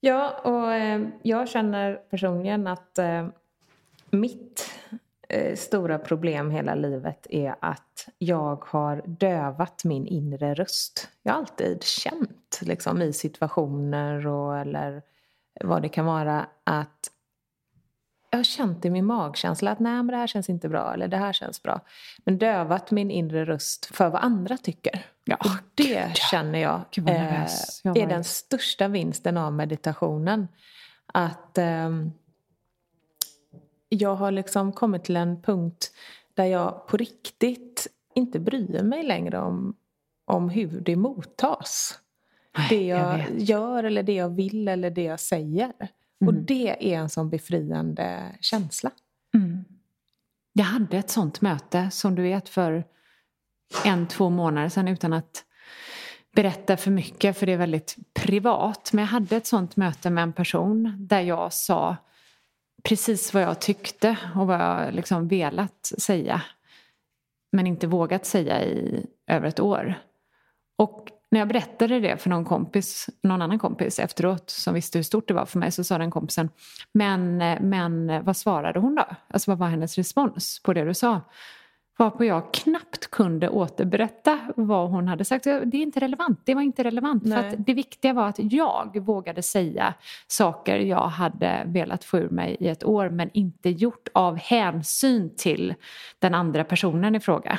Ja, 0.00 0.40
och 0.44 0.74
eh, 0.74 1.08
jag 1.22 1.48
känner 1.48 1.94
personligen 1.94 2.66
att 2.66 2.98
eh, 2.98 3.28
mitt 4.10 4.70
stora 5.56 5.98
problem 5.98 6.50
hela 6.50 6.74
livet 6.74 7.26
är 7.30 7.54
att 7.60 8.08
jag 8.18 8.64
har 8.64 9.02
dövat 9.06 9.84
min 9.84 10.06
inre 10.06 10.54
röst. 10.54 11.08
Jag 11.22 11.32
har 11.32 11.38
alltid 11.38 11.82
känt 11.82 12.60
liksom, 12.60 13.02
i 13.02 13.12
situationer 13.12 14.26
och, 14.26 14.58
eller 14.58 15.02
vad 15.64 15.82
det 15.82 15.88
kan 15.88 16.06
vara 16.06 16.46
att 16.64 17.10
jag 18.30 18.38
har 18.38 18.44
känt 18.44 18.84
i 18.84 18.90
min 18.90 19.04
magkänsla 19.04 19.70
att 19.70 19.78
nej 19.78 19.94
men 19.94 20.06
det 20.06 20.16
här 20.16 20.26
känns 20.26 20.50
inte 20.50 20.68
bra 20.68 20.94
eller 20.94 21.08
det 21.08 21.16
här 21.16 21.32
känns 21.32 21.62
bra. 21.62 21.80
Men 22.24 22.38
dövat 22.38 22.90
min 22.90 23.10
inre 23.10 23.44
röst 23.44 23.86
för 23.86 24.08
vad 24.08 24.22
andra 24.22 24.56
tycker. 24.56 25.06
Ja, 25.24 25.36
och 25.36 25.50
det 25.74 26.06
Gud, 26.06 26.16
känner 26.16 26.58
jag, 26.58 26.80
Gud, 26.90 27.08
eh, 27.08 27.42
är 27.84 28.06
den 28.06 28.24
största 28.24 28.88
vinsten 28.88 29.36
av 29.36 29.52
meditationen. 29.52 30.48
Att 31.06 31.58
eh, 31.58 31.90
jag 33.88 34.14
har 34.14 34.30
liksom 34.30 34.72
kommit 34.72 35.04
till 35.04 35.16
en 35.16 35.42
punkt 35.42 35.92
där 36.34 36.44
jag 36.44 36.86
på 36.86 36.96
riktigt 36.96 37.86
inte 38.14 38.40
bryr 38.40 38.82
mig 38.82 39.02
längre 39.02 39.38
om, 39.38 39.76
om 40.26 40.48
hur 40.48 40.80
det 40.80 40.96
mottas. 40.96 41.98
Det 42.68 42.86
jag, 42.86 43.18
jag 43.18 43.38
gör 43.38 43.84
eller 43.84 44.02
det 44.02 44.14
jag 44.14 44.28
vill 44.28 44.68
eller 44.68 44.90
det 44.90 45.02
jag 45.02 45.20
säger. 45.20 45.72
Mm. 46.20 46.28
Och 46.28 46.34
det 46.34 46.94
är 46.94 46.98
en 46.98 47.08
sån 47.08 47.30
befriande 47.30 48.36
känsla. 48.40 48.90
Mm. 49.34 49.64
Jag 50.52 50.64
hade 50.64 50.96
ett 50.96 51.10
sånt 51.10 51.40
möte 51.40 51.90
som 51.90 52.14
du 52.14 52.22
vet 52.22 52.48
för 52.48 52.84
en, 53.84 54.08
två 54.08 54.30
månader 54.30 54.68
sedan 54.68 54.88
utan 54.88 55.12
att 55.12 55.44
berätta 56.34 56.76
för 56.76 56.90
mycket 56.90 57.38
för 57.38 57.46
det 57.46 57.52
är 57.52 57.56
väldigt 57.56 57.96
privat. 58.14 58.90
Men 58.92 59.02
jag 59.02 59.10
hade 59.10 59.36
ett 59.36 59.46
sånt 59.46 59.76
möte 59.76 60.10
med 60.10 60.22
en 60.22 60.32
person 60.32 60.96
där 60.98 61.20
jag 61.20 61.52
sa 61.52 61.96
precis 62.88 63.34
vad 63.34 63.42
jag 63.42 63.60
tyckte 63.60 64.16
och 64.34 64.46
vad 64.46 64.60
jag 64.60 64.94
liksom 64.94 65.28
velat 65.28 65.92
säga. 65.98 66.42
Men 67.52 67.66
inte 67.66 67.86
vågat 67.86 68.26
säga 68.26 68.64
i 68.64 69.06
över 69.26 69.48
ett 69.48 69.60
år. 69.60 69.94
Och 70.78 71.08
när 71.30 71.38
jag 71.38 71.48
berättade 71.48 72.00
det 72.00 72.16
för 72.16 72.30
någon 72.30 72.44
kompis, 72.44 73.10
någon 73.22 73.42
annan 73.42 73.58
kompis 73.58 73.98
efteråt 73.98 74.50
som 74.50 74.74
visste 74.74 74.98
hur 74.98 75.02
stort 75.02 75.28
det 75.28 75.34
var 75.34 75.46
för 75.46 75.58
mig 75.58 75.72
så 75.72 75.84
sa 75.84 75.98
den 75.98 76.10
kompisen 76.10 76.50
Men, 76.92 77.42
eh, 77.42 77.60
men 77.60 78.10
eh, 78.10 78.22
vad 78.22 78.36
svarade 78.36 78.80
hon 78.80 78.94
då? 78.94 79.06
Alltså 79.28 79.50
vad 79.50 79.58
var 79.58 79.68
hennes 79.68 79.96
respons 79.96 80.60
på 80.62 80.72
det 80.72 80.84
du 80.84 80.94
sa? 80.94 81.20
Varpå 81.98 82.24
jag 82.24 82.54
knappt 82.54 83.10
kunde 83.10 83.48
återberätta 83.48 84.40
vad 84.56 84.90
hon 84.90 85.08
hade 85.08 85.24
sagt. 85.24 85.44
Det 85.44 85.50
är 85.50 85.74
inte 85.74 86.00
relevant. 86.00 86.40
Det 86.44 86.54
var 86.54 86.62
inte 86.62 86.84
relevant. 86.84 87.22
Nej. 87.24 87.50
För 87.50 87.56
det 87.56 87.74
viktiga 87.74 88.12
var 88.12 88.28
att 88.28 88.38
jag 88.38 88.98
vågade 88.98 89.42
säga 89.42 89.94
saker 90.26 90.78
jag 90.78 91.08
hade 91.08 91.62
velat 91.66 92.04
få 92.04 92.18
ur 92.18 92.28
mig 92.28 92.56
i 92.60 92.68
ett 92.68 92.84
år 92.84 93.08
men 93.08 93.30
inte 93.32 93.70
gjort 93.70 94.08
av 94.12 94.36
hänsyn 94.36 95.36
till 95.36 95.74
den 96.18 96.34
andra 96.34 96.64
personen 96.64 97.14
i 97.14 97.20
fråga. 97.20 97.58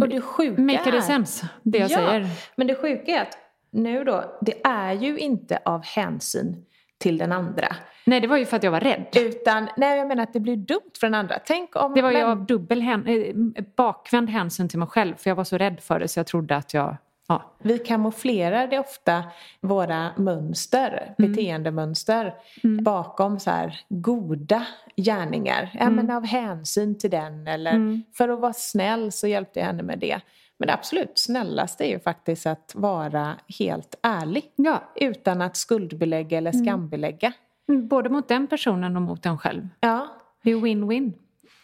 Och 0.00 0.08
det 0.08 0.20
sjuka 0.20 0.62
Make 0.62 0.98
it 0.98 1.04
sense, 1.04 1.48
det 1.62 1.78
jag 1.78 1.90
ja, 1.90 1.96
säger. 1.96 2.28
Men 2.56 2.66
det 2.66 2.74
sjuka 2.74 3.12
är 3.12 3.22
att 3.22 3.38
nu 3.70 4.04
då, 4.04 4.38
det 4.40 4.66
är 4.66 4.92
ju 4.92 5.18
inte 5.18 5.58
av 5.64 5.84
hänsyn 5.84 6.64
till 7.04 7.18
den 7.18 7.32
andra. 7.32 7.76
Nej, 8.06 8.20
det 8.20 8.26
var 8.26 8.36
ju 8.36 8.46
för 8.46 8.56
att 8.56 8.62
jag 8.62 8.70
var 8.70 8.80
rädd. 8.80 9.06
Utan, 9.16 9.68
nej, 9.76 9.98
jag 9.98 10.08
menar 10.08 10.22
att 10.22 10.32
det 10.32 10.40
blir 10.40 10.56
dumt 10.56 10.90
för 11.00 11.06
den 11.06 11.14
andra. 11.14 11.38
Tänk 11.46 11.76
om... 11.76 11.94
Det 11.94 12.02
var 12.02 12.10
ju 12.10 12.18
men... 12.18 12.30
av 12.30 12.46
dubbel 12.46 12.82
hän, 12.82 13.06
eh, 13.06 13.34
bakvänd 13.76 14.30
hänsyn 14.30 14.68
till 14.68 14.78
mig 14.78 14.88
själv. 14.88 15.14
För 15.16 15.30
jag 15.30 15.34
var 15.34 15.44
så 15.44 15.58
rädd 15.58 15.80
för 15.80 15.98
det 15.98 16.08
så 16.08 16.18
jag 16.18 16.26
trodde 16.26 16.56
att 16.56 16.74
jag... 16.74 16.96
Ja. 17.28 17.56
Vi 17.62 17.78
kamouflerar 17.78 18.78
ofta 18.78 19.24
våra 19.60 20.10
mönster, 20.16 21.14
mm. 21.18 21.32
beteendemönster 21.32 22.34
mm. 22.64 22.84
bakom 22.84 23.40
så 23.40 23.50
här 23.50 23.80
goda 23.88 24.66
gärningar. 24.96 25.70
Ja, 25.74 25.80
mm. 25.80 25.94
men 25.94 26.16
av 26.16 26.26
hänsyn 26.26 26.98
till 26.98 27.10
den 27.10 27.46
eller 27.46 27.72
mm. 27.72 28.02
för 28.16 28.28
att 28.28 28.40
vara 28.40 28.52
snäll 28.52 29.12
så 29.12 29.26
hjälpte 29.26 29.60
jag 29.60 29.66
henne 29.66 29.82
med 29.82 29.98
det. 29.98 30.20
Men 30.64 30.68
det 30.68 30.74
absolut 30.74 31.18
snällaste 31.18 31.84
är 31.84 31.88
ju 31.88 31.98
faktiskt 31.98 32.46
att 32.46 32.72
vara 32.74 33.36
helt 33.58 33.94
ärlig. 34.02 34.52
Ja. 34.56 34.82
Utan 34.96 35.42
att 35.42 35.56
skuldbelägga 35.56 36.38
eller 36.38 36.54
mm. 36.54 36.64
skambelägga. 36.64 37.32
Mm, 37.68 37.88
både 37.88 38.08
mot 38.08 38.28
den 38.28 38.46
personen 38.46 38.96
och 38.96 39.02
mot 39.02 39.22
den 39.22 39.38
själv. 39.38 39.68
Ja. 39.80 40.08
Det 40.42 40.50
är 40.50 40.56
win-win. 40.56 41.12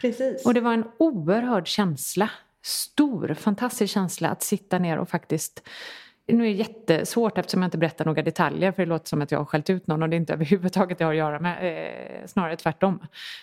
Precis. 0.00 0.46
Och 0.46 0.54
det 0.54 0.60
var 0.60 0.72
en 0.72 0.84
oerhörd 0.98 1.66
känsla. 1.66 2.30
Stor, 2.62 3.34
fantastisk 3.34 3.94
känsla 3.94 4.28
att 4.28 4.42
sitta 4.42 4.78
ner 4.78 4.98
och 4.98 5.08
faktiskt 5.08 5.68
nu 6.26 6.44
är 6.44 6.48
det 6.48 6.56
jättesvårt 6.56 7.38
eftersom 7.38 7.62
jag 7.62 7.66
inte 7.66 7.78
berättar 7.78 8.04
några 8.04 8.22
detaljer 8.22 8.72
för 8.72 8.82
det 8.82 8.88
låter 8.88 9.08
som 9.08 9.22
att 9.22 9.30
jag 9.30 9.38
har 9.38 9.44
skällt 9.44 9.70
ut 9.70 9.86
någon 9.86 10.02
och 10.02 10.08
det 10.08 10.16
är 10.16 10.18
inte 10.18 10.32
överhuvudtaget 10.32 10.98
det 10.98 11.04
har 11.04 11.12
att 11.12 11.18
göra 11.18 11.40
med, 11.40 11.58
eh, 12.20 12.26
snarare 12.26 12.56
tvärtom. 12.56 12.98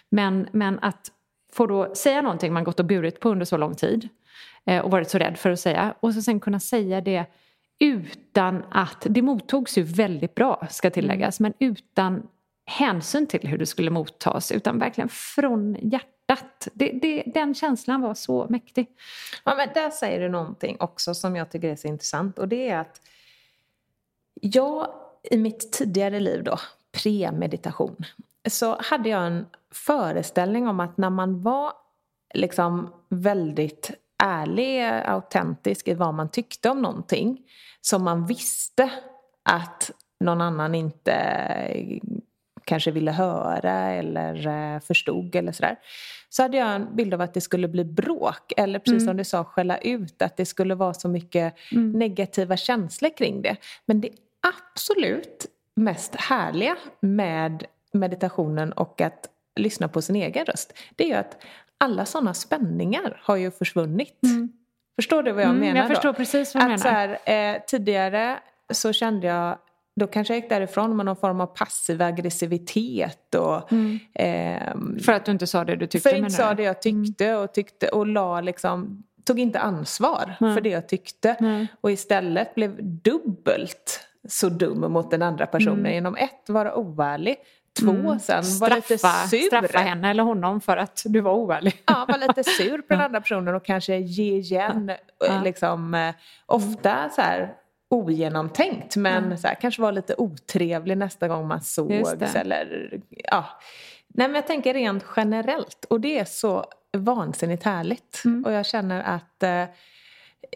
Men, 0.09 0.47
men 0.51 0.79
att 0.79 1.11
få 1.53 1.65
då 1.65 1.95
säga 1.95 2.21
någonting 2.21 2.53
man 2.53 2.63
gått 2.63 2.79
och 2.79 2.85
burit 2.85 3.19
på 3.19 3.29
under 3.29 3.45
så 3.45 3.57
lång 3.57 3.75
tid 3.75 4.09
Eh, 4.67 4.85
och 4.85 4.91
varit 4.91 5.09
så 5.09 5.17
rädd 5.17 5.37
för 5.37 5.51
att 5.51 5.59
säga 5.59 5.95
och 5.99 6.13
så 6.13 6.21
sen 6.21 6.39
kunna 6.39 6.59
säga 6.59 7.01
det 7.01 7.25
utan 7.79 8.63
att, 8.71 9.07
det 9.09 9.21
mottogs 9.21 9.77
ju 9.77 9.83
väldigt 9.83 10.35
bra 10.35 10.67
ska 10.69 10.89
tilläggas, 10.89 11.39
men 11.39 11.53
utan 11.59 12.27
hänsyn 12.65 13.27
till 13.27 13.47
hur 13.47 13.57
det 13.57 13.65
skulle 13.65 13.91
mottas 13.91 14.51
utan 14.51 14.79
verkligen 14.79 15.09
från 15.09 15.77
hjärtat. 15.81 16.67
Det, 16.73 16.91
det, 16.91 17.23
den 17.25 17.53
känslan 17.53 18.01
var 18.01 18.13
så 18.13 18.47
mäktig. 18.49 18.87
Ja, 19.43 19.55
men 19.55 19.69
där 19.73 19.89
säger 19.89 20.19
du 20.19 20.29
någonting 20.29 20.77
också 20.79 21.13
som 21.13 21.35
jag 21.35 21.51
tycker 21.51 21.69
är 21.69 21.75
så 21.75 21.87
intressant 21.87 22.39
och 22.39 22.47
det 22.47 22.69
är 22.69 22.77
att 22.77 23.01
jag 24.41 24.87
i 25.31 25.37
mitt 25.37 25.71
tidigare 25.71 26.19
liv 26.19 26.43
då, 26.43 26.57
pre-meditation, 26.91 28.05
så 28.49 28.81
hade 28.81 29.09
jag 29.09 29.27
en 29.27 29.45
föreställning 29.71 30.67
om 30.67 30.79
att 30.79 30.97
när 30.97 31.09
man 31.09 31.41
var 31.41 31.73
liksom 32.33 32.93
väldigt 33.09 33.91
ärlig, 34.23 34.83
autentisk 35.05 35.87
i 35.87 35.93
vad 35.93 36.13
man 36.13 36.29
tyckte 36.29 36.69
om 36.69 36.81
någonting 36.81 37.41
som 37.81 38.03
man 38.03 38.25
visste 38.25 38.89
att 39.43 39.91
någon 40.19 40.41
annan 40.41 40.75
inte 40.75 41.13
kanske 42.65 42.91
ville 42.91 43.11
höra 43.11 43.71
eller 43.71 44.47
eh, 44.47 44.79
förstod 44.79 45.35
eller 45.35 45.51
sådär. 45.51 45.75
Så 46.29 46.41
hade 46.41 46.57
jag 46.57 46.75
en 46.75 46.95
bild 46.95 47.13
av 47.13 47.21
att 47.21 47.33
det 47.33 47.41
skulle 47.41 47.67
bli 47.67 47.85
bråk 47.85 48.53
eller 48.57 48.79
precis 48.79 49.05
som 49.05 49.17
du 49.17 49.23
sa 49.23 49.43
skälla 49.43 49.77
ut 49.77 50.21
att 50.21 50.37
det 50.37 50.45
skulle 50.45 50.75
vara 50.75 50.93
så 50.93 51.09
mycket 51.09 51.53
negativa 51.93 52.57
känslor 52.57 53.17
kring 53.17 53.41
det. 53.41 53.55
Men 53.85 54.01
det 54.01 54.09
absolut 54.73 55.45
mest 55.75 56.15
härliga 56.15 56.77
med 56.99 57.65
meditationen 57.91 58.71
och 58.71 59.01
att 59.01 59.29
lyssna 59.55 59.87
på 59.87 60.01
sin 60.01 60.15
egen 60.15 60.45
röst 60.45 60.73
det 60.95 61.03
är 61.03 61.07
ju 61.07 61.13
att 61.13 61.37
alla 61.77 62.05
sådana 62.05 62.33
spänningar 62.33 63.21
har 63.23 63.35
ju 63.35 63.51
försvunnit. 63.51 64.19
Förstår 64.95 65.23
du 65.23 65.31
vad 65.31 65.43
jag 65.43 65.49
Mm, 65.49 65.59
menar 65.61 65.79
jag 65.79 65.87
förstår 65.89 66.09
då? 66.09 66.13
precis 66.13 66.55
vad 66.55 66.61
du 66.63 66.73
att 66.73 66.83
menar. 66.83 67.17
Så 67.17 67.29
här, 67.29 67.55
eh, 67.55 67.61
tidigare 67.67 68.39
så 68.73 68.93
kände 68.93 69.27
jag 69.27 69.57
då 69.95 70.07
kanske 70.07 70.33
jag 70.33 70.41
gick 70.41 70.49
därifrån 70.49 70.97
med 70.97 71.05
någon 71.05 71.15
form 71.15 71.41
av 71.41 71.45
passiv 71.45 72.01
aggressivitet 72.01 73.35
och 73.35 73.69
ehm, 74.13 74.99
För 74.99 75.11
att 75.13 75.25
du 75.25 75.31
inte 75.31 75.47
sa 75.47 75.63
det 75.63 75.75
du 75.75 75.87
tyckte 75.87 76.09
för 76.09 76.15
jag 76.15 76.19
inte 76.25 76.31
sa 76.35 76.53
det 76.53 76.63
jag 76.63 76.81
tyckte 76.81 77.35
och 77.35 77.53
tyckte 77.53 77.87
och 77.87 78.07
la 78.07 78.41
liksom 78.41 79.03
tog 79.25 79.39
inte 79.39 79.59
ansvar 79.59 80.35
för 80.39 80.61
det 80.61 80.69
jag 80.69 80.87
tyckte 80.89 81.35
Nej. 81.39 81.67
och 81.81 81.91
istället 81.91 82.55
blev 82.55 82.75
dubbelt 82.83 83.99
så 84.27 84.49
dum 84.49 84.91
mot 84.93 85.11
den 85.11 85.21
andra 85.21 85.45
personen 85.45 85.79
Mm. 85.79 85.93
genom 85.93 86.15
ett, 86.15 86.49
vara 86.49 86.75
oärlig, 86.75 87.35
två, 87.79 88.19
sen 88.19 88.43
vara 88.59 88.75
lite 88.75 88.97
Straffa, 88.97 89.27
sur. 89.27 89.41
straffa 89.41 89.79
henne 89.79 90.09
eller 90.09 90.23
honom 90.23 90.61
för 90.61 90.77
att 90.77 91.01
du 91.05 91.21
var 91.21 91.33
oärlig. 91.33 91.83
Ja, 91.85 92.05
vara 92.07 92.17
lite 92.17 92.43
sur 92.57 92.77
på 92.77 92.93
den 92.93 93.01
andra 93.01 93.21
personen 93.21 93.55
och 93.55 93.65
kanske 93.65 93.97
ge 93.97 94.37
igen. 94.37 94.91
eh, 95.27 95.43
Liksom, 95.43 95.93
eh, 95.93 96.15
ofta 96.45 97.09
så 97.09 97.21
här 97.21 97.53
ogenomtänkt 97.89 98.95
men 98.95 99.37
så 99.37 99.47
här, 99.47 99.55
kanske 99.55 99.81
vara 99.81 99.91
lite 99.91 100.15
otrevlig 100.17 100.97
nästa 100.97 101.27
gång 101.27 101.47
man 101.47 101.61
sågs. 101.61 102.35
Eller, 102.35 102.91
ja. 103.09 103.45
Nej, 104.07 104.27
men 104.27 104.35
jag 104.35 104.47
tänker 104.47 104.73
rent 104.73 105.05
generellt 105.15 105.85
och 105.89 106.01
det 106.01 106.19
är 106.19 106.25
så 106.25 106.65
vansinnigt 106.97 107.63
härligt. 107.63 108.21
Mm. 108.25 108.45
Och 108.45 108.51
jag 108.51 108.65
känner 108.65 109.03
att 109.03 109.43
eh, 109.43 109.63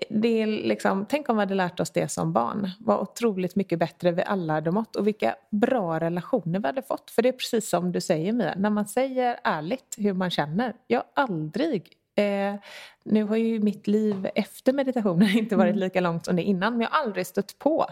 det 0.09 0.41
är 0.41 0.47
liksom, 0.47 1.05
tänk 1.09 1.29
om 1.29 1.35
vi 1.35 1.39
hade 1.39 1.55
lärt 1.55 1.79
oss 1.79 1.91
det 1.91 2.07
som 2.07 2.33
barn. 2.33 2.69
Vad 2.79 2.99
otroligt 2.99 3.55
mycket 3.55 3.79
bättre 3.79 4.11
vi 4.11 4.23
alla 4.23 4.53
hade 4.53 4.71
mått 4.71 4.95
och 4.95 5.07
vilka 5.07 5.35
bra 5.49 5.99
relationer 5.99 6.59
vi 6.59 6.65
hade 6.65 6.81
fått. 6.81 7.11
För 7.11 7.21
det 7.21 7.29
är 7.29 7.33
precis 7.33 7.69
som 7.69 7.91
du 7.91 8.01
säger 8.01 8.33
Mia, 8.33 8.53
när 8.57 8.69
man 8.69 8.87
säger 8.87 9.39
ärligt 9.43 9.95
hur 9.97 10.13
man 10.13 10.29
känner. 10.29 10.73
Jag 10.87 11.03
aldrig 11.13 11.97
Eh, 12.15 12.55
nu 13.03 13.23
har 13.23 13.35
ju 13.35 13.59
mitt 13.59 13.87
liv 13.87 14.29
efter 14.35 14.73
meditationen 14.73 15.29
inte 15.37 15.55
varit 15.55 15.75
lika 15.75 16.01
långt 16.01 16.25
som 16.25 16.35
det 16.35 16.43
innan 16.43 16.73
men 16.73 16.81
jag 16.81 16.89
har 16.89 17.03
aldrig 17.03 17.27
stött 17.27 17.59
på 17.59 17.85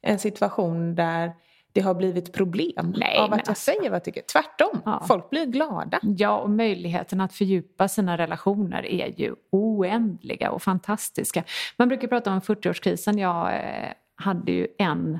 en 0.00 0.18
situation 0.18 0.94
där 0.94 1.32
det 1.72 1.80
har 1.80 1.94
blivit 1.94 2.32
problem 2.32 2.94
Nej, 2.96 3.18
av 3.18 3.24
att 3.24 3.38
jag 3.38 3.48
alltså. 3.48 3.54
säger 3.54 3.82
vad 3.90 3.94
jag 3.96 4.04
tycker. 4.04 4.22
Tvärtom, 4.32 4.80
Ja. 4.84 5.04
folk 5.08 5.30
blir 5.30 5.46
glada. 5.46 5.98
Ja, 6.02 6.38
och 6.38 6.50
möjligheten 6.50 7.20
att 7.20 7.32
fördjupa 7.32 7.88
sina 7.88 8.18
relationer 8.18 8.86
är 8.86 9.20
ju 9.20 9.34
oändliga 9.50 10.50
och 10.50 10.62
fantastiska. 10.62 11.44
Man 11.76 11.88
brukar 11.88 12.08
prata 12.08 12.32
om 12.32 12.40
40-årskrisen. 12.40 13.18
Jag 13.20 13.54
eh, 13.54 13.92
hade 14.14 14.52
ju 14.52 14.66
en 14.78 15.18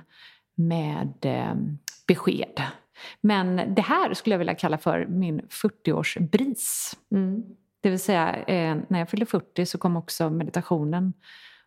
med 0.55 1.13
eh, 1.23 1.55
besked. 2.07 2.63
Men 3.21 3.75
det 3.75 3.83
här 3.83 4.15
skulle 4.15 4.35
jag 4.35 4.39
vilja 4.39 4.55
kalla 4.55 4.79
för 4.79 5.07
min 5.07 5.41
40-årsbris. 5.41 6.97
Det 7.81 7.91
vill 7.91 7.99
säga, 7.99 8.37
eh, 8.37 8.77
när 8.89 8.99
jag 8.99 9.11
fyllde 9.11 9.27
40 9.27 9.67
så 9.67 9.79
kom 9.79 9.97
också 9.97 10.31
meditationen 10.31 11.13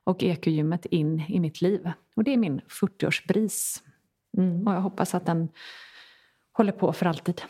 och 0.04 0.24
ekogymmet 0.24 0.86
in 0.86 1.24
i 1.28 1.40
mitt 1.40 1.62
liv. 1.62 1.92
Och 2.16 2.24
det 2.24 2.34
är 2.34 2.38
min 2.38 2.62
40-årsbris. 2.82 3.82
Och 4.66 4.74
jag 4.74 4.82
hoppas 4.82 5.16
att 5.16 5.26
den 5.26 5.50
håller 6.54 6.72
på 6.72 6.94
för 6.94 7.06
alltid. 7.06 7.42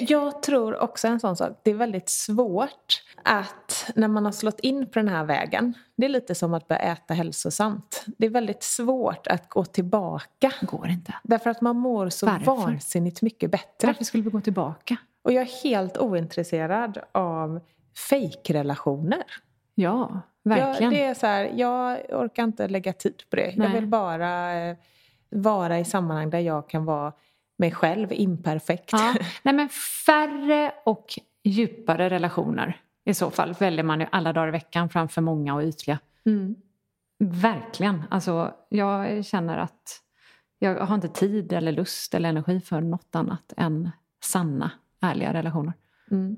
Jag 0.00 0.42
tror 0.42 0.82
också 0.82 1.08
en 1.08 1.20
sån 1.20 1.36
sak. 1.36 1.60
Det 1.62 1.70
är 1.70 1.74
väldigt 1.74 2.08
svårt 2.08 3.02
att 3.22 3.90
när 3.94 4.08
man 4.08 4.24
har 4.24 4.32
slått 4.32 4.60
in 4.60 4.86
på 4.86 4.98
den 4.98 5.08
här 5.08 5.24
vägen. 5.24 5.74
Det 5.96 6.04
är 6.04 6.08
lite 6.08 6.34
som 6.34 6.54
att 6.54 6.68
börja 6.68 6.80
äta 6.80 7.14
hälsosamt. 7.14 8.04
Det 8.18 8.26
är 8.26 8.30
väldigt 8.30 8.62
svårt 8.62 9.26
att 9.26 9.48
gå 9.48 9.64
tillbaka. 9.64 10.52
Går 10.62 10.88
inte. 10.88 11.14
Därför 11.22 11.50
att 11.50 11.60
man 11.60 11.76
mår 11.76 12.08
så 12.08 12.26
Varför? 12.26 12.44
vansinnigt 12.44 13.22
mycket 13.22 13.50
bättre. 13.50 13.86
Varför 13.86 14.04
skulle 14.04 14.22
vi 14.22 14.30
gå 14.30 14.40
tillbaka? 14.40 14.96
Och 15.22 15.32
jag 15.32 15.42
är 15.42 15.62
helt 15.64 15.98
ointresserad 15.98 16.98
av 17.12 17.60
fejkrelationer. 18.10 19.24
Ja, 19.74 20.20
Jag, 20.42 20.50
verkligen. 20.56 20.92
det 20.92 21.02
är 21.04 21.14
så 21.14 21.26
här, 21.26 21.52
jag 21.54 21.98
orkar 22.08 22.44
inte 22.44 22.68
lägga 22.68 22.92
tid 22.92 23.22
på 23.30 23.36
det. 23.36 23.46
Jag 23.46 23.58
Nej. 23.58 23.72
vill 23.72 23.86
bara 23.86 24.54
eh, 24.54 24.76
vara 25.30 25.78
i 25.78 25.84
sammanhang 25.84 26.30
där 26.30 26.38
jag 26.38 26.68
kan 26.68 26.84
vara 26.84 27.12
mig 27.58 27.72
själv, 27.72 28.12
imperfekt. 28.12 28.92
Ja. 28.92 29.14
Nej, 29.42 29.54
men 29.54 29.68
färre 30.06 30.72
och 30.84 31.06
djupare 31.44 32.10
relationer. 32.10 32.80
I 33.04 33.14
så 33.14 33.30
fall 33.30 33.52
väljer 33.52 33.84
man 33.84 34.00
ju 34.00 34.06
alla 34.12 34.32
dagar 34.32 34.48
i 34.48 34.50
veckan 34.50 34.88
framför 34.88 35.22
många 35.22 35.54
och 35.54 35.62
ytliga. 35.62 35.98
Mm. 36.26 36.54
Verkligen. 37.18 38.02
Alltså, 38.10 38.54
jag 38.68 39.24
känner 39.24 39.58
att 39.58 40.02
jag 40.58 40.86
har 40.86 40.94
inte 40.94 41.08
tid 41.08 41.52
eller 41.52 41.72
lust 41.72 42.14
eller 42.14 42.28
energi 42.28 42.60
för 42.60 42.80
något 42.80 43.14
annat 43.14 43.52
än 43.56 43.90
sanna, 44.24 44.70
ärliga 45.00 45.32
relationer. 45.32 45.72
Mm. 46.10 46.36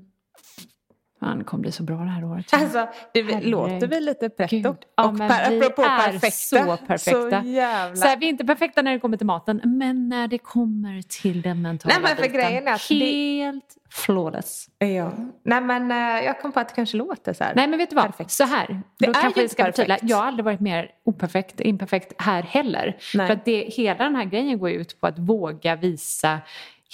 Det 1.37 1.43
kommer 1.43 1.61
bli 1.61 1.71
så 1.71 1.83
bra 1.83 1.97
det 1.97 2.09
här 2.09 2.25
året. 2.25 2.45
Alltså, 2.53 2.87
det 3.13 3.21
Herregud. 3.23 3.49
låter 3.49 3.87
vi 3.87 3.99
lite 3.99 4.29
pretto? 4.29 4.75
Ja, 4.95 5.07
och 5.07 5.13
men 5.13 5.29
per, 5.29 5.49
vi 5.49 5.57
apropå 5.57 5.81
är 5.81 5.97
perfekta. 6.11 6.31
så 6.31 6.77
perfekta. 6.87 7.41
Så 7.41 7.47
jävla... 7.47 7.95
Så 7.95 8.07
här, 8.07 8.17
vi 8.17 8.25
är 8.25 8.29
inte 8.29 8.45
perfekta 8.45 8.81
när 8.81 8.91
det 8.93 8.99
kommer 8.99 9.17
till 9.17 9.25
maten, 9.27 9.61
men 9.63 10.09
när 10.09 10.27
det 10.27 10.37
kommer 10.37 11.01
till 11.21 11.41
den 11.41 11.61
mentala 11.61 11.93
Nej, 11.95 12.03
men 12.03 12.15
för 12.15 12.23
biten. 12.23 12.35
grejen 12.41 12.67
är 12.67 12.73
att 12.73 12.87
det- 12.89 12.95
Helt 13.05 13.77
flawless. 13.89 14.67
Ja. 14.77 15.11
Nej 15.45 15.61
men 15.61 15.91
eh, 15.91 16.25
jag 16.25 16.41
kom 16.41 16.51
på 16.51 16.59
att 16.59 16.69
det 16.69 16.75
kanske 16.75 16.97
låter 16.97 17.33
så 17.33 17.43
här. 17.43 17.55
Nej 17.55 17.67
men 17.67 17.79
vet 17.79 17.89
du 17.89 17.95
vad, 17.95 18.05
Perfekt. 18.05 18.31
så 18.31 18.43
här. 18.43 18.81
Det 18.99 19.05
Då 19.05 19.09
är 19.11 19.13
kanske 19.13 19.39
ju 19.39 19.45
vi 19.45 19.49
ska 19.49 19.65
förtydliga. 19.65 19.97
Jag 20.01 20.17
har 20.17 20.23
aldrig 20.25 20.45
varit 20.45 20.59
mer 20.59 20.91
operfekt, 21.05 21.59
imperfekt 21.61 22.21
här 22.21 22.41
heller. 22.43 22.97
Nej. 23.13 23.27
För 23.27 23.33
att 23.33 23.45
det, 23.45 23.59
hela 23.63 24.03
den 24.03 24.15
här 24.15 24.25
grejen 24.25 24.59
går 24.59 24.69
ut 24.71 25.01
på 25.01 25.07
att 25.07 25.19
våga 25.19 25.75
visa 25.75 26.39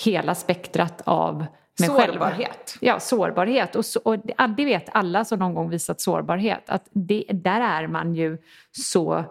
hela 0.05 0.35
spektrat 0.35 1.01
av 1.05 1.45
själv. 1.77 2.11
Sårbarhet. 2.11 2.77
Ja, 2.81 2.99
sårbarhet. 2.99 3.75
Och, 3.75 3.85
så, 3.85 3.99
och 4.03 4.17
det, 4.57 4.65
vet 4.65 4.89
alla 4.91 5.25
som 5.25 5.39
någon 5.39 5.53
gång 5.53 5.69
visat 5.69 6.01
sårbarhet. 6.01 6.63
Att 6.69 6.87
det, 6.91 7.25
där 7.29 7.61
är 7.61 7.87
man 7.87 8.15
ju 8.15 8.37
så 8.71 9.23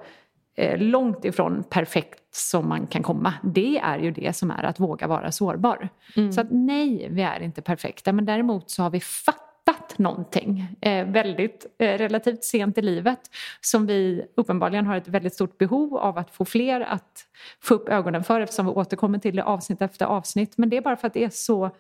eh, 0.56 0.78
långt 0.78 1.24
ifrån 1.24 1.64
perfekt 1.70 2.37
som 2.37 2.68
man 2.68 2.87
kan 2.87 3.02
komma. 3.02 3.35
Det 3.42 3.78
är 3.78 3.98
ju 3.98 4.11
det 4.11 4.37
som 4.37 4.50
är 4.50 4.62
att 4.62 4.80
våga 4.80 5.06
vara 5.06 5.32
sårbar. 5.32 5.88
Så 6.32 6.40
att 6.40 6.46
nej, 6.50 7.09
vi 7.11 7.22
är 7.22 7.42
inte 7.42 7.62
perfekta. 7.62 8.12
Men 8.12 8.24
däremot 8.24 8.70
så 8.70 8.82
har 8.82 8.90
vi 8.90 9.00
fattat 9.00 9.98
någonting 9.98 10.76
eh, 10.80 11.06
väldigt 11.06 11.66
eh, 11.78 11.98
relativt 11.98 12.44
sent 12.44 12.78
i 12.78 12.82
livet 12.82 13.20
som 13.61 13.87
vi 13.87 14.26
uppenbarligen 14.37 14.87
har 14.87 14.96
ett 14.96 15.09
väldigt 15.09 15.35
stort 15.35 15.59
behov 15.59 15.96
av 15.96 16.18
att 16.18 16.30
få 16.30 16.44
fler 16.44 16.80
att 16.80 17.24
få 17.62 17.74
upp 17.74 17.88
ögonen 17.88 18.24
för 18.24 18.40
eftersom 18.40 18.66
vi 18.66 18.72
återkommer 18.72 19.18
till 19.18 19.37
det 19.37 19.44
avsnitt 19.44 19.82
efter 19.82 20.06
avsnitt. 20.06 20.59
Men 20.59 20.68
det 20.68 20.76
är 20.76 20.80
bara 20.80 20.96
för 20.96 21.06
att 21.06 21.14
det 21.14 21.24
är 21.24 21.30
så 21.30 21.70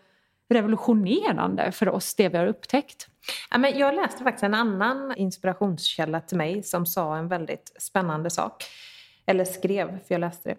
revolutionerande 0.48 1.72
för 1.72 1.88
oss 1.88 2.14
det 2.14 2.28
vi 2.28 2.38
har 2.38 2.46
upptäckt. 2.46 3.08
Ja, 3.50 3.58
men 3.58 3.78
jag 3.78 3.94
läste 3.94 4.22
faktiskt 4.22 4.44
en 4.44 4.54
annan 4.54 5.14
inspirationskälla 5.16 6.20
till 6.20 6.36
mig 6.36 6.62
som 6.62 6.86
sa 6.86 7.16
en 7.16 7.28
väldigt 7.28 7.72
spännande 7.78 8.30
sak. 8.30 8.64
Eller 9.26 9.44
skrev, 9.44 9.88
för 9.88 10.14
jag 10.14 10.20
läste 10.20 10.48
det. 10.48 10.56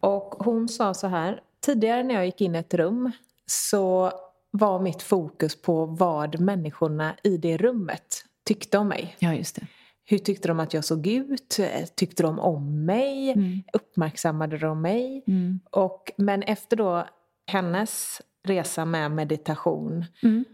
Och 0.00 0.34
hon 0.38 0.68
sa 0.68 0.94
så 0.94 1.06
här. 1.06 1.40
Tidigare 1.60 2.02
när 2.02 2.14
jag 2.14 2.26
gick 2.26 2.40
in 2.40 2.54
i 2.54 2.58
ett 2.58 2.74
rum 2.74 3.12
så 3.46 4.12
var 4.50 4.80
mitt 4.80 5.02
fokus 5.02 5.62
på 5.62 5.86
vad 5.86 6.40
människorna 6.40 7.16
i 7.22 7.36
det 7.36 7.56
rummet 7.56 8.24
tyckte 8.44 8.78
om 8.78 8.88
mig. 8.88 9.16
Ja, 9.18 9.34
just 9.34 9.56
det. 9.56 9.66
Hur 10.04 10.18
tyckte 10.18 10.48
de 10.48 10.60
att 10.60 10.74
jag 10.74 10.84
såg 10.84 11.06
ut? 11.06 11.60
Tyckte 11.94 12.22
de 12.22 12.38
om 12.38 12.84
mig? 12.84 13.30
Mm. 13.30 13.62
Uppmärksammade 13.72 14.58
de 14.58 14.82
mig? 14.82 15.24
Mm. 15.26 15.60
Och, 15.70 16.12
men 16.16 16.42
efter 16.42 16.76
då 16.76 17.06
hennes 17.46 18.22
resa 18.46 18.84
med 18.84 19.10
meditation 19.10 20.04
Mm. 20.22 20.44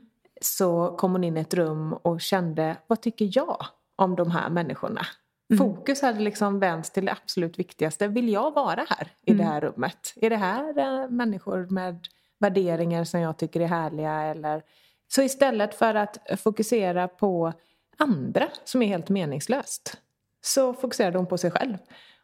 så 0.41 0.95
kom 0.99 1.13
hon 1.13 1.25
in 1.25 1.37
i 1.37 1.41
ett 1.41 1.55
rum 1.55 1.93
och 1.93 2.21
kände, 2.21 2.77
vad 2.87 3.01
tycker 3.01 3.31
jag 3.33 3.67
om 3.97 4.17
de 4.17 4.31
här 4.31 4.51
människorna? 4.51 5.07
Mm. 5.51 5.59
Fokus 5.59 6.03
hade 6.03 6.21
liksom 6.21 6.59
vänts 6.61 6.91
till 6.91 7.05
det 7.05 7.13
absolut 7.13 7.59
viktigaste. 7.59 8.09
Vill 8.09 8.29
jag 8.29 8.55
vara 8.55 8.87
här 8.89 9.09
i 9.27 9.31
Mm. 9.31 9.45
det 9.47 9.53
här 9.53 9.61
rummet? 9.61 10.13
Är 10.17 10.31
det 10.31 10.37
här 10.37 10.79
eh, 10.79 11.09
människor 11.11 11.67
med 11.71 12.09
värderingar 12.39 13.05
som 13.05 13.21
jag 13.21 13.37
tycker 13.39 13.61
är 13.61 13.67
härliga? 13.67 14.13
Eller... 14.23 14.63
Så 15.09 15.23
istället 15.23 15.75
för 15.75 15.95
att 15.95 16.19
fokusera 16.39 17.09
på 17.09 17.53
andra 17.99 18.49
som 18.65 18.83
är 18.83 18.87
helt 18.87 19.09
meningslöst 19.09 19.97
så 20.41 20.75
fokuserade 20.75 21.19
hon 21.19 21.27
på 21.27 21.39
sig 21.39 21.51
själv. 21.51 21.77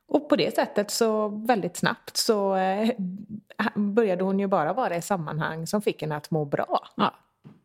Och 0.09 0.29
på 0.29 0.37
det 0.37 0.55
sättet 0.55 0.91
så 0.91 1.29
väldigt 1.29 1.77
snabbt 1.77 2.17
så 2.17 2.57
eh, 2.57 2.91
började 3.75 4.25
hon 4.25 4.39
ju 4.39 4.47
bara 4.47 4.73
vara 4.73 4.97
i 4.97 5.03
sammanhang 5.03 5.67
som 5.67 5.83
fick 5.83 6.03
henne 6.03 6.17
att 6.17 6.31
må 6.31 6.45
bra. 6.45 6.89
Ja. 6.97 7.15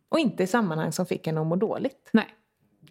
Och 0.10 0.20
inte 0.20 0.44
i 0.44 0.48
sammanhang 0.48 0.92
som 0.92 1.06
fick 1.06 1.28
en 1.28 1.38
att 1.38 1.48
må 1.48 1.56
dåligt. 1.56 2.10
Nej. 2.14 2.28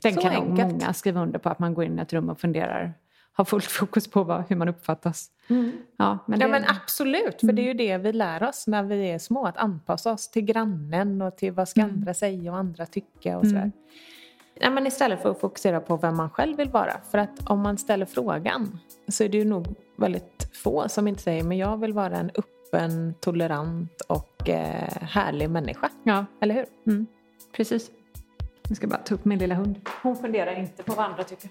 Den 0.03 0.15
Så 0.15 0.21
kan 0.21 0.33
enkelt. 0.33 0.73
många 0.73 0.93
skriva 0.93 1.21
under 1.23 1.39
på 1.39 1.49
att 1.49 1.59
man 1.59 1.75
går 1.75 1.85
in 1.85 1.99
i 1.99 2.03
ett 2.03 2.13
rum 2.13 2.29
och 2.29 2.41
funderar 2.41 2.95
ha 3.37 3.45
fullt 3.45 3.65
fokus 3.65 4.11
på 4.11 4.25
vad, 4.25 4.45
hur 4.49 4.57
man 4.57 4.69
uppfattas. 4.69 5.31
Mm. 5.49 5.73
Ja, 5.97 6.19
men, 6.27 6.41
Ja 6.41 6.47
det, 6.47 6.53
men 6.53 6.65
absolut, 6.69 7.41
för 7.41 7.53
det 7.53 7.63
är 7.63 7.67
ju 7.67 7.75
det 7.75 7.99
vi 7.99 8.13
lär 8.13 8.43
oss 8.43 8.67
när 8.67 8.83
vi 8.83 9.11
är 9.11 9.19
små. 9.19 9.47
Att 9.47 9.57
anpassa 9.57 10.13
oss 10.13 10.29
till 10.31 10.43
grannen 10.43 11.23
och 11.23 11.37
till 11.37 11.53
vad 11.53 11.69
ska 11.69 11.81
Mm. 11.81 11.95
andra 11.95 12.15
säga 12.15 12.53
och 12.53 12.59
andra 12.59 12.87
tycka 12.87 13.39
och 13.39 13.47
sådär. 13.47 13.73
Ja, 14.65 14.71
men 14.71 14.87
istället 14.87 15.23
för 15.23 15.31
att 15.31 15.41
fokusera 15.41 15.81
på 15.81 15.97
vem 15.97 16.17
man 16.17 16.31
själv 16.31 16.57
vill 16.57 16.69
vara. 16.69 16.93
För 17.11 17.19
att 17.19 17.51
om 17.51 17.61
man 17.61 17.79
ställer 17.79 18.07
frågan 18.07 18.79
så 19.09 19.25
är 19.25 19.29
det 19.29 19.39
ju 19.39 19.45
nog 19.45 19.67
väldigt 19.97 20.49
få 20.53 20.89
som 20.89 21.09
inte 21.09 21.23
säger 21.23 21.45
men 21.45 21.59
jag 21.59 21.77
vill 21.81 21.93
vara 21.93 22.17
en 22.17 22.31
öppen, 22.35 23.15
tolerant 23.21 24.01
och 24.01 24.49
eh, 24.49 25.03
härlig 25.03 25.51
människa. 25.51 25.89
ja, 26.03 26.25
Eller 26.41 26.55
hur? 26.55 26.67
mm, 26.87 27.07
precis. 27.57 27.91
Jag 28.69 28.77
ska 28.77 28.87
bara 28.87 28.99
ta 29.01 29.15
upp 29.15 29.25
min 29.25 29.39
lilla 29.39 29.55
hund. 29.55 29.89
Hon 30.03 30.17
funderar 30.17 30.59
inte 30.59 30.83
på 30.83 30.95
vad 30.95 31.05
andra 31.07 31.25
tycker. 31.25 31.51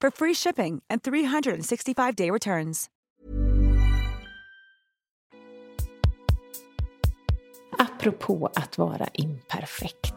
for 0.00 0.10
free 0.10 0.34
shipping 0.34 0.82
and 0.88 1.02
365-day 1.02 2.30
returns. 2.30 2.90
Apropå 7.78 8.50
att 8.54 8.78
vara 8.78 9.08
imperfekt 9.12 10.14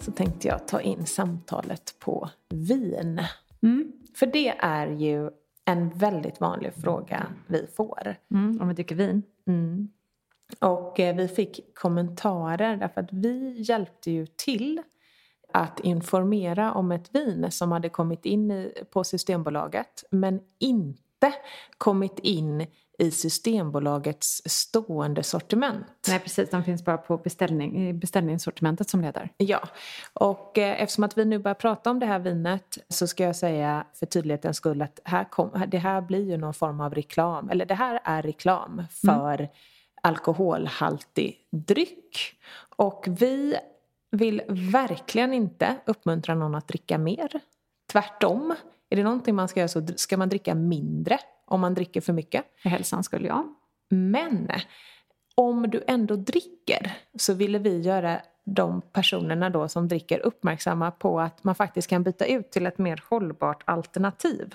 så 0.00 0.12
tänkte 0.12 0.48
jag 0.48 0.68
ta 0.68 0.80
in 0.80 1.06
samtalet 1.06 1.94
på 1.98 2.30
vin. 2.48 3.20
För 4.14 4.26
det 4.26 4.48
är 4.58 4.86
ju 4.86 5.30
en 5.64 5.90
väldigt 5.90 6.40
vanlig 6.40 6.74
fråga 6.74 7.26
vi 7.46 7.66
får. 7.76 8.16
Mm, 8.30 8.60
om 8.60 8.68
vi 8.68 8.74
dricker 8.74 8.94
vin. 8.94 9.22
Och 10.58 11.00
eh, 11.00 11.16
vi 11.16 11.28
fick 11.28 11.74
kommentarer 11.74 12.76
därför 12.76 13.00
att 13.00 13.12
vi 13.12 13.62
hjälpte 13.62 14.10
ju 14.10 14.26
till 14.26 14.82
att 15.54 15.80
informera 15.80 16.72
om 16.72 16.92
ett 16.92 17.14
vin 17.14 17.50
som 17.50 17.72
hade 17.72 17.88
kommit 17.88 18.26
in 18.26 18.50
i, 18.50 18.72
på 18.90 19.04
Systembolaget 19.04 20.04
men 20.10 20.40
inte 20.58 21.32
kommit 21.78 22.18
in 22.18 22.66
i 22.98 23.10
Systembolagets 23.10 24.42
stående 24.44 25.22
sortiment. 25.22 25.86
Nej, 26.08 26.18
precis. 26.18 26.50
De 26.50 26.64
finns 26.64 26.84
bara 26.84 26.98
på 26.98 27.16
beställning, 27.16 27.98
beställningssortimentet 27.98 28.90
som 28.90 29.02
heter. 29.02 29.28
Ja, 29.36 29.60
och 30.12 30.58
eh, 30.58 30.82
eftersom 30.82 31.04
att 31.04 31.18
vi 31.18 31.24
nu 31.24 31.38
börjar 31.38 31.54
prata 31.54 31.90
om 31.90 31.98
det 31.98 32.06
här 32.06 32.18
vinet 32.18 32.78
så 32.88 33.06
ska 33.06 33.24
jag 33.24 33.36
säga 33.36 33.86
för 33.94 34.06
tydlighetens 34.06 34.56
skull 34.56 34.82
att 34.82 35.00
här 35.04 35.24
kom, 35.24 35.50
det 35.68 35.78
här 35.78 36.00
blir 36.00 36.30
ju 36.30 36.36
någon 36.36 36.54
form 36.54 36.80
av 36.80 36.94
reklam, 36.94 37.50
eller 37.50 37.66
det 37.66 37.74
här 37.74 38.00
är 38.04 38.22
reklam 38.22 38.82
för 38.90 39.48
alkoholhaltig 40.02 41.38
dryck. 41.50 42.36
Och 42.76 43.04
vi 43.08 43.56
vill 44.12 44.42
verkligen 44.48 45.32
inte 45.32 45.76
uppmuntra 45.86 46.34
någon 46.34 46.54
att 46.54 46.68
dricka 46.68 46.98
mer. 46.98 47.40
Tvärtom, 47.92 48.54
är 48.90 48.96
det 48.96 49.02
någonting 49.02 49.34
man 49.34 49.48
ska 49.48 49.60
göra 49.60 49.68
så 49.68 49.86
ska 49.96 50.16
man 50.16 50.28
dricka 50.28 50.54
mindre 50.54 51.18
om 51.44 51.60
man 51.60 51.74
dricker 51.74 52.00
för 52.00 52.12
mycket. 52.12 52.44
För 52.62 52.68
hälsan 52.68 53.04
skulle 53.04 53.28
jag. 53.28 53.54
Men 53.88 54.50
om 55.34 55.70
du 55.70 55.84
ändå 55.86 56.16
dricker 56.16 56.96
så 57.18 57.34
ville 57.34 57.58
vi 57.58 57.80
göra 57.80 58.20
de 58.44 58.80
personerna 58.80 59.50
då 59.50 59.68
som 59.68 59.88
dricker 59.88 60.18
uppmärksamma 60.18 60.90
på 60.90 61.20
att 61.20 61.44
man 61.44 61.54
faktiskt 61.54 61.88
kan 61.88 62.02
byta 62.02 62.26
ut 62.26 62.50
till 62.50 62.66
ett 62.66 62.78
mer 62.78 63.04
hållbart 63.08 63.62
alternativ. 63.64 64.54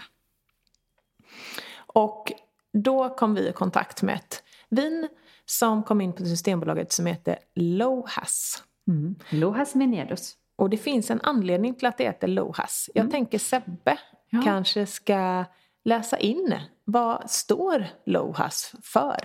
Och 1.78 2.32
då 2.74 3.10
kom 3.10 3.36
vi 3.36 3.50
i 3.50 3.52
kontakt 3.52 4.02
med 4.02 4.15
ett 4.15 4.43
vin 4.70 5.08
som 5.46 5.84
kom 5.84 6.02
in 6.02 6.13
på 6.13 6.26
Systembolaget 6.26 6.91
som 6.91 7.06
heter 7.06 7.39
Lohas. 7.56 8.63
Mm. 8.88 9.15
Lohas 9.30 9.76
Menedus. 9.76 10.34
Och 10.56 10.69
det 10.69 10.78
finns 10.78 11.12
en 11.12 11.21
anledning 11.23 11.76
till 11.76 11.88
att 11.88 11.97
det 11.97 12.04
heter 12.04 12.28
Lohas. 12.28 12.89
Jag 12.93 13.12
tänker 13.12 13.39
Sebbe 13.39 13.97
Ja. 14.30 14.41
kanske 14.43 14.86
ska 14.86 15.45
läsa 15.86 16.17
in 16.17 16.56
vad 16.84 17.30
står 17.30 17.88
Lohas 18.06 18.71
för? 18.84 19.17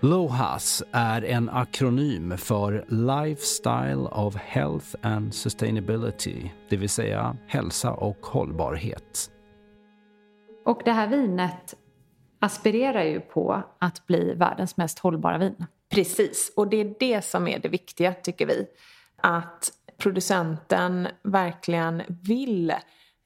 LOHAS 0.00 0.82
är 0.92 1.24
en 1.24 1.48
akronym 1.50 2.38
för 2.38 2.84
Lifestyle 2.88 4.08
of 4.12 4.36
Health 4.36 4.86
and 5.02 5.34
Sustainability, 5.34 6.50
det 6.68 6.76
vill 6.76 6.88
säga 6.88 7.36
hälsa 7.46 7.92
och 7.92 8.26
hållbarhet. 8.26 9.30
Och 10.64 10.82
det 10.84 10.92
här 10.92 11.08
vinet 11.08 11.74
aspirerar 12.38 13.04
ju 13.04 13.20
på 13.20 13.62
att 13.78 14.06
bli 14.06 14.34
världens 14.34 14.76
mest 14.76 14.98
hållbara 14.98 15.38
vin. 15.38 15.66
Precis, 15.88 16.52
och 16.56 16.68
det 16.68 16.76
är 16.76 16.94
det 17.00 17.24
som 17.24 17.48
är 17.48 17.58
det 17.58 17.68
viktiga 17.68 18.14
tycker 18.14 18.46
vi. 18.46 18.66
Att 19.16 19.72
producenten 19.96 21.08
verkligen 21.22 22.02
vill 22.08 22.72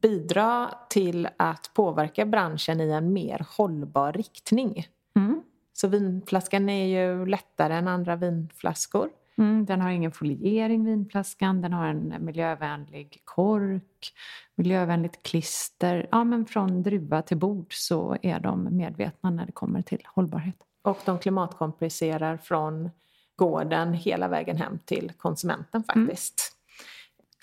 bidra 0.03 0.70
till 0.88 1.29
att 1.37 1.70
påverka 1.75 2.27
branschen 2.27 2.81
i 2.81 2.90
en 2.90 3.12
mer 3.12 3.46
hållbar 3.57 4.12
riktning. 4.12 4.87
Mm. 5.16 5.42
Så 5.73 5.88
vinflaskan 5.88 6.68
är 6.68 6.87
ju 6.87 7.27
lättare 7.27 7.75
än 7.75 7.88
andra 7.88 8.16
vinflaskor. 8.16 9.11
Mm, 9.40 9.64
den 9.64 9.81
har 9.81 9.90
ingen 9.90 10.12
foliering, 10.12 10.85
vinflaskan. 10.85 11.62
Den 11.62 11.72
har 11.72 11.87
en 11.87 12.14
miljövänlig 12.24 13.22
kork, 13.24 14.12
miljövänligt 14.55 15.22
klister. 15.22 16.09
Ja, 16.11 16.24
men 16.24 16.46
från 16.46 16.83
druva 16.83 17.22
till 17.22 17.37
bord 17.37 17.74
så 17.74 18.16
är 18.22 18.40
de 18.40 18.76
medvetna 18.76 19.31
när 19.31 19.46
det 19.46 19.53
kommer 19.53 19.83
till 19.83 20.03
hållbarhet. 20.05 20.57
Och 20.83 20.98
de 21.05 21.18
klimatkompenserar 21.18 22.37
från 22.37 22.90
gården 23.37 23.94
hela 23.94 24.29
vägen 24.29 24.57
hem 24.57 24.79
till 24.85 25.12
konsumenten 25.16 25.85
faktiskt. 25.85 26.57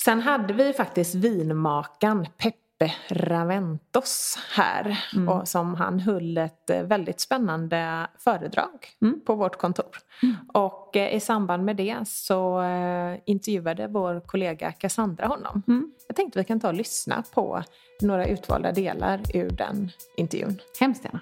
Sen 0.04 0.22
hade 0.22 0.54
vi 0.54 0.74
faktiskt 0.74 1.16
vinmakan 1.16 2.28
Peppe 2.80 2.94
Raventos 3.10 4.38
här. 4.56 4.98
Och 5.28 5.48
som 5.48 5.76
han 5.76 6.00
höll 6.00 6.38
ett 6.38 6.70
eh, 6.70 6.84
väldigt 6.84 7.20
spännande 7.20 8.08
föredrag 8.20 8.70
på 9.26 9.36
vårt 9.36 9.58
kontor. 9.58 9.98
Och 10.54 10.96
eh, 10.96 11.16
i 11.16 11.20
samband 11.20 11.66
med 11.66 11.76
det 11.76 12.08
så 12.08 12.62
eh, 12.62 13.20
intervjuade 13.26 13.88
vår 13.88 14.20
kollega 14.20 14.72
Cassandra 14.72 15.28
honom. 15.28 15.64
Jag 16.08 16.16
tänkte 16.16 16.40
vi 16.40 16.46
kan 16.46 16.60
ta 16.60 16.68
och 16.68 16.74
lyssna 16.74 17.24
på 17.34 17.64
några 18.02 18.26
utvalda 18.26 18.72
delar 18.72 19.22
ur 19.34 19.50
den 19.50 19.90
intervjun. 20.18 20.60
Hemskt 20.80 21.06
gärna. 21.06 21.20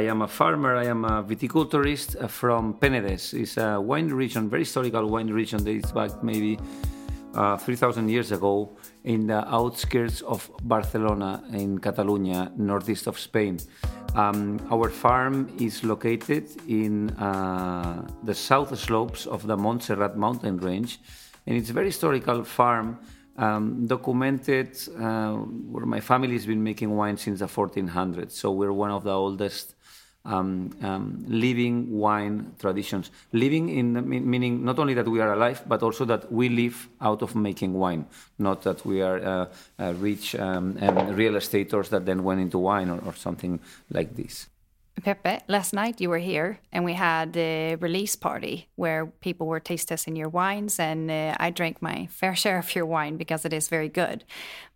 I 0.00 0.08
am 0.08 0.22
a 0.22 0.28
farmer. 0.28 0.82
I 0.82 0.88
am 0.88 1.04
a 1.04 1.22
viticulturist 1.22 2.16
from 2.28 2.74
Penedès. 2.74 3.34
It's 3.34 3.62
a 3.62 3.80
wine 3.80 4.14
region, 4.14 4.48
very 4.48 4.62
historical 4.62 5.18
wine 5.18 5.32
region 5.32 5.64
dates 5.64 5.92
back 5.94 6.22
maybe 6.22 6.58
uh, 7.36 7.56
3,000 7.56 8.08
years 8.08 8.32
ago 8.32 8.76
in 9.04 9.26
the 9.26 9.46
outskirts 9.54 10.22
of 10.22 10.50
Barcelona 10.62 11.42
in 11.52 11.78
Catalonia, 11.78 12.50
northeast 12.56 13.06
of 13.06 13.18
Spain. 13.18 13.58
Um, 14.14 14.58
our 14.70 14.88
farm 14.88 15.48
is 15.60 15.84
located 15.84 16.48
in 16.66 17.10
uh, 17.10 18.08
the 18.24 18.34
south 18.34 18.76
slopes 18.78 19.26
of 19.26 19.46
the 19.46 19.56
Montserrat 19.56 20.16
mountain 20.16 20.56
range, 20.56 20.98
and 21.46 21.56
it's 21.56 21.70
a 21.70 21.72
very 21.72 21.86
historical 21.86 22.42
farm 22.42 22.98
um, 23.36 23.86
documented 23.86 24.76
uh, 24.98 25.34
where 25.34 25.86
my 25.86 26.00
family 26.00 26.32
has 26.32 26.46
been 26.46 26.62
making 26.62 26.90
wine 26.96 27.16
since 27.16 27.40
the 27.40 27.46
1400s. 27.46 28.32
So 28.32 28.50
we're 28.50 28.72
one 28.72 28.90
of 28.90 29.04
the 29.04 29.12
oldest 29.12 29.75
um, 30.26 30.76
um, 30.82 31.24
living 31.28 31.90
wine 31.90 32.52
traditions. 32.58 33.10
Living 33.32 33.68
in 33.68 33.94
the, 33.94 34.02
meaning 34.02 34.64
not 34.64 34.78
only 34.78 34.94
that 34.94 35.08
we 35.08 35.20
are 35.20 35.32
alive, 35.32 35.62
but 35.66 35.82
also 35.82 36.04
that 36.04 36.30
we 36.30 36.48
live 36.48 36.88
out 37.00 37.22
of 37.22 37.34
making 37.34 37.72
wine, 37.72 38.06
not 38.38 38.62
that 38.62 38.84
we 38.84 39.00
are 39.00 39.18
uh, 39.18 39.46
uh, 39.78 39.94
rich 39.94 40.34
um, 40.34 40.74
real 41.14 41.36
estaters 41.36 41.88
that 41.88 42.04
then 42.04 42.24
went 42.24 42.40
into 42.40 42.58
wine 42.58 42.90
or, 42.90 43.00
or 43.06 43.14
something 43.14 43.60
like 43.90 44.16
this. 44.16 44.48
Pepe, 45.02 45.44
last 45.46 45.74
night 45.74 46.00
you 46.00 46.08
were 46.08 46.18
here 46.18 46.58
and 46.72 46.82
we 46.82 46.94
had 46.94 47.36
a 47.36 47.74
release 47.76 48.16
party 48.16 48.68
where 48.76 49.06
people 49.06 49.46
were 49.46 49.60
taste 49.60 49.88
testing 49.88 50.16
your 50.16 50.30
wines, 50.30 50.80
and 50.80 51.10
uh, 51.10 51.36
I 51.38 51.50
drank 51.50 51.82
my 51.82 52.06
fair 52.10 52.34
share 52.34 52.58
of 52.58 52.74
your 52.74 52.86
wine 52.86 53.16
because 53.18 53.44
it 53.44 53.52
is 53.52 53.68
very 53.68 53.90
good. 53.90 54.24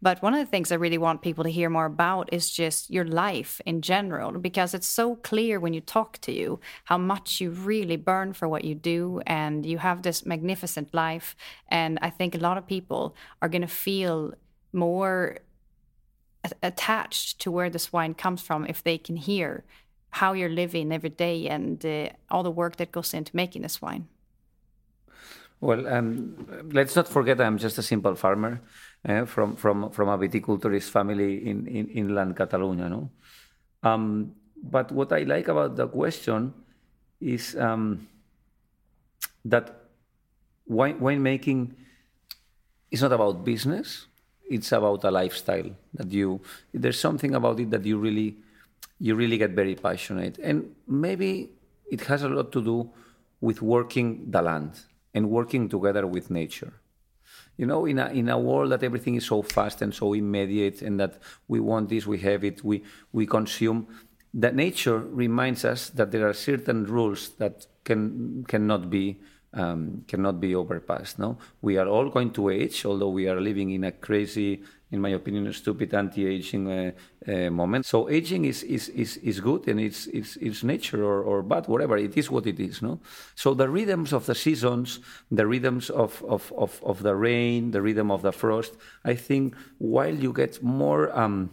But 0.03 0.23
one 0.23 0.35
of 0.35 0.41
the 0.41 0.51
things 0.51 0.71
I 0.71 0.77
really 0.77 0.99
want 0.99 1.23
people 1.23 1.43
to 1.45 1.51
hear 1.51 1.71
more 1.71 1.87
about 1.87 2.33
is 2.33 2.51
just 2.51 2.91
your 2.91 3.07
life 3.07 3.63
in 3.65 3.81
general, 3.81 4.31
because 4.33 4.75
it's 4.75 4.87
so 4.87 5.17
clear 5.17 5.59
when 5.59 5.73
you 5.73 5.81
talk 5.81 6.19
to 6.19 6.33
you 6.33 6.61
how 6.85 6.99
much 6.99 7.41
you 7.41 7.51
really 7.51 7.97
burn 7.97 8.35
for 8.35 8.47
what 8.47 8.65
you 8.65 8.75
do, 8.75 9.23
and 9.27 9.65
you 9.65 9.79
have 9.79 10.03
this 10.03 10.27
magnificent 10.27 10.93
life. 10.93 11.35
And 11.69 11.99
I 12.03 12.11
think 12.11 12.35
a 12.35 12.39
lot 12.39 12.59
of 12.59 12.67
people 12.67 13.17
are 13.41 13.49
going 13.49 13.63
to 13.63 13.69
feel 13.69 14.35
more 14.73 15.39
attached 16.63 17.39
to 17.41 17.51
where 17.51 17.71
this 17.71 17.93
wine 17.93 18.15
comes 18.15 18.43
from 18.43 18.67
if 18.67 18.83
they 18.83 18.99
can 18.99 19.17
hear 19.17 19.65
how 20.11 20.33
you're 20.33 20.51
living 20.51 20.93
every 20.93 21.11
day 21.11 21.49
and 21.49 21.85
uh, 21.85 22.09
all 22.31 22.43
the 22.43 22.51
work 22.51 22.77
that 22.77 22.93
goes 22.93 23.15
into 23.15 23.35
making 23.35 23.63
this 23.63 23.81
wine. 23.81 24.09
Well, 25.61 25.87
um, 25.89 26.35
let's 26.73 26.97
not 26.97 27.07
forget 27.07 27.41
I'm 27.41 27.59
just 27.59 27.77
a 27.79 27.83
simple 27.83 28.15
farmer 28.15 28.63
uh, 29.07 29.27
from, 29.27 29.57
from, 29.57 29.91
from 29.91 30.09
a 30.09 30.17
viticulturist 30.17 30.91
family 30.91 31.47
in, 31.47 31.67
in 31.67 31.89
inland 31.89 32.37
Catalonia. 32.37 32.89
No? 32.89 33.11
Um, 33.83 34.33
but 34.63 34.91
what 34.91 35.13
I 35.13 35.23
like 35.23 35.49
about 35.49 35.77
the 35.77 35.87
question 35.87 36.55
is 37.21 37.57
um, 37.57 38.09
that 39.45 39.85
wine, 40.67 40.99
winemaking 40.99 41.73
is 42.91 43.03
not 43.03 43.13
about 43.13 43.45
business, 43.45 44.07
it's 44.49 44.73
about 44.73 45.05
a 45.05 45.11
lifestyle 45.11 45.71
that 45.95 46.11
you, 46.11 46.41
there's 46.73 46.99
something 46.99 47.35
about 47.35 47.61
it 47.61 47.71
that 47.71 47.85
you 47.85 47.99
really 47.99 48.37
you 49.01 49.15
really 49.15 49.39
get 49.39 49.51
very 49.53 49.75
passionate. 49.75 50.39
And 50.39 50.75
maybe 50.87 51.51
it 51.91 52.03
has 52.03 52.23
a 52.23 52.29
lot 52.29 52.53
to 52.53 52.63
do 52.63 52.91
with 53.41 53.63
working 53.63 54.31
the 54.31 54.43
land 54.43 54.79
and 55.15 55.31
working 55.31 55.69
together 55.69 56.07
with 56.07 56.31
nature. 56.31 56.75
You 57.57 57.67
know, 57.67 57.87
in 57.87 57.99
a, 57.99 58.07
in 58.09 58.29
a 58.29 58.39
world 58.39 58.73
that 58.73 58.83
everything 58.83 59.17
is 59.17 59.27
so 59.27 59.43
fast 59.43 59.83
and 59.83 59.93
so 59.93 60.13
immediate 60.13 60.83
and 60.83 61.01
that 61.01 61.19
we 61.49 61.61
want 61.61 61.89
this, 61.89 62.07
we 62.07 62.19
have 62.19 62.45
it, 62.45 62.63
we, 62.63 62.85
we 63.13 63.27
consume, 63.27 63.89
that 64.33 64.55
nature 64.55 64.99
reminds 64.99 65.65
us 65.65 65.91
that 65.91 66.13
there 66.13 66.29
are 66.29 66.33
certain 66.33 66.85
rules 66.85 67.31
that 67.39 67.67
can, 67.85 68.45
cannot 68.47 68.89
be 68.89 69.19
um, 69.53 70.05
cannot 70.07 70.41
be 70.41 70.55
overpassed. 70.55 71.19
No, 71.19 71.39
we 71.61 71.77
are 71.77 71.89
all 71.89 72.09
going 72.09 72.31
to 72.35 72.51
age, 72.51 72.87
although 72.87 73.09
we 73.09 73.29
are 73.29 73.41
living 73.41 73.71
in 73.71 73.83
a 73.83 73.91
crazy 73.91 74.63
in 74.93 75.01
my 75.01 75.11
opinion, 75.11 75.47
a 75.47 75.53
stupid 75.53 75.95
anti-aging 75.95 76.69
uh, 76.69 76.91
uh, 77.29 77.51
moment. 77.51 77.87
So 77.87 78.09
aging 78.09 78.45
is, 78.45 78.63
is, 78.65 78.89
is, 78.89 79.19
is 79.19 79.41
good 79.41 79.69
and 79.69 79.81
it's, 79.81 80.07
it's, 80.09 80.37
it's 80.37 80.65
nature 80.65 81.05
or, 81.05 81.23
or 81.23 81.43
bad, 81.43 81.69
whatever. 81.69 81.97
It 81.97 82.17
is 82.17 82.31
what 82.31 82.47
it 82.47 82.59
is, 82.59 82.83
no? 82.83 83.01
So 83.37 83.55
the 83.55 83.69
rhythms 83.69 84.13
of 84.13 84.27
the 84.27 84.35
seasons, 84.35 84.99
the 85.31 85.47
rhythms 85.47 85.91
of, 85.91 86.23
of, 86.25 86.53
of, 86.57 86.81
of 86.83 87.03
the 87.03 87.15
rain, 87.15 87.71
the 87.71 87.83
rhythm 87.83 88.11
of 88.11 88.23
the 88.23 88.33
frost, 88.33 88.77
I 89.05 89.15
think 89.15 89.55
while 89.79 90.15
you 90.15 90.33
get 90.33 90.63
more 90.63 91.17
um, 91.17 91.51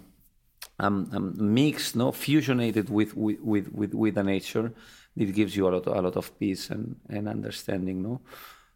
um, 0.79 1.09
um, 1.13 1.35
mixed, 1.37 1.95
no, 1.95 2.11
fusionated 2.11 2.89
with, 2.89 3.15
with, 3.15 3.39
with, 3.41 3.71
with, 3.71 3.93
with 3.93 4.15
the 4.15 4.23
nature, 4.23 4.73
it 5.15 5.33
gives 5.33 5.55
you 5.55 5.67
a 5.67 5.71
lot, 5.71 5.85
a 5.87 6.01
lot 6.01 6.15
of 6.15 6.37
peace 6.39 6.69
and, 6.69 6.95
and 7.09 7.27
understanding, 7.27 8.01
no? 8.01 8.21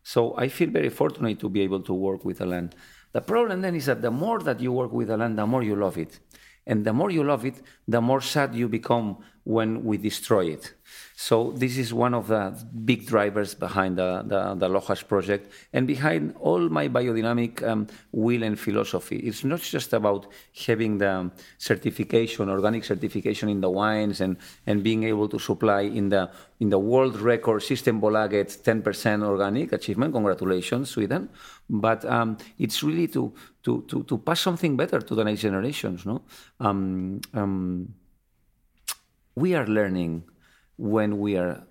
So 0.04 0.36
I 0.38 0.48
feel 0.48 0.70
very 0.70 0.90
fortunate 0.90 1.40
to 1.40 1.50
be 1.50 1.62
able 1.62 1.82
to 1.82 1.94
work 1.94 2.26
with 2.26 2.40
the 2.40 2.48
land. 2.48 2.76
The 3.12 3.22
problem 3.22 3.62
then 3.62 3.76
is 3.76 3.88
that 3.88 4.02
the 4.02 4.12
more 4.12 4.40
that 4.40 4.60
you 4.60 4.72
work 4.72 4.92
with 4.92 5.10
the 5.10 5.18
land, 5.18 5.38
the 5.38 5.46
more 5.46 5.64
you 5.64 5.76
love 5.76 5.98
it. 5.98 6.20
And 6.66 6.86
the 6.86 6.94
more 6.94 7.10
you 7.10 7.24
love 7.24 7.46
it, 7.46 7.62
the 7.88 8.02
more 8.02 8.22
sad 8.22 8.56
you 8.56 8.70
become 8.70 9.18
when 9.44 9.84
we 9.84 9.98
destroy 9.98 10.46
it. 10.46 10.74
So 11.16 11.52
this 11.52 11.78
is 11.78 11.94
one 11.94 12.14
of 12.14 12.28
the 12.28 12.58
big 12.84 13.06
drivers 13.06 13.54
behind 13.54 13.98
the, 13.98 14.24
the, 14.26 14.56
the 14.56 14.68
Lojas 14.68 15.08
project 15.08 15.52
and 15.72 15.86
behind 15.86 16.36
all 16.40 16.68
my 16.68 16.88
biodynamic 16.88 17.62
um, 17.62 17.88
will 18.12 18.44
and 18.44 18.60
philosophy. 18.60 19.18
It's 19.18 19.44
not 19.44 19.62
just 19.62 19.94
about 19.94 20.26
having 20.66 20.98
the 20.98 21.32
certification, 21.60 22.50
organic 22.50 22.84
certification 22.84 23.50
in 23.50 23.62
the 23.62 23.70
wines 23.70 24.20
and, 24.20 24.36
and 24.66 24.84
being 24.84 25.04
able 25.04 25.28
to 25.30 25.40
supply 25.40 25.82
in 25.82 26.10
the, 26.10 26.32
in 26.60 26.70
the 26.70 26.80
world 26.80 27.18
record 27.18 27.62
system 27.62 28.02
Bolaget 28.02 28.62
10% 28.64 29.24
organic 29.24 29.74
achievement. 29.74 30.14
Congratulations, 30.14 30.90
Sweden. 30.90 31.30
But 31.70 32.04
um, 32.06 32.38
it's 32.58 32.82
really 32.84 33.08
to, 33.10 33.34
to, 33.64 33.84
to, 33.88 34.04
to, 34.04 34.18
pass 34.18 34.42
something 34.42 34.76
better 34.76 35.00
to 35.00 35.16
the 35.16 35.24
next 35.24 35.42
generations. 35.42 36.06
No? 36.06 36.24
Um, 36.60 37.22
um 37.34 37.94
we 39.36 39.56
are 39.56 39.68
learning 39.68 40.24
when 40.78 41.20
we 41.20 41.38
are 41.38 41.64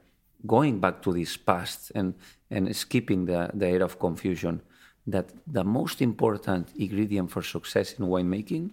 going 0.47 0.81
back 0.81 1.03
to 1.03 1.13
this 1.13 1.37
past 1.37 1.93
and, 1.95 2.15
and 2.51 2.75
skipping 2.75 3.27
the, 3.27 3.51
the 3.55 3.67
era 3.67 3.85
of 3.85 3.99
confusion 3.99 4.61
that 5.07 5.31
the 5.47 5.65
most 5.65 6.01
important 6.01 6.69
ingredient 6.79 7.31
for 7.31 7.43
success 7.43 7.95
in 7.95 8.07
winemaking 8.07 8.71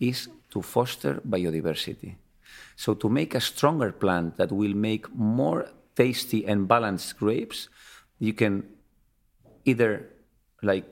is 0.00 0.28
to 0.50 0.62
foster 0.62 1.20
biodiversity. 1.28 2.14
So, 2.76 2.94
to 2.94 3.08
make 3.08 3.34
a 3.34 3.40
stronger 3.40 3.92
plant 3.92 4.36
that 4.36 4.50
will 4.50 4.74
make 4.74 5.12
more 5.14 5.68
tasty 5.94 6.46
and 6.46 6.66
balanced 6.66 7.18
grapes, 7.18 7.68
you 8.18 8.32
can 8.32 8.64
either, 9.64 10.08
like 10.62 10.84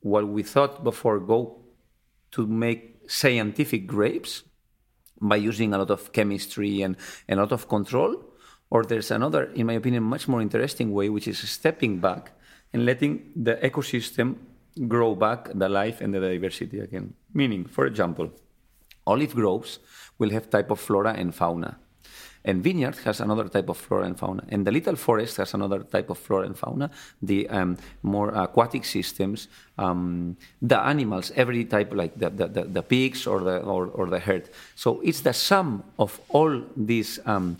what 0.00 0.26
we 0.26 0.42
thought 0.42 0.82
before, 0.84 1.20
go 1.20 1.58
to 2.32 2.46
make 2.46 3.00
scientific 3.08 3.86
grapes 3.86 4.42
by 5.20 5.36
using 5.36 5.74
a 5.74 5.78
lot 5.78 5.90
of 5.90 6.12
chemistry 6.12 6.82
and, 6.82 6.96
and 7.28 7.38
a 7.38 7.42
lot 7.42 7.52
of 7.52 7.68
control. 7.68 8.24
Or 8.70 8.84
there's 8.84 9.10
another, 9.10 9.44
in 9.54 9.66
my 9.66 9.74
opinion, 9.74 10.02
much 10.02 10.28
more 10.28 10.42
interesting 10.42 10.92
way, 10.92 11.08
which 11.08 11.26
is 11.26 11.38
stepping 11.38 12.00
back 12.00 12.32
and 12.72 12.84
letting 12.84 13.32
the 13.34 13.56
ecosystem 13.56 14.36
grow 14.86 15.14
back 15.14 15.48
the 15.54 15.68
life 15.68 16.00
and 16.00 16.14
the 16.14 16.20
diversity 16.20 16.78
again. 16.80 17.14
Meaning, 17.32 17.64
for 17.64 17.86
example, 17.86 18.30
olive 19.06 19.34
groves 19.34 19.78
will 20.18 20.30
have 20.30 20.50
type 20.50 20.70
of 20.70 20.78
flora 20.78 21.14
and 21.14 21.34
fauna. 21.34 21.78
And 22.44 22.62
vineyard 22.62 22.96
has 23.04 23.20
another 23.20 23.48
type 23.48 23.68
of 23.68 23.76
flora 23.76 24.04
and 24.04 24.18
fauna. 24.18 24.44
And 24.48 24.66
the 24.66 24.72
little 24.72 24.96
forest 24.96 25.36
has 25.36 25.54
another 25.54 25.80
type 25.80 26.08
of 26.08 26.18
flora 26.18 26.46
and 26.46 26.56
fauna. 26.56 26.90
The 27.20 27.48
um, 27.48 27.76
more 28.02 28.30
aquatic 28.30 28.84
systems, 28.84 29.48
um, 29.76 30.36
the 30.62 30.80
animals, 30.80 31.32
every 31.34 31.64
type, 31.64 31.92
like 31.92 32.18
the, 32.18 32.30
the, 32.30 32.46
the, 32.48 32.64
the 32.64 32.82
pigs 32.82 33.26
or 33.26 33.40
the, 33.40 33.58
or, 33.58 33.86
or, 33.88 34.06
the 34.06 34.20
herd. 34.20 34.48
So 34.76 35.00
it's 35.00 35.20
the 35.20 35.32
sum 35.32 35.82
of 35.98 36.20
all 36.28 36.62
these 36.76 37.18
um, 37.26 37.58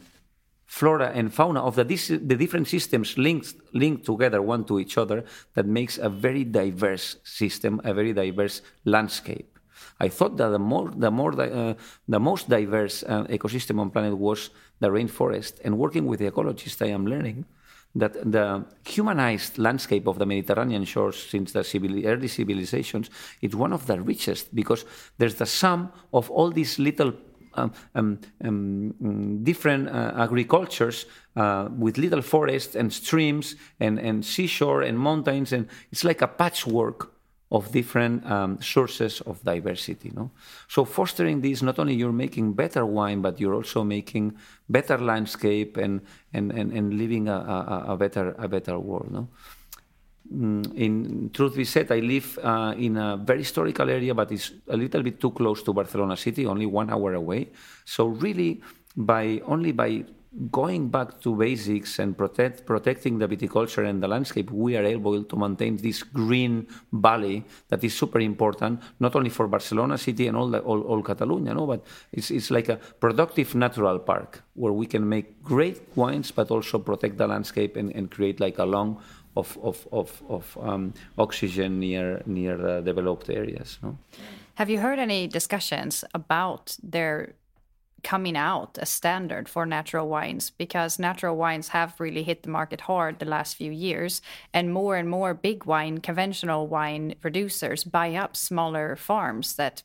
flora 0.66 1.11
and 1.14 1.34
fauna 1.34 1.61
of 1.61 1.74
the, 1.74 1.84
the 1.84 2.36
different 2.36 2.68
systems 2.68 3.18
linked, 3.18 3.55
linked 3.72 4.07
together 4.07 4.40
one 4.40 4.64
to 4.66 4.78
each 4.78 4.96
other 4.96 5.24
that 5.55 5.66
makes 5.66 5.99
a 5.99 6.09
very 6.09 6.44
diverse 6.44 7.16
system, 7.24 7.80
a 7.84 7.92
very 7.92 8.12
diverse 8.12 8.62
landscape. 8.84 9.57
I 10.01 10.09
thought 10.09 10.37
that 10.37 10.49
the 10.49 10.59
more, 10.59 10.91
the 10.91 11.11
more, 11.11 11.41
uh, 11.41 11.74
the 12.07 12.20
most 12.20 12.49
diverse 12.49 13.03
uh, 13.03 13.24
ecosystem 13.24 13.81
on 13.81 13.91
planet 13.91 14.16
was 14.16 14.51
the 14.81 14.89
rainforest. 14.89 15.61
And 15.64 15.79
working 15.79 16.07
with 16.07 16.20
the 16.20 16.31
ecologists, 16.31 16.85
I 16.85 16.91
am 16.91 17.07
learning 17.07 17.45
that 17.95 18.12
the 18.31 18.64
humanized 18.85 19.59
landscape 19.59 20.07
of 20.07 20.18
the 20.18 20.26
Mediterranean 20.26 20.85
shores 20.85 21.16
since 21.16 21.53
the 21.53 21.64
civil, 21.64 22.07
early 22.07 22.29
civilizations 22.29 23.11
is 23.41 23.57
one 23.57 23.72
of 23.72 23.87
the 23.87 24.01
richest 24.01 24.55
because 24.55 24.85
there's 25.16 25.37
the 25.37 25.47
sum 25.47 25.91
of 26.12 26.31
all 26.31 26.51
these 26.51 26.79
little 26.79 27.12
um, 27.55 27.72
um, 27.95 28.20
um, 28.45 29.43
different 29.43 29.89
uh, 29.89 30.12
agricultures 30.16 31.07
uh, 31.35 31.68
with 31.76 31.99
little 31.99 32.22
forests 32.22 32.76
and 32.76 32.93
streams 32.93 33.57
and, 33.81 33.99
and 33.99 34.24
seashore 34.24 34.83
and 34.83 34.99
mountains, 34.99 35.53
and 35.53 35.66
it's 35.91 36.05
like 36.05 36.22
a 36.22 36.29
patchwork 36.29 37.12
of 37.51 37.72
different 37.72 38.24
um, 38.30 38.61
sources 38.61 39.20
of 39.22 39.42
diversity. 39.42 40.12
No? 40.14 40.30
So 40.68 40.84
fostering 40.84 41.40
this, 41.40 41.62
not 41.62 41.78
only 41.78 41.94
you're 41.94 42.12
making 42.12 42.53
better 42.53 42.84
wine, 42.84 43.22
but 43.22 43.40
you're 43.40 43.55
also 43.55 43.84
making 43.84 44.36
better 44.68 44.99
landscape 44.99 45.76
and 45.76 46.03
and, 46.32 46.53
and, 46.53 46.72
and 46.72 46.94
living 46.94 47.28
a, 47.28 47.32
a, 47.32 47.84
a 47.94 47.96
better 47.96 48.34
a 48.38 48.49
better 48.49 48.78
world. 48.78 49.11
No? 49.11 49.28
Mm, 50.32 50.76
in 50.76 51.30
truth 51.32 51.57
be 51.57 51.64
said, 51.64 51.90
I 51.90 52.01
live 52.01 52.38
uh, 52.42 52.74
in 52.76 52.99
a 52.99 53.16
very 53.16 53.38
historical 53.38 53.88
area, 53.88 54.14
but 54.14 54.30
it's 54.30 54.53
a 54.68 54.76
little 54.76 55.03
bit 55.03 55.18
too 55.18 55.30
close 55.30 55.62
to 55.62 55.72
Barcelona 55.72 56.16
city, 56.16 56.44
only 56.44 56.66
one 56.66 56.90
hour 56.90 57.14
away. 57.14 57.49
So 57.86 58.07
really, 58.09 58.61
by 58.94 59.40
only 59.46 59.72
by 59.72 60.05
going 60.51 60.89
back 60.89 61.20
to 61.20 61.34
basics 61.34 61.99
and 61.99 62.16
protect, 62.16 62.64
protecting 62.64 63.18
the 63.18 63.26
viticulture 63.26 63.89
and 63.89 64.03
the 64.03 64.09
landscape, 64.09 64.51
we 64.51 64.76
are 64.76 64.84
able 64.84 65.24
to 65.24 65.36
maintain 65.36 65.76
this 65.76 66.03
green 66.03 66.66
valley 66.93 67.45
that 67.68 67.82
is 67.82 67.97
super 67.97 68.20
important, 68.20 68.80
not 69.01 69.16
only 69.16 69.30
for 69.30 69.49
Barcelona 69.49 69.99
city 69.99 70.28
and 70.28 70.36
all, 70.36 70.49
the, 70.49 70.61
all, 70.61 70.82
all 70.82 71.03
Catalonia, 71.03 71.55
no, 71.55 71.66
but 71.66 71.84
it's, 72.12 72.30
it's 72.30 72.51
like 72.51 72.68
a 72.68 72.76
productive 72.76 73.55
natural 73.55 73.99
park 73.99 74.43
where 74.55 74.72
we 74.72 74.86
can 74.86 75.09
make 75.09 75.43
great 75.43 75.80
wines, 75.97 76.30
but 76.30 76.51
also 76.51 76.78
protect 76.78 77.18
the 77.18 77.26
landscape 77.26 77.76
and, 77.76 77.91
and 77.95 78.11
create 78.11 78.39
like 78.39 78.59
a 78.59 78.64
long 78.64 79.01
of, 79.36 79.59
of, 79.62 79.86
of, 79.93 80.22
of 80.28 80.59
um, 80.61 80.95
oxygen 81.16 81.80
near, 81.80 82.22
near 82.26 82.57
the 82.57 82.80
developed 82.80 83.28
areas. 83.30 83.78
No? 83.82 83.99
Have 84.55 84.70
you 84.70 84.80
heard 84.80 84.99
any 84.99 85.26
discussions 85.28 86.05
about 86.14 86.76
their 86.82 87.34
coming 88.03 88.36
out 88.36 88.78
a 88.80 88.86
standard 88.86 89.49
for 89.49 89.66
natural 89.66 90.09
wines 90.09 90.51
because 90.51 90.99
natural 90.99 91.36
wines 91.36 91.68
have 91.68 91.99
really 91.99 92.22
hit 92.22 92.42
the 92.42 92.51
market 92.51 92.82
hard 92.82 93.18
the 93.18 93.24
last 93.24 93.57
few 93.57 93.72
years 93.72 94.22
and 94.53 94.72
more 94.72 94.96
and 94.96 95.09
more 95.09 95.34
big 95.34 95.64
wine 95.64 95.99
conventional 95.99 96.66
wine 96.66 97.14
producers 97.20 97.84
buy 97.84 98.14
up 98.14 98.36
smaller 98.36 98.96
farms 98.96 99.57
that 99.57 99.82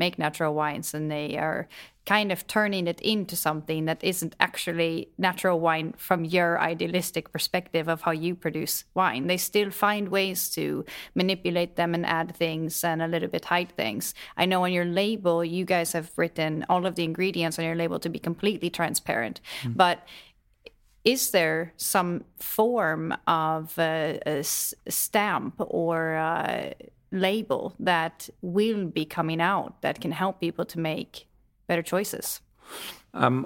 make 0.00 0.18
natural 0.18 0.52
wines 0.54 0.94
and 0.94 1.10
they 1.10 1.36
are 1.36 1.68
kind 2.06 2.32
of 2.32 2.46
turning 2.46 2.86
it 2.88 3.00
into 3.02 3.36
something 3.36 3.84
that 3.84 4.02
isn't 4.02 4.34
actually 4.40 4.92
natural 5.18 5.60
wine 5.60 5.88
from 5.96 6.24
your 6.24 6.58
idealistic 6.72 7.30
perspective 7.30 7.86
of 7.88 8.00
how 8.00 8.10
you 8.10 8.34
produce 8.34 8.84
wine. 8.94 9.28
They 9.28 9.36
still 9.36 9.70
find 9.70 10.08
ways 10.08 10.48
to 10.56 10.84
manipulate 11.14 11.76
them 11.76 11.94
and 11.94 12.04
add 12.04 12.34
things 12.34 12.82
and 12.82 13.00
a 13.02 13.06
little 13.06 13.28
bit 13.28 13.44
hide 13.44 13.72
things. 13.76 14.14
I 14.36 14.46
know 14.46 14.64
on 14.64 14.72
your 14.72 14.86
label, 14.86 15.44
you 15.44 15.64
guys 15.64 15.92
have 15.92 16.10
written 16.16 16.64
all 16.68 16.84
of 16.86 16.94
the 16.96 17.04
ingredients 17.04 17.58
on 17.58 17.64
your 17.64 17.76
label 17.76 17.98
to 18.00 18.08
be 18.08 18.18
completely 18.18 18.70
transparent, 18.70 19.40
mm. 19.62 19.76
but 19.76 19.98
is 21.04 21.30
there 21.30 21.72
some 21.76 22.24
form 22.38 23.14
of 23.26 23.78
uh, 23.78 24.14
a 24.26 24.42
stamp 24.42 25.54
or 25.58 26.16
uh, 26.16 26.70
label 27.10 27.74
that 27.78 28.28
will 28.40 28.86
be 28.86 29.04
coming 29.04 29.40
out 29.40 29.82
that 29.82 30.00
can 30.00 30.12
help 30.12 30.40
people 30.40 30.64
to 30.64 30.78
make 30.78 31.26
better 31.66 31.82
choices? 31.82 32.40
Um, 33.12 33.44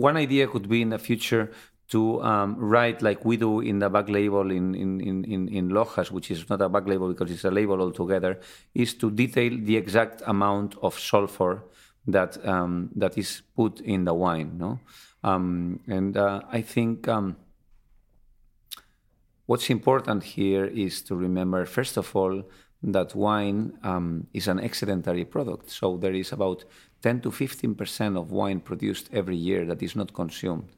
one 0.00 0.16
idea 0.16 0.46
could 0.46 0.68
be 0.68 0.82
in 0.82 0.90
the 0.90 0.98
future 0.98 1.50
to 1.88 2.20
um, 2.22 2.56
write 2.58 3.00
like 3.00 3.24
we 3.24 3.36
do 3.36 3.60
in 3.60 3.78
the 3.78 3.88
back 3.88 4.08
label 4.08 4.50
in, 4.50 4.74
in, 4.74 5.00
in, 5.00 5.48
in 5.48 5.68
Lojas, 5.68 6.10
which 6.10 6.30
is 6.30 6.48
not 6.48 6.60
a 6.60 6.68
back 6.68 6.86
label 6.86 7.08
because 7.08 7.30
it's 7.30 7.44
a 7.44 7.50
label 7.50 7.80
altogether, 7.80 8.40
is 8.74 8.94
to 8.94 9.10
detail 9.10 9.56
the 9.62 9.76
exact 9.76 10.22
amount 10.26 10.76
of 10.82 10.98
sulfur 10.98 11.62
that 12.06 12.44
um, 12.46 12.90
that 12.94 13.18
is 13.18 13.42
put 13.54 13.80
in 13.80 14.04
the 14.04 14.14
wine. 14.14 14.58
No, 14.58 14.78
um, 15.22 15.80
and 15.86 16.16
uh, 16.16 16.42
I 16.50 16.62
think 16.62 17.08
um, 17.08 17.36
what's 19.46 19.70
important 19.70 20.22
here 20.22 20.64
is 20.64 21.02
to 21.02 21.16
remember, 21.16 21.64
first 21.64 21.96
of 21.96 22.14
all, 22.14 22.44
that 22.82 23.14
wine 23.14 23.78
um, 23.82 24.26
is 24.32 24.48
an 24.48 24.58
excedentary 24.58 25.28
product. 25.28 25.70
So 25.70 25.96
there 25.96 26.14
is 26.14 26.32
about 26.32 26.64
10 27.02 27.20
to 27.22 27.30
15 27.30 27.74
percent 27.74 28.16
of 28.16 28.30
wine 28.30 28.60
produced 28.60 29.08
every 29.12 29.36
year 29.36 29.64
that 29.66 29.82
is 29.82 29.96
not 29.96 30.12
consumed. 30.12 30.68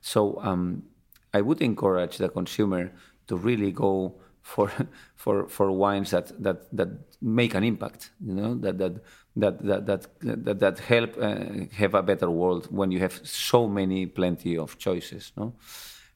So 0.00 0.40
um, 0.42 0.84
I 1.32 1.40
would 1.40 1.60
encourage 1.60 2.18
the 2.18 2.28
consumer 2.28 2.92
to 3.26 3.36
really 3.36 3.72
go 3.72 4.14
for 4.42 4.70
for 5.14 5.48
for 5.48 5.70
wines 5.70 6.10
that 6.10 6.32
that 6.42 6.76
that 6.76 6.88
make 7.20 7.54
an 7.54 7.64
impact. 7.64 8.10
You 8.24 8.34
know 8.34 8.54
that 8.56 8.78
that 8.78 8.94
that 9.36 9.58
that 9.64 9.86
that 9.86 10.44
that, 10.44 10.58
that 10.58 10.78
help 10.78 11.16
uh, 11.18 11.66
have 11.72 11.94
a 11.94 12.02
better 12.02 12.30
world 12.30 12.66
when 12.70 12.90
you 12.90 13.00
have 13.00 13.20
so 13.24 13.68
many 13.68 14.06
plenty 14.06 14.56
of 14.58 14.78
choices. 14.78 15.32
No, 15.36 15.54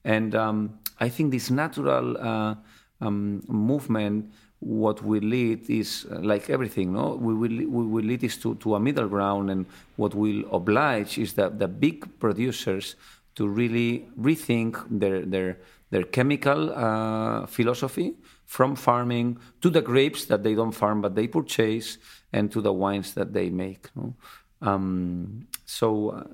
and 0.05 0.35
um, 0.35 0.79
I 0.99 1.09
think 1.09 1.31
this 1.31 1.51
natural 1.51 2.17
uh, 2.17 2.55
um, 3.01 3.43
movement 3.49 4.33
what 4.65 5.03
we 5.03 5.21
lead 5.21 5.69
is 5.69 6.07
uh, 6.11 6.19
like 6.21 6.49
everything 6.49 6.93
no 6.93 7.17
we 7.17 7.35
will 7.35 7.51
we 7.51 7.85
will 7.87 8.05
lead 8.05 8.25
is 8.25 8.39
to, 8.39 8.55
to 8.57 8.75
a 8.75 8.81
middle 8.81 9.09
ground 9.09 9.51
and 9.51 9.67
what 9.97 10.15
will 10.15 10.43
oblige 10.51 11.19
is 11.19 11.35
that 11.35 11.59
the 11.59 11.69
big 11.69 12.19
producers 12.19 12.97
to 13.35 13.47
really 13.47 14.09
rethink 14.19 14.83
their 14.89 15.21
their 15.23 15.59
their 15.91 16.05
chemical 16.05 16.73
uh, 16.73 17.45
philosophy 17.47 18.15
from 18.47 18.75
farming 18.75 19.39
to 19.61 19.69
the 19.69 19.83
grapes 19.83 20.25
that 20.25 20.43
they 20.43 20.55
don't 20.55 20.73
farm 20.73 21.03
but 21.03 21.15
they 21.15 21.29
purchase 21.29 21.99
and 22.33 22.51
to 22.51 22.63
the 22.63 22.73
wines 22.73 23.13
that 23.13 23.35
they 23.35 23.51
make 23.51 23.91
no? 23.95 24.15
um, 24.63 25.47
so 25.67 26.11
uh, 26.11 26.25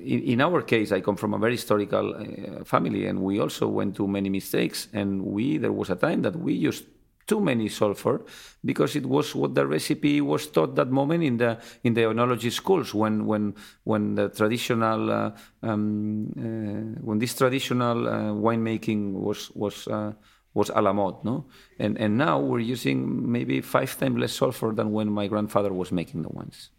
in, 0.00 0.22
in, 0.22 0.40
our 0.40 0.62
case, 0.62 0.90
I 0.90 1.00
come 1.00 1.14
from 1.14 1.32
a 1.32 1.38
very 1.38 1.52
historical 1.52 2.14
uh, 2.14 2.64
family, 2.64 3.06
and 3.06 3.22
we 3.22 3.38
also 3.38 3.68
went 3.68 3.94
to 3.96 4.08
many 4.08 4.28
mistakes. 4.28 4.88
And 4.92 5.24
we 5.24 5.58
there 5.58 5.70
was 5.70 5.90
a 5.90 5.94
time 5.94 6.22
that 6.22 6.34
we 6.34 6.54
used 6.54 6.86
too 7.26 7.40
many 7.40 7.68
sulfur 7.68 8.24
because 8.64 8.96
it 8.96 9.06
was 9.06 9.34
what 9.34 9.54
the 9.54 9.66
recipe 9.66 10.20
was 10.20 10.46
taught 10.48 10.74
that 10.76 10.90
moment 10.90 11.22
in 11.24 11.36
the 11.36 11.58
in 11.82 11.94
the 11.94 12.02
enology 12.02 12.50
schools 12.50 12.94
when 12.94 13.26
when 13.26 13.54
when 13.84 14.14
the 14.14 14.28
traditional 14.28 15.10
uh, 15.10 15.30
um, 15.62 16.26
uh, 16.38 17.00
when 17.02 17.18
this 17.18 17.34
traditional 17.34 18.08
uh, 18.08 18.12
winemaking 18.32 19.12
was 19.12 19.50
was 19.54 19.88
uh, 19.88 20.12
was 20.54 20.70
a 20.70 20.80
la 20.80 20.92
mode, 20.92 21.22
no? 21.24 21.46
And 21.78 21.98
and 21.98 22.16
now 22.16 22.40
we're 22.40 22.60
using 22.60 23.30
maybe 23.30 23.60
five 23.60 23.98
times 23.98 24.18
less 24.18 24.32
sulfur 24.32 24.72
than 24.72 24.92
when 24.92 25.10
my 25.10 25.26
grandfather 25.26 25.72
was 25.72 25.90
making 25.90 26.22
the 26.22 26.28
wines. 26.28 26.70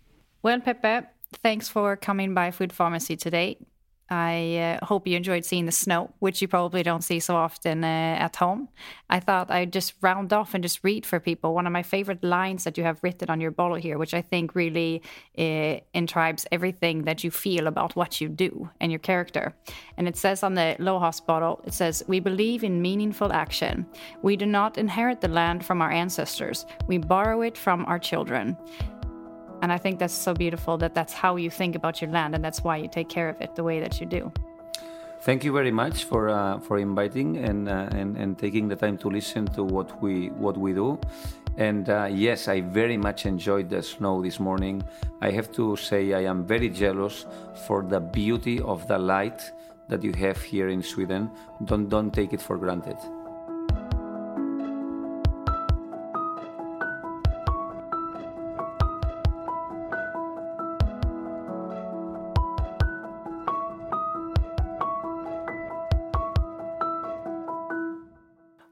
Well, 0.41 0.59
Pepe, 0.61 1.07
thanks 1.43 1.69
for 1.69 1.97
coming 1.97 2.33
by 2.33 2.51
Food 2.51 2.71
Pharmacy 2.71 3.15
today. 3.15 3.57
I 4.09 4.77
uh, 4.81 4.85
hope 4.85 5.07
you 5.07 5.17
enjoyed 5.17 5.45
seeing 5.45 5.65
the 5.65 5.71
snow, 5.71 6.13
which 6.19 6.39
you 6.39 6.47
probably 6.47 6.83
don't 6.83 7.03
see 7.03 7.19
so 7.19 7.35
often 7.35 7.83
uh, 7.83 7.87
at 7.87 8.35
home. 8.35 8.69
I 9.09 9.19
thought 9.19 9.49
I'd 9.49 9.73
just 9.73 9.93
round 10.01 10.31
off 10.31 10.53
and 10.53 10.63
just 10.63 10.83
read 10.83 11.07
for 11.07 11.19
people 11.19 11.55
one 11.55 11.65
of 11.65 11.73
my 11.73 11.81
favorite 11.81 12.23
lines 12.23 12.65
that 12.65 12.77
you 12.77 12.83
have 12.83 12.99
written 13.01 13.31
on 13.31 13.41
your 13.41 13.49
bottle 13.49 13.77
here, 13.77 13.97
which 13.97 14.13
I 14.13 14.21
think 14.21 14.53
really 14.53 15.01
uh, 15.37 15.79
everything 16.51 17.03
that 17.03 17.23
you 17.23 17.31
feel 17.31 17.65
about 17.65 17.95
what 17.95 18.21
you 18.21 18.29
do 18.29 18.69
and 18.79 18.91
your 18.91 18.99
character. 18.99 19.55
And 19.97 20.07
it 20.07 20.17
says 20.17 20.43
on 20.43 20.53
the 20.53 20.75
Lohas 20.79 21.25
bottle, 21.25 21.61
it 21.65 21.73
says, 21.73 22.03
We 22.07 22.19
believe 22.19 22.63
in 22.63 22.81
meaningful 22.81 23.33
action. 23.33 23.87
We 24.21 24.35
do 24.35 24.45
not 24.45 24.77
inherit 24.77 25.21
the 25.21 25.29
land 25.29 25.65
from 25.65 25.81
our 25.81 25.91
ancestors, 25.91 26.65
we 26.87 26.99
borrow 26.99 27.41
it 27.41 27.57
from 27.57 27.85
our 27.85 27.97
children. 27.97 28.55
And 29.65 29.73
I 29.73 29.79
think 29.79 29.97
that's 29.97 30.13
so 30.13 30.35
beautiful 30.35 30.77
that 30.77 30.93
that's 30.93 31.11
how 31.11 31.37
you 31.37 31.49
think 31.49 31.75
about 31.75 31.99
your 31.99 32.11
land 32.11 32.35
and 32.35 32.45
that's 32.45 32.63
why 32.63 32.77
you 32.77 32.87
take 32.87 33.09
care 33.09 33.29
of 33.29 33.41
it 33.41 33.55
the 33.55 33.63
way 33.63 33.79
that 33.79 33.99
you 33.99 34.05
do. 34.05 34.31
Thank 35.21 35.43
you 35.43 35.51
very 35.51 35.71
much 35.71 36.03
for 36.03 36.29
uh, 36.29 36.59
for 36.59 36.77
inviting 36.77 37.37
and, 37.37 37.67
uh, 37.67 37.99
and 37.99 38.15
and 38.15 38.37
taking 38.37 38.67
the 38.67 38.75
time 38.75 38.95
to 38.99 39.09
listen 39.09 39.47
to 39.57 39.63
what 39.63 39.89
we 40.03 40.29
what 40.37 40.55
we 40.55 40.71
do. 40.73 40.99
And 41.57 41.89
uh, 41.89 42.07
yes, 42.11 42.47
I 42.47 42.61
very 42.61 42.95
much 42.95 43.25
enjoyed 43.25 43.67
the 43.71 43.81
snow 43.81 44.21
this 44.21 44.39
morning. 44.39 44.83
I 45.19 45.31
have 45.31 45.51
to 45.53 45.75
say 45.77 46.13
I 46.13 46.25
am 46.29 46.45
very 46.45 46.69
jealous 46.69 47.25
for 47.65 47.81
the 47.81 47.99
beauty 47.99 48.59
of 48.61 48.87
the 48.87 48.99
light 48.99 49.51
that 49.89 50.03
you 50.03 50.13
have 50.13 50.39
here 50.43 50.69
in 50.69 50.83
Sweden. 50.83 51.31
Don't 51.63 51.89
don't 51.89 52.13
take 52.13 52.33
it 52.33 52.41
for 52.41 52.55
granted. 52.55 52.97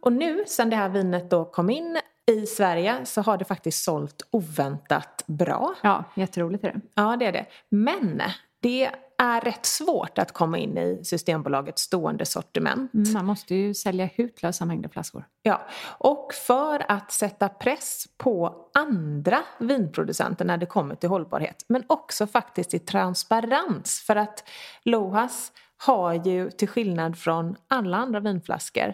Och 0.03 0.13
nu, 0.13 0.43
sen 0.47 0.69
det 0.69 0.75
här 0.75 0.89
vinet 0.89 1.29
då 1.29 1.45
kom 1.45 1.69
in 1.69 1.99
i 2.31 2.45
Sverige 2.45 3.05
så 3.05 3.21
har 3.21 3.37
det 3.37 3.45
faktiskt 3.45 3.83
sålt 3.83 4.27
oväntat 4.31 5.23
bra. 5.27 5.75
Ja, 5.83 6.03
jätteroligt 6.15 6.63
är 6.63 6.73
det. 6.73 6.81
Ja, 6.95 7.17
det 7.19 7.25
är 7.25 7.31
det. 7.31 7.45
Men 7.69 8.21
det 8.61 8.89
är 9.17 9.41
rätt 9.41 9.65
svårt 9.65 10.17
att 10.17 10.31
komma 10.31 10.57
in 10.57 10.77
i 10.77 11.01
Systembolagets 11.03 11.81
stående 11.81 12.25
sortiment. 12.25 12.93
Mm, 12.93 13.13
man 13.13 13.25
måste 13.25 13.55
ju 13.55 13.73
sälja 13.73 14.05
hutlösa 14.05 14.65
mängder 14.65 14.89
flaskor. 14.89 15.25
Ja, 15.41 15.67
och 15.97 16.33
för 16.33 16.91
att 16.91 17.11
sätta 17.11 17.49
press 17.49 18.07
på 18.17 18.55
andra 18.73 19.39
vinproducenter 19.59 20.45
när 20.45 20.57
det 20.57 20.65
kommer 20.65 20.95
till 20.95 21.09
hållbarhet 21.09 21.65
men 21.67 21.83
också 21.87 22.27
faktiskt 22.27 22.73
i 22.73 22.79
transparens 22.79 24.03
för 24.07 24.15
att 24.15 24.49
Lohas 24.83 25.51
har 25.77 26.13
ju 26.13 26.51
till 26.51 26.67
skillnad 26.67 27.17
från 27.17 27.55
alla 27.67 27.97
andra 27.97 28.19
vinflaskor 28.19 28.93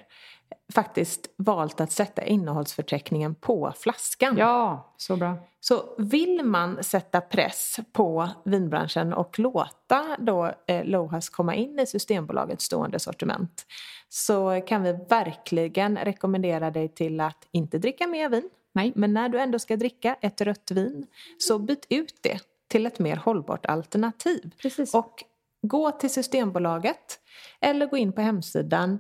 faktiskt 0.74 1.30
valt 1.38 1.82
att 1.82 1.92
sätta 1.92 2.24
innehållsförteckningen 2.24 3.36
på 3.36 3.74
flaskan. 3.78 4.38
Ja, 4.38 4.94
så 4.98 5.16
bra. 5.18 5.38
Så 5.60 5.96
vill 5.98 6.44
man 6.44 6.84
sätta 6.84 7.22
press 7.22 7.80
på 7.92 8.30
vinbranschen 8.46 9.14
och 9.14 9.40
låta 9.40 10.18
då 10.20 10.54
eh, 10.68 10.86
Lohas 10.86 11.30
komma 11.30 11.56
in 11.56 11.80
i 11.80 11.86
Systembolagets 11.86 12.66
stående 12.66 13.00
sortiment 13.00 13.66
så 14.10 14.62
kan 14.68 14.84
vi 14.84 14.92
verkligen 15.10 15.98
rekommendera 15.98 16.72
dig 16.72 16.88
till 16.88 17.20
att 17.20 17.48
inte 17.52 17.78
dricka 17.78 18.08
mer 18.08 18.30
vin. 18.30 18.50
Nej. 18.74 18.92
Men 18.96 19.14
när 19.14 19.30
du 19.30 19.40
ändå 19.40 19.60
ska 19.60 19.76
dricka 19.76 20.16
ett 20.22 20.42
rött 20.42 20.72
vin 20.72 21.08
så 21.38 21.60
byt 21.60 21.86
ut 21.90 22.16
det 22.22 22.40
till 22.68 22.86
ett 22.86 23.00
mer 23.00 23.16
hållbart 23.16 23.66
alternativ. 23.66 24.52
Precis. 24.62 24.94
Och 24.94 25.24
Gå 25.62 25.92
till 25.92 26.10
Systembolaget 26.10 27.20
eller 27.60 27.86
gå 27.86 27.98
in 27.98 28.14
på 28.14 28.22
hemsidan 28.22 29.00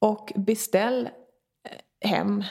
och 0.00 0.32
beställ 0.36 1.04
eh, 1.04 1.10
hem 2.10 2.44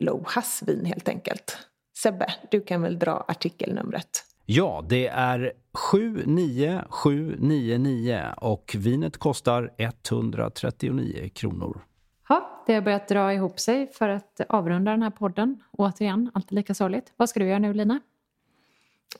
Lohas 0.00 0.62
vin 0.66 0.84
helt 0.84 1.08
enkelt. 1.08 1.58
Sebbe, 1.98 2.26
du 2.50 2.60
kan 2.60 2.82
väl 2.82 2.98
dra 2.98 3.24
artikelnumret? 3.28 4.24
Ja, 4.46 4.84
det 4.88 5.06
är 5.06 5.52
79799 5.72 8.24
och 8.36 8.76
vinet 8.78 9.16
kostar 9.16 9.70
139 9.76 11.30
kronor. 11.34 11.80
Ja, 12.28 12.64
det 12.66 12.74
har 12.74 12.80
börjat 12.80 13.08
dra 13.08 13.34
ihop 13.34 13.60
sig 13.60 13.92
för 13.92 14.08
att 14.08 14.40
avrunda 14.48 14.90
den 14.90 15.02
här 15.02 15.10
podden. 15.10 15.62
Återigen, 15.70 16.30
alltid 16.34 16.52
lika 16.52 16.74
sorgligt. 16.74 17.12
Vad 17.16 17.28
ska 17.28 17.40
du 17.40 17.46
göra 17.46 17.58
nu 17.58 17.74
Lina? 17.74 18.00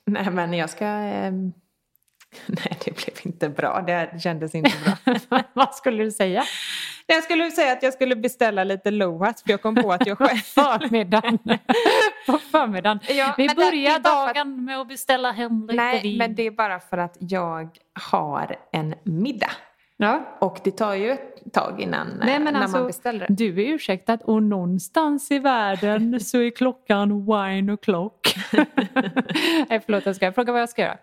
Nej 0.04 0.30
men 0.30 0.52
jag 0.52 0.70
ska... 0.70 0.86
Eh... 0.86 1.32
Nej 2.46 2.78
det 2.84 3.04
blev 3.04 3.16
inte 3.22 3.48
bra, 3.48 3.84
det 3.86 4.22
kändes 4.22 4.54
inte 4.54 4.72
bra. 4.84 4.96
Vad 5.52 5.74
skulle 5.74 6.04
du 6.04 6.10
säga? 6.10 6.44
Jag 7.14 7.24
skulle 7.24 7.50
säga 7.50 7.72
att 7.72 7.82
jag 7.82 7.92
skulle 7.92 8.16
beställa 8.16 8.64
lite 8.64 8.90
Lohas 8.90 9.42
för 9.42 9.50
jag 9.50 9.62
kom 9.62 9.74
på 9.74 9.92
att 9.92 10.06
jag 10.06 10.18
själv... 10.18 10.38
förmiddagen. 10.38 11.38
på 12.26 12.38
förmiddagen. 12.38 13.00
Ja, 13.08 13.34
Vi 13.36 13.48
börjar 13.48 13.98
dagen 13.98 14.52
att... 14.52 14.62
med 14.62 14.78
att 14.78 14.88
beställa 14.88 15.32
hem 15.32 15.62
lite 15.62 15.74
Nej, 15.74 16.02
vin. 16.02 16.18
men 16.18 16.34
det 16.34 16.46
är 16.46 16.50
bara 16.50 16.80
för 16.80 16.98
att 16.98 17.16
jag 17.18 17.68
har 18.12 18.56
en 18.72 18.94
middag. 19.02 19.50
Ja. 19.96 20.36
Och 20.38 20.60
det 20.64 20.70
tar 20.70 20.94
ju 20.94 21.10
ett 21.10 21.52
tag 21.52 21.80
innan 21.80 22.06
Nej, 22.24 22.38
men 22.38 22.54
när 22.54 22.60
alltså, 22.60 22.78
man 22.78 22.86
beställer 22.86 23.26
det. 23.28 23.34
Du 23.34 23.62
är 23.62 23.68
ursäktad 23.74 24.18
och 24.24 24.42
någonstans 24.42 25.30
i 25.30 25.38
världen 25.38 26.20
så 26.24 26.38
är 26.38 26.50
klockan 26.50 27.20
wine 27.20 27.72
o'clock. 27.72 28.36
Nej 29.68 29.80
förlåt, 29.86 30.06
jag 30.06 30.16
ska 30.16 30.32
fråga 30.32 30.52
vad 30.52 30.60
jag 30.60 30.68
ska 30.68 30.82
göra. 30.82 30.98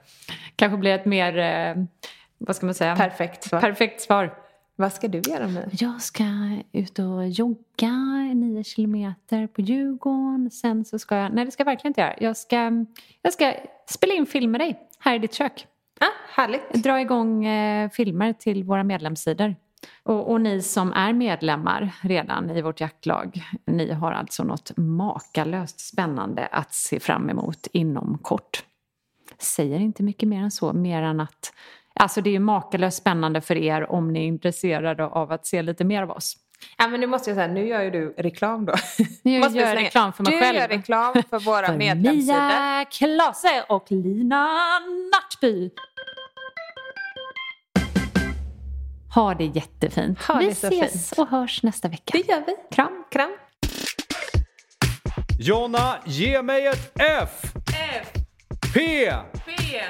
Kanske 0.55 0.77
blir 0.77 0.95
ett 0.95 1.05
mer, 1.05 1.37
eh, 1.37 1.83
vad 2.37 2.55
ska 2.55 2.65
man 2.65 2.75
säga? 2.75 2.95
Perfekt 2.95 3.43
svar. 3.43 3.61
Perfekt 3.61 4.01
svar. 4.01 4.46
Vad 4.79 4.93
ska 4.93 5.07
du 5.07 5.19
göra 5.19 5.47
nu? 5.47 5.69
Jag 5.71 6.01
ska 6.01 6.23
ut 6.71 6.99
och 6.99 7.27
jogga 7.27 7.91
nio 8.33 8.63
kilometer 8.63 9.47
på 9.47 9.61
Djurgården. 9.61 10.51
Sen 10.51 10.85
så 10.85 10.99
ska 10.99 11.15
jag, 11.15 11.33
nej 11.33 11.45
det 11.45 11.51
ska 11.51 11.61
jag 11.61 11.65
verkligen 11.65 11.89
inte 11.89 12.01
göra. 12.01 12.15
Jag 12.19 12.37
ska, 12.37 12.85
jag 13.21 13.33
ska 13.33 13.53
spela 13.89 14.13
in 14.13 14.25
film 14.25 14.51
med 14.51 14.61
dig 14.61 14.79
här 14.99 15.15
i 15.15 15.19
ditt 15.19 15.33
kök. 15.33 15.67
Ah, 15.99 16.05
härligt. 16.35 16.73
Dra 16.73 17.01
igång 17.01 17.45
eh, 17.45 17.89
filmer 17.89 18.33
till 18.33 18.63
våra 18.63 18.83
medlemssidor. 18.83 19.55
Och, 20.03 20.31
och, 20.31 20.41
ni 20.41 20.61
som 20.61 20.93
är 20.93 21.13
medlemmar 21.13 21.93
redan 22.01 22.49
i 22.49 22.61
vårt 22.61 22.81
jaktlag, 22.81 23.43
ni 23.65 23.91
har 23.91 24.11
alltså 24.11 24.43
något 24.43 24.77
makalöst 24.77 25.79
spännande 25.79 26.45
att 26.45 26.73
se 26.73 26.99
fram 26.99 27.29
emot 27.29 27.67
inom 27.71 28.17
kort. 28.17 28.63
Säger 29.37 29.79
inte 29.79 30.03
mycket 30.03 30.29
mer 30.29 30.41
än 30.41 30.51
så, 30.51 30.73
mer 30.73 31.01
än 31.01 31.19
att 31.19 31.53
Alltså 31.99 32.21
det 32.21 32.29
är 32.29 32.31
ju 32.31 32.39
makalöst 32.39 32.97
spännande 32.97 33.41
för 33.41 33.57
er 33.57 33.91
om 33.91 34.13
ni 34.13 34.19
är 34.19 34.27
intresserade 34.27 35.05
av 35.05 35.31
att 35.31 35.45
se 35.45 35.61
lite 35.61 35.83
mer 35.83 36.03
av 36.03 36.11
oss. 36.11 36.37
Ja 36.77 36.87
men 36.87 36.99
nu 36.99 37.07
måste 37.07 37.29
jag 37.29 37.37
säga, 37.37 37.47
nu 37.47 37.67
gör 37.67 37.81
ju 37.81 37.91
du 37.91 38.13
reklam 38.17 38.65
då. 38.65 38.73
Nu 39.23 39.39
gör 39.39 39.49
jag 39.55 39.75
reklam 39.77 40.13
för 40.13 40.23
mig 40.23 40.33
du 40.33 40.39
själv. 40.39 40.55
Du 40.55 40.61
gör 40.61 40.67
reklam 40.67 41.13
för 41.29 41.39
våra 41.39 41.67
för 41.67 41.77
medlemssidor. 41.77 42.33
Mia 42.33 42.85
Klase 42.91 43.63
och 43.69 43.85
Lina 43.89 44.47
Nattby. 45.13 45.69
Ha 49.15 49.33
det 49.33 49.45
jättefint. 49.45 50.23
Ha 50.23 50.39
vi 50.39 50.45
det 50.45 50.51
ses 50.51 51.09
fint. 51.09 51.19
och 51.19 51.27
hörs 51.27 51.63
nästa 51.63 51.87
vecka. 51.87 52.11
Det 52.11 52.27
gör 52.27 52.43
vi. 52.47 52.55
Kram. 52.75 53.03
Kram. 53.11 53.31
Jonna, 55.39 55.95
ge 56.05 56.41
mig 56.41 56.67
ett 56.67 56.91
F! 56.99 57.53
F. 57.93 58.07
P! 58.73 59.11
P! 59.45 59.81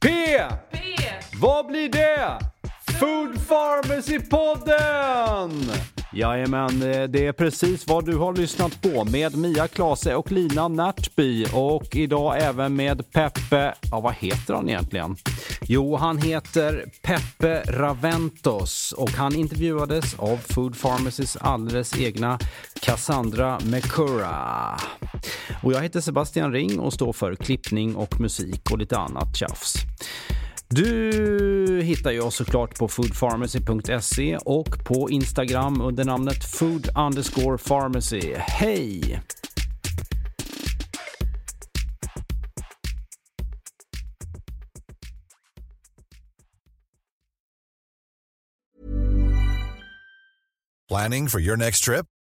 P! 0.00 0.08
P! 0.70 0.85
Vad 1.40 1.66
blir 1.66 1.88
det? 1.88 2.38
Food 3.00 3.38
Pharmacy-podden! 3.48 5.72
Jajamän, 6.12 6.82
eh, 6.82 7.02
det 7.02 7.26
är 7.26 7.32
precis 7.32 7.86
vad 7.86 8.06
du 8.06 8.16
har 8.16 8.32
lyssnat 8.32 8.82
på 8.82 9.04
med 9.04 9.36
Mia 9.36 9.68
Klase 9.68 10.14
och 10.14 10.32
Lina 10.32 10.68
Närtby 10.68 11.46
och 11.52 11.96
idag 11.96 12.42
även 12.42 12.76
med 12.76 13.12
Peppe, 13.12 13.74
ja 13.90 14.00
vad 14.00 14.14
heter 14.14 14.54
han 14.54 14.68
egentligen? 14.68 15.16
Jo, 15.62 15.96
han 15.96 16.18
heter 16.18 16.84
Peppe 17.02 17.62
Raventos 17.66 18.92
och 18.92 19.10
han 19.10 19.34
intervjuades 19.34 20.18
av 20.18 20.36
Food 20.36 20.80
Pharmacys 20.80 21.36
alldeles 21.36 22.00
egna 22.00 22.38
Cassandra 22.80 23.58
McCurra. 23.64 24.76
Och 25.62 25.72
jag 25.72 25.82
heter 25.82 26.00
Sebastian 26.00 26.52
Ring 26.52 26.80
och 26.80 26.92
står 26.92 27.12
för 27.12 27.34
klippning 27.34 27.96
och 27.96 28.20
musik 28.20 28.70
och 28.70 28.78
lite 28.78 28.98
annat 28.98 29.36
tjafs. 29.36 29.74
Du 30.68 31.80
hittar 31.82 32.10
ju 32.10 32.20
oss 32.20 32.36
såklart 32.36 32.78
på 32.78 32.88
foodpharmacy.se 32.88 34.36
och 34.36 34.84
på 34.84 35.10
Instagram 35.10 35.80
under 35.80 36.04
namnet 36.04 36.44
food 36.44 36.88
underscore 36.96 37.58
pharmacy. 37.58 38.34
Hej! 38.36 39.20
Planning 50.88 51.28
for 51.28 51.40
your 51.40 51.56
next 51.56 51.80
trip? 51.84 52.06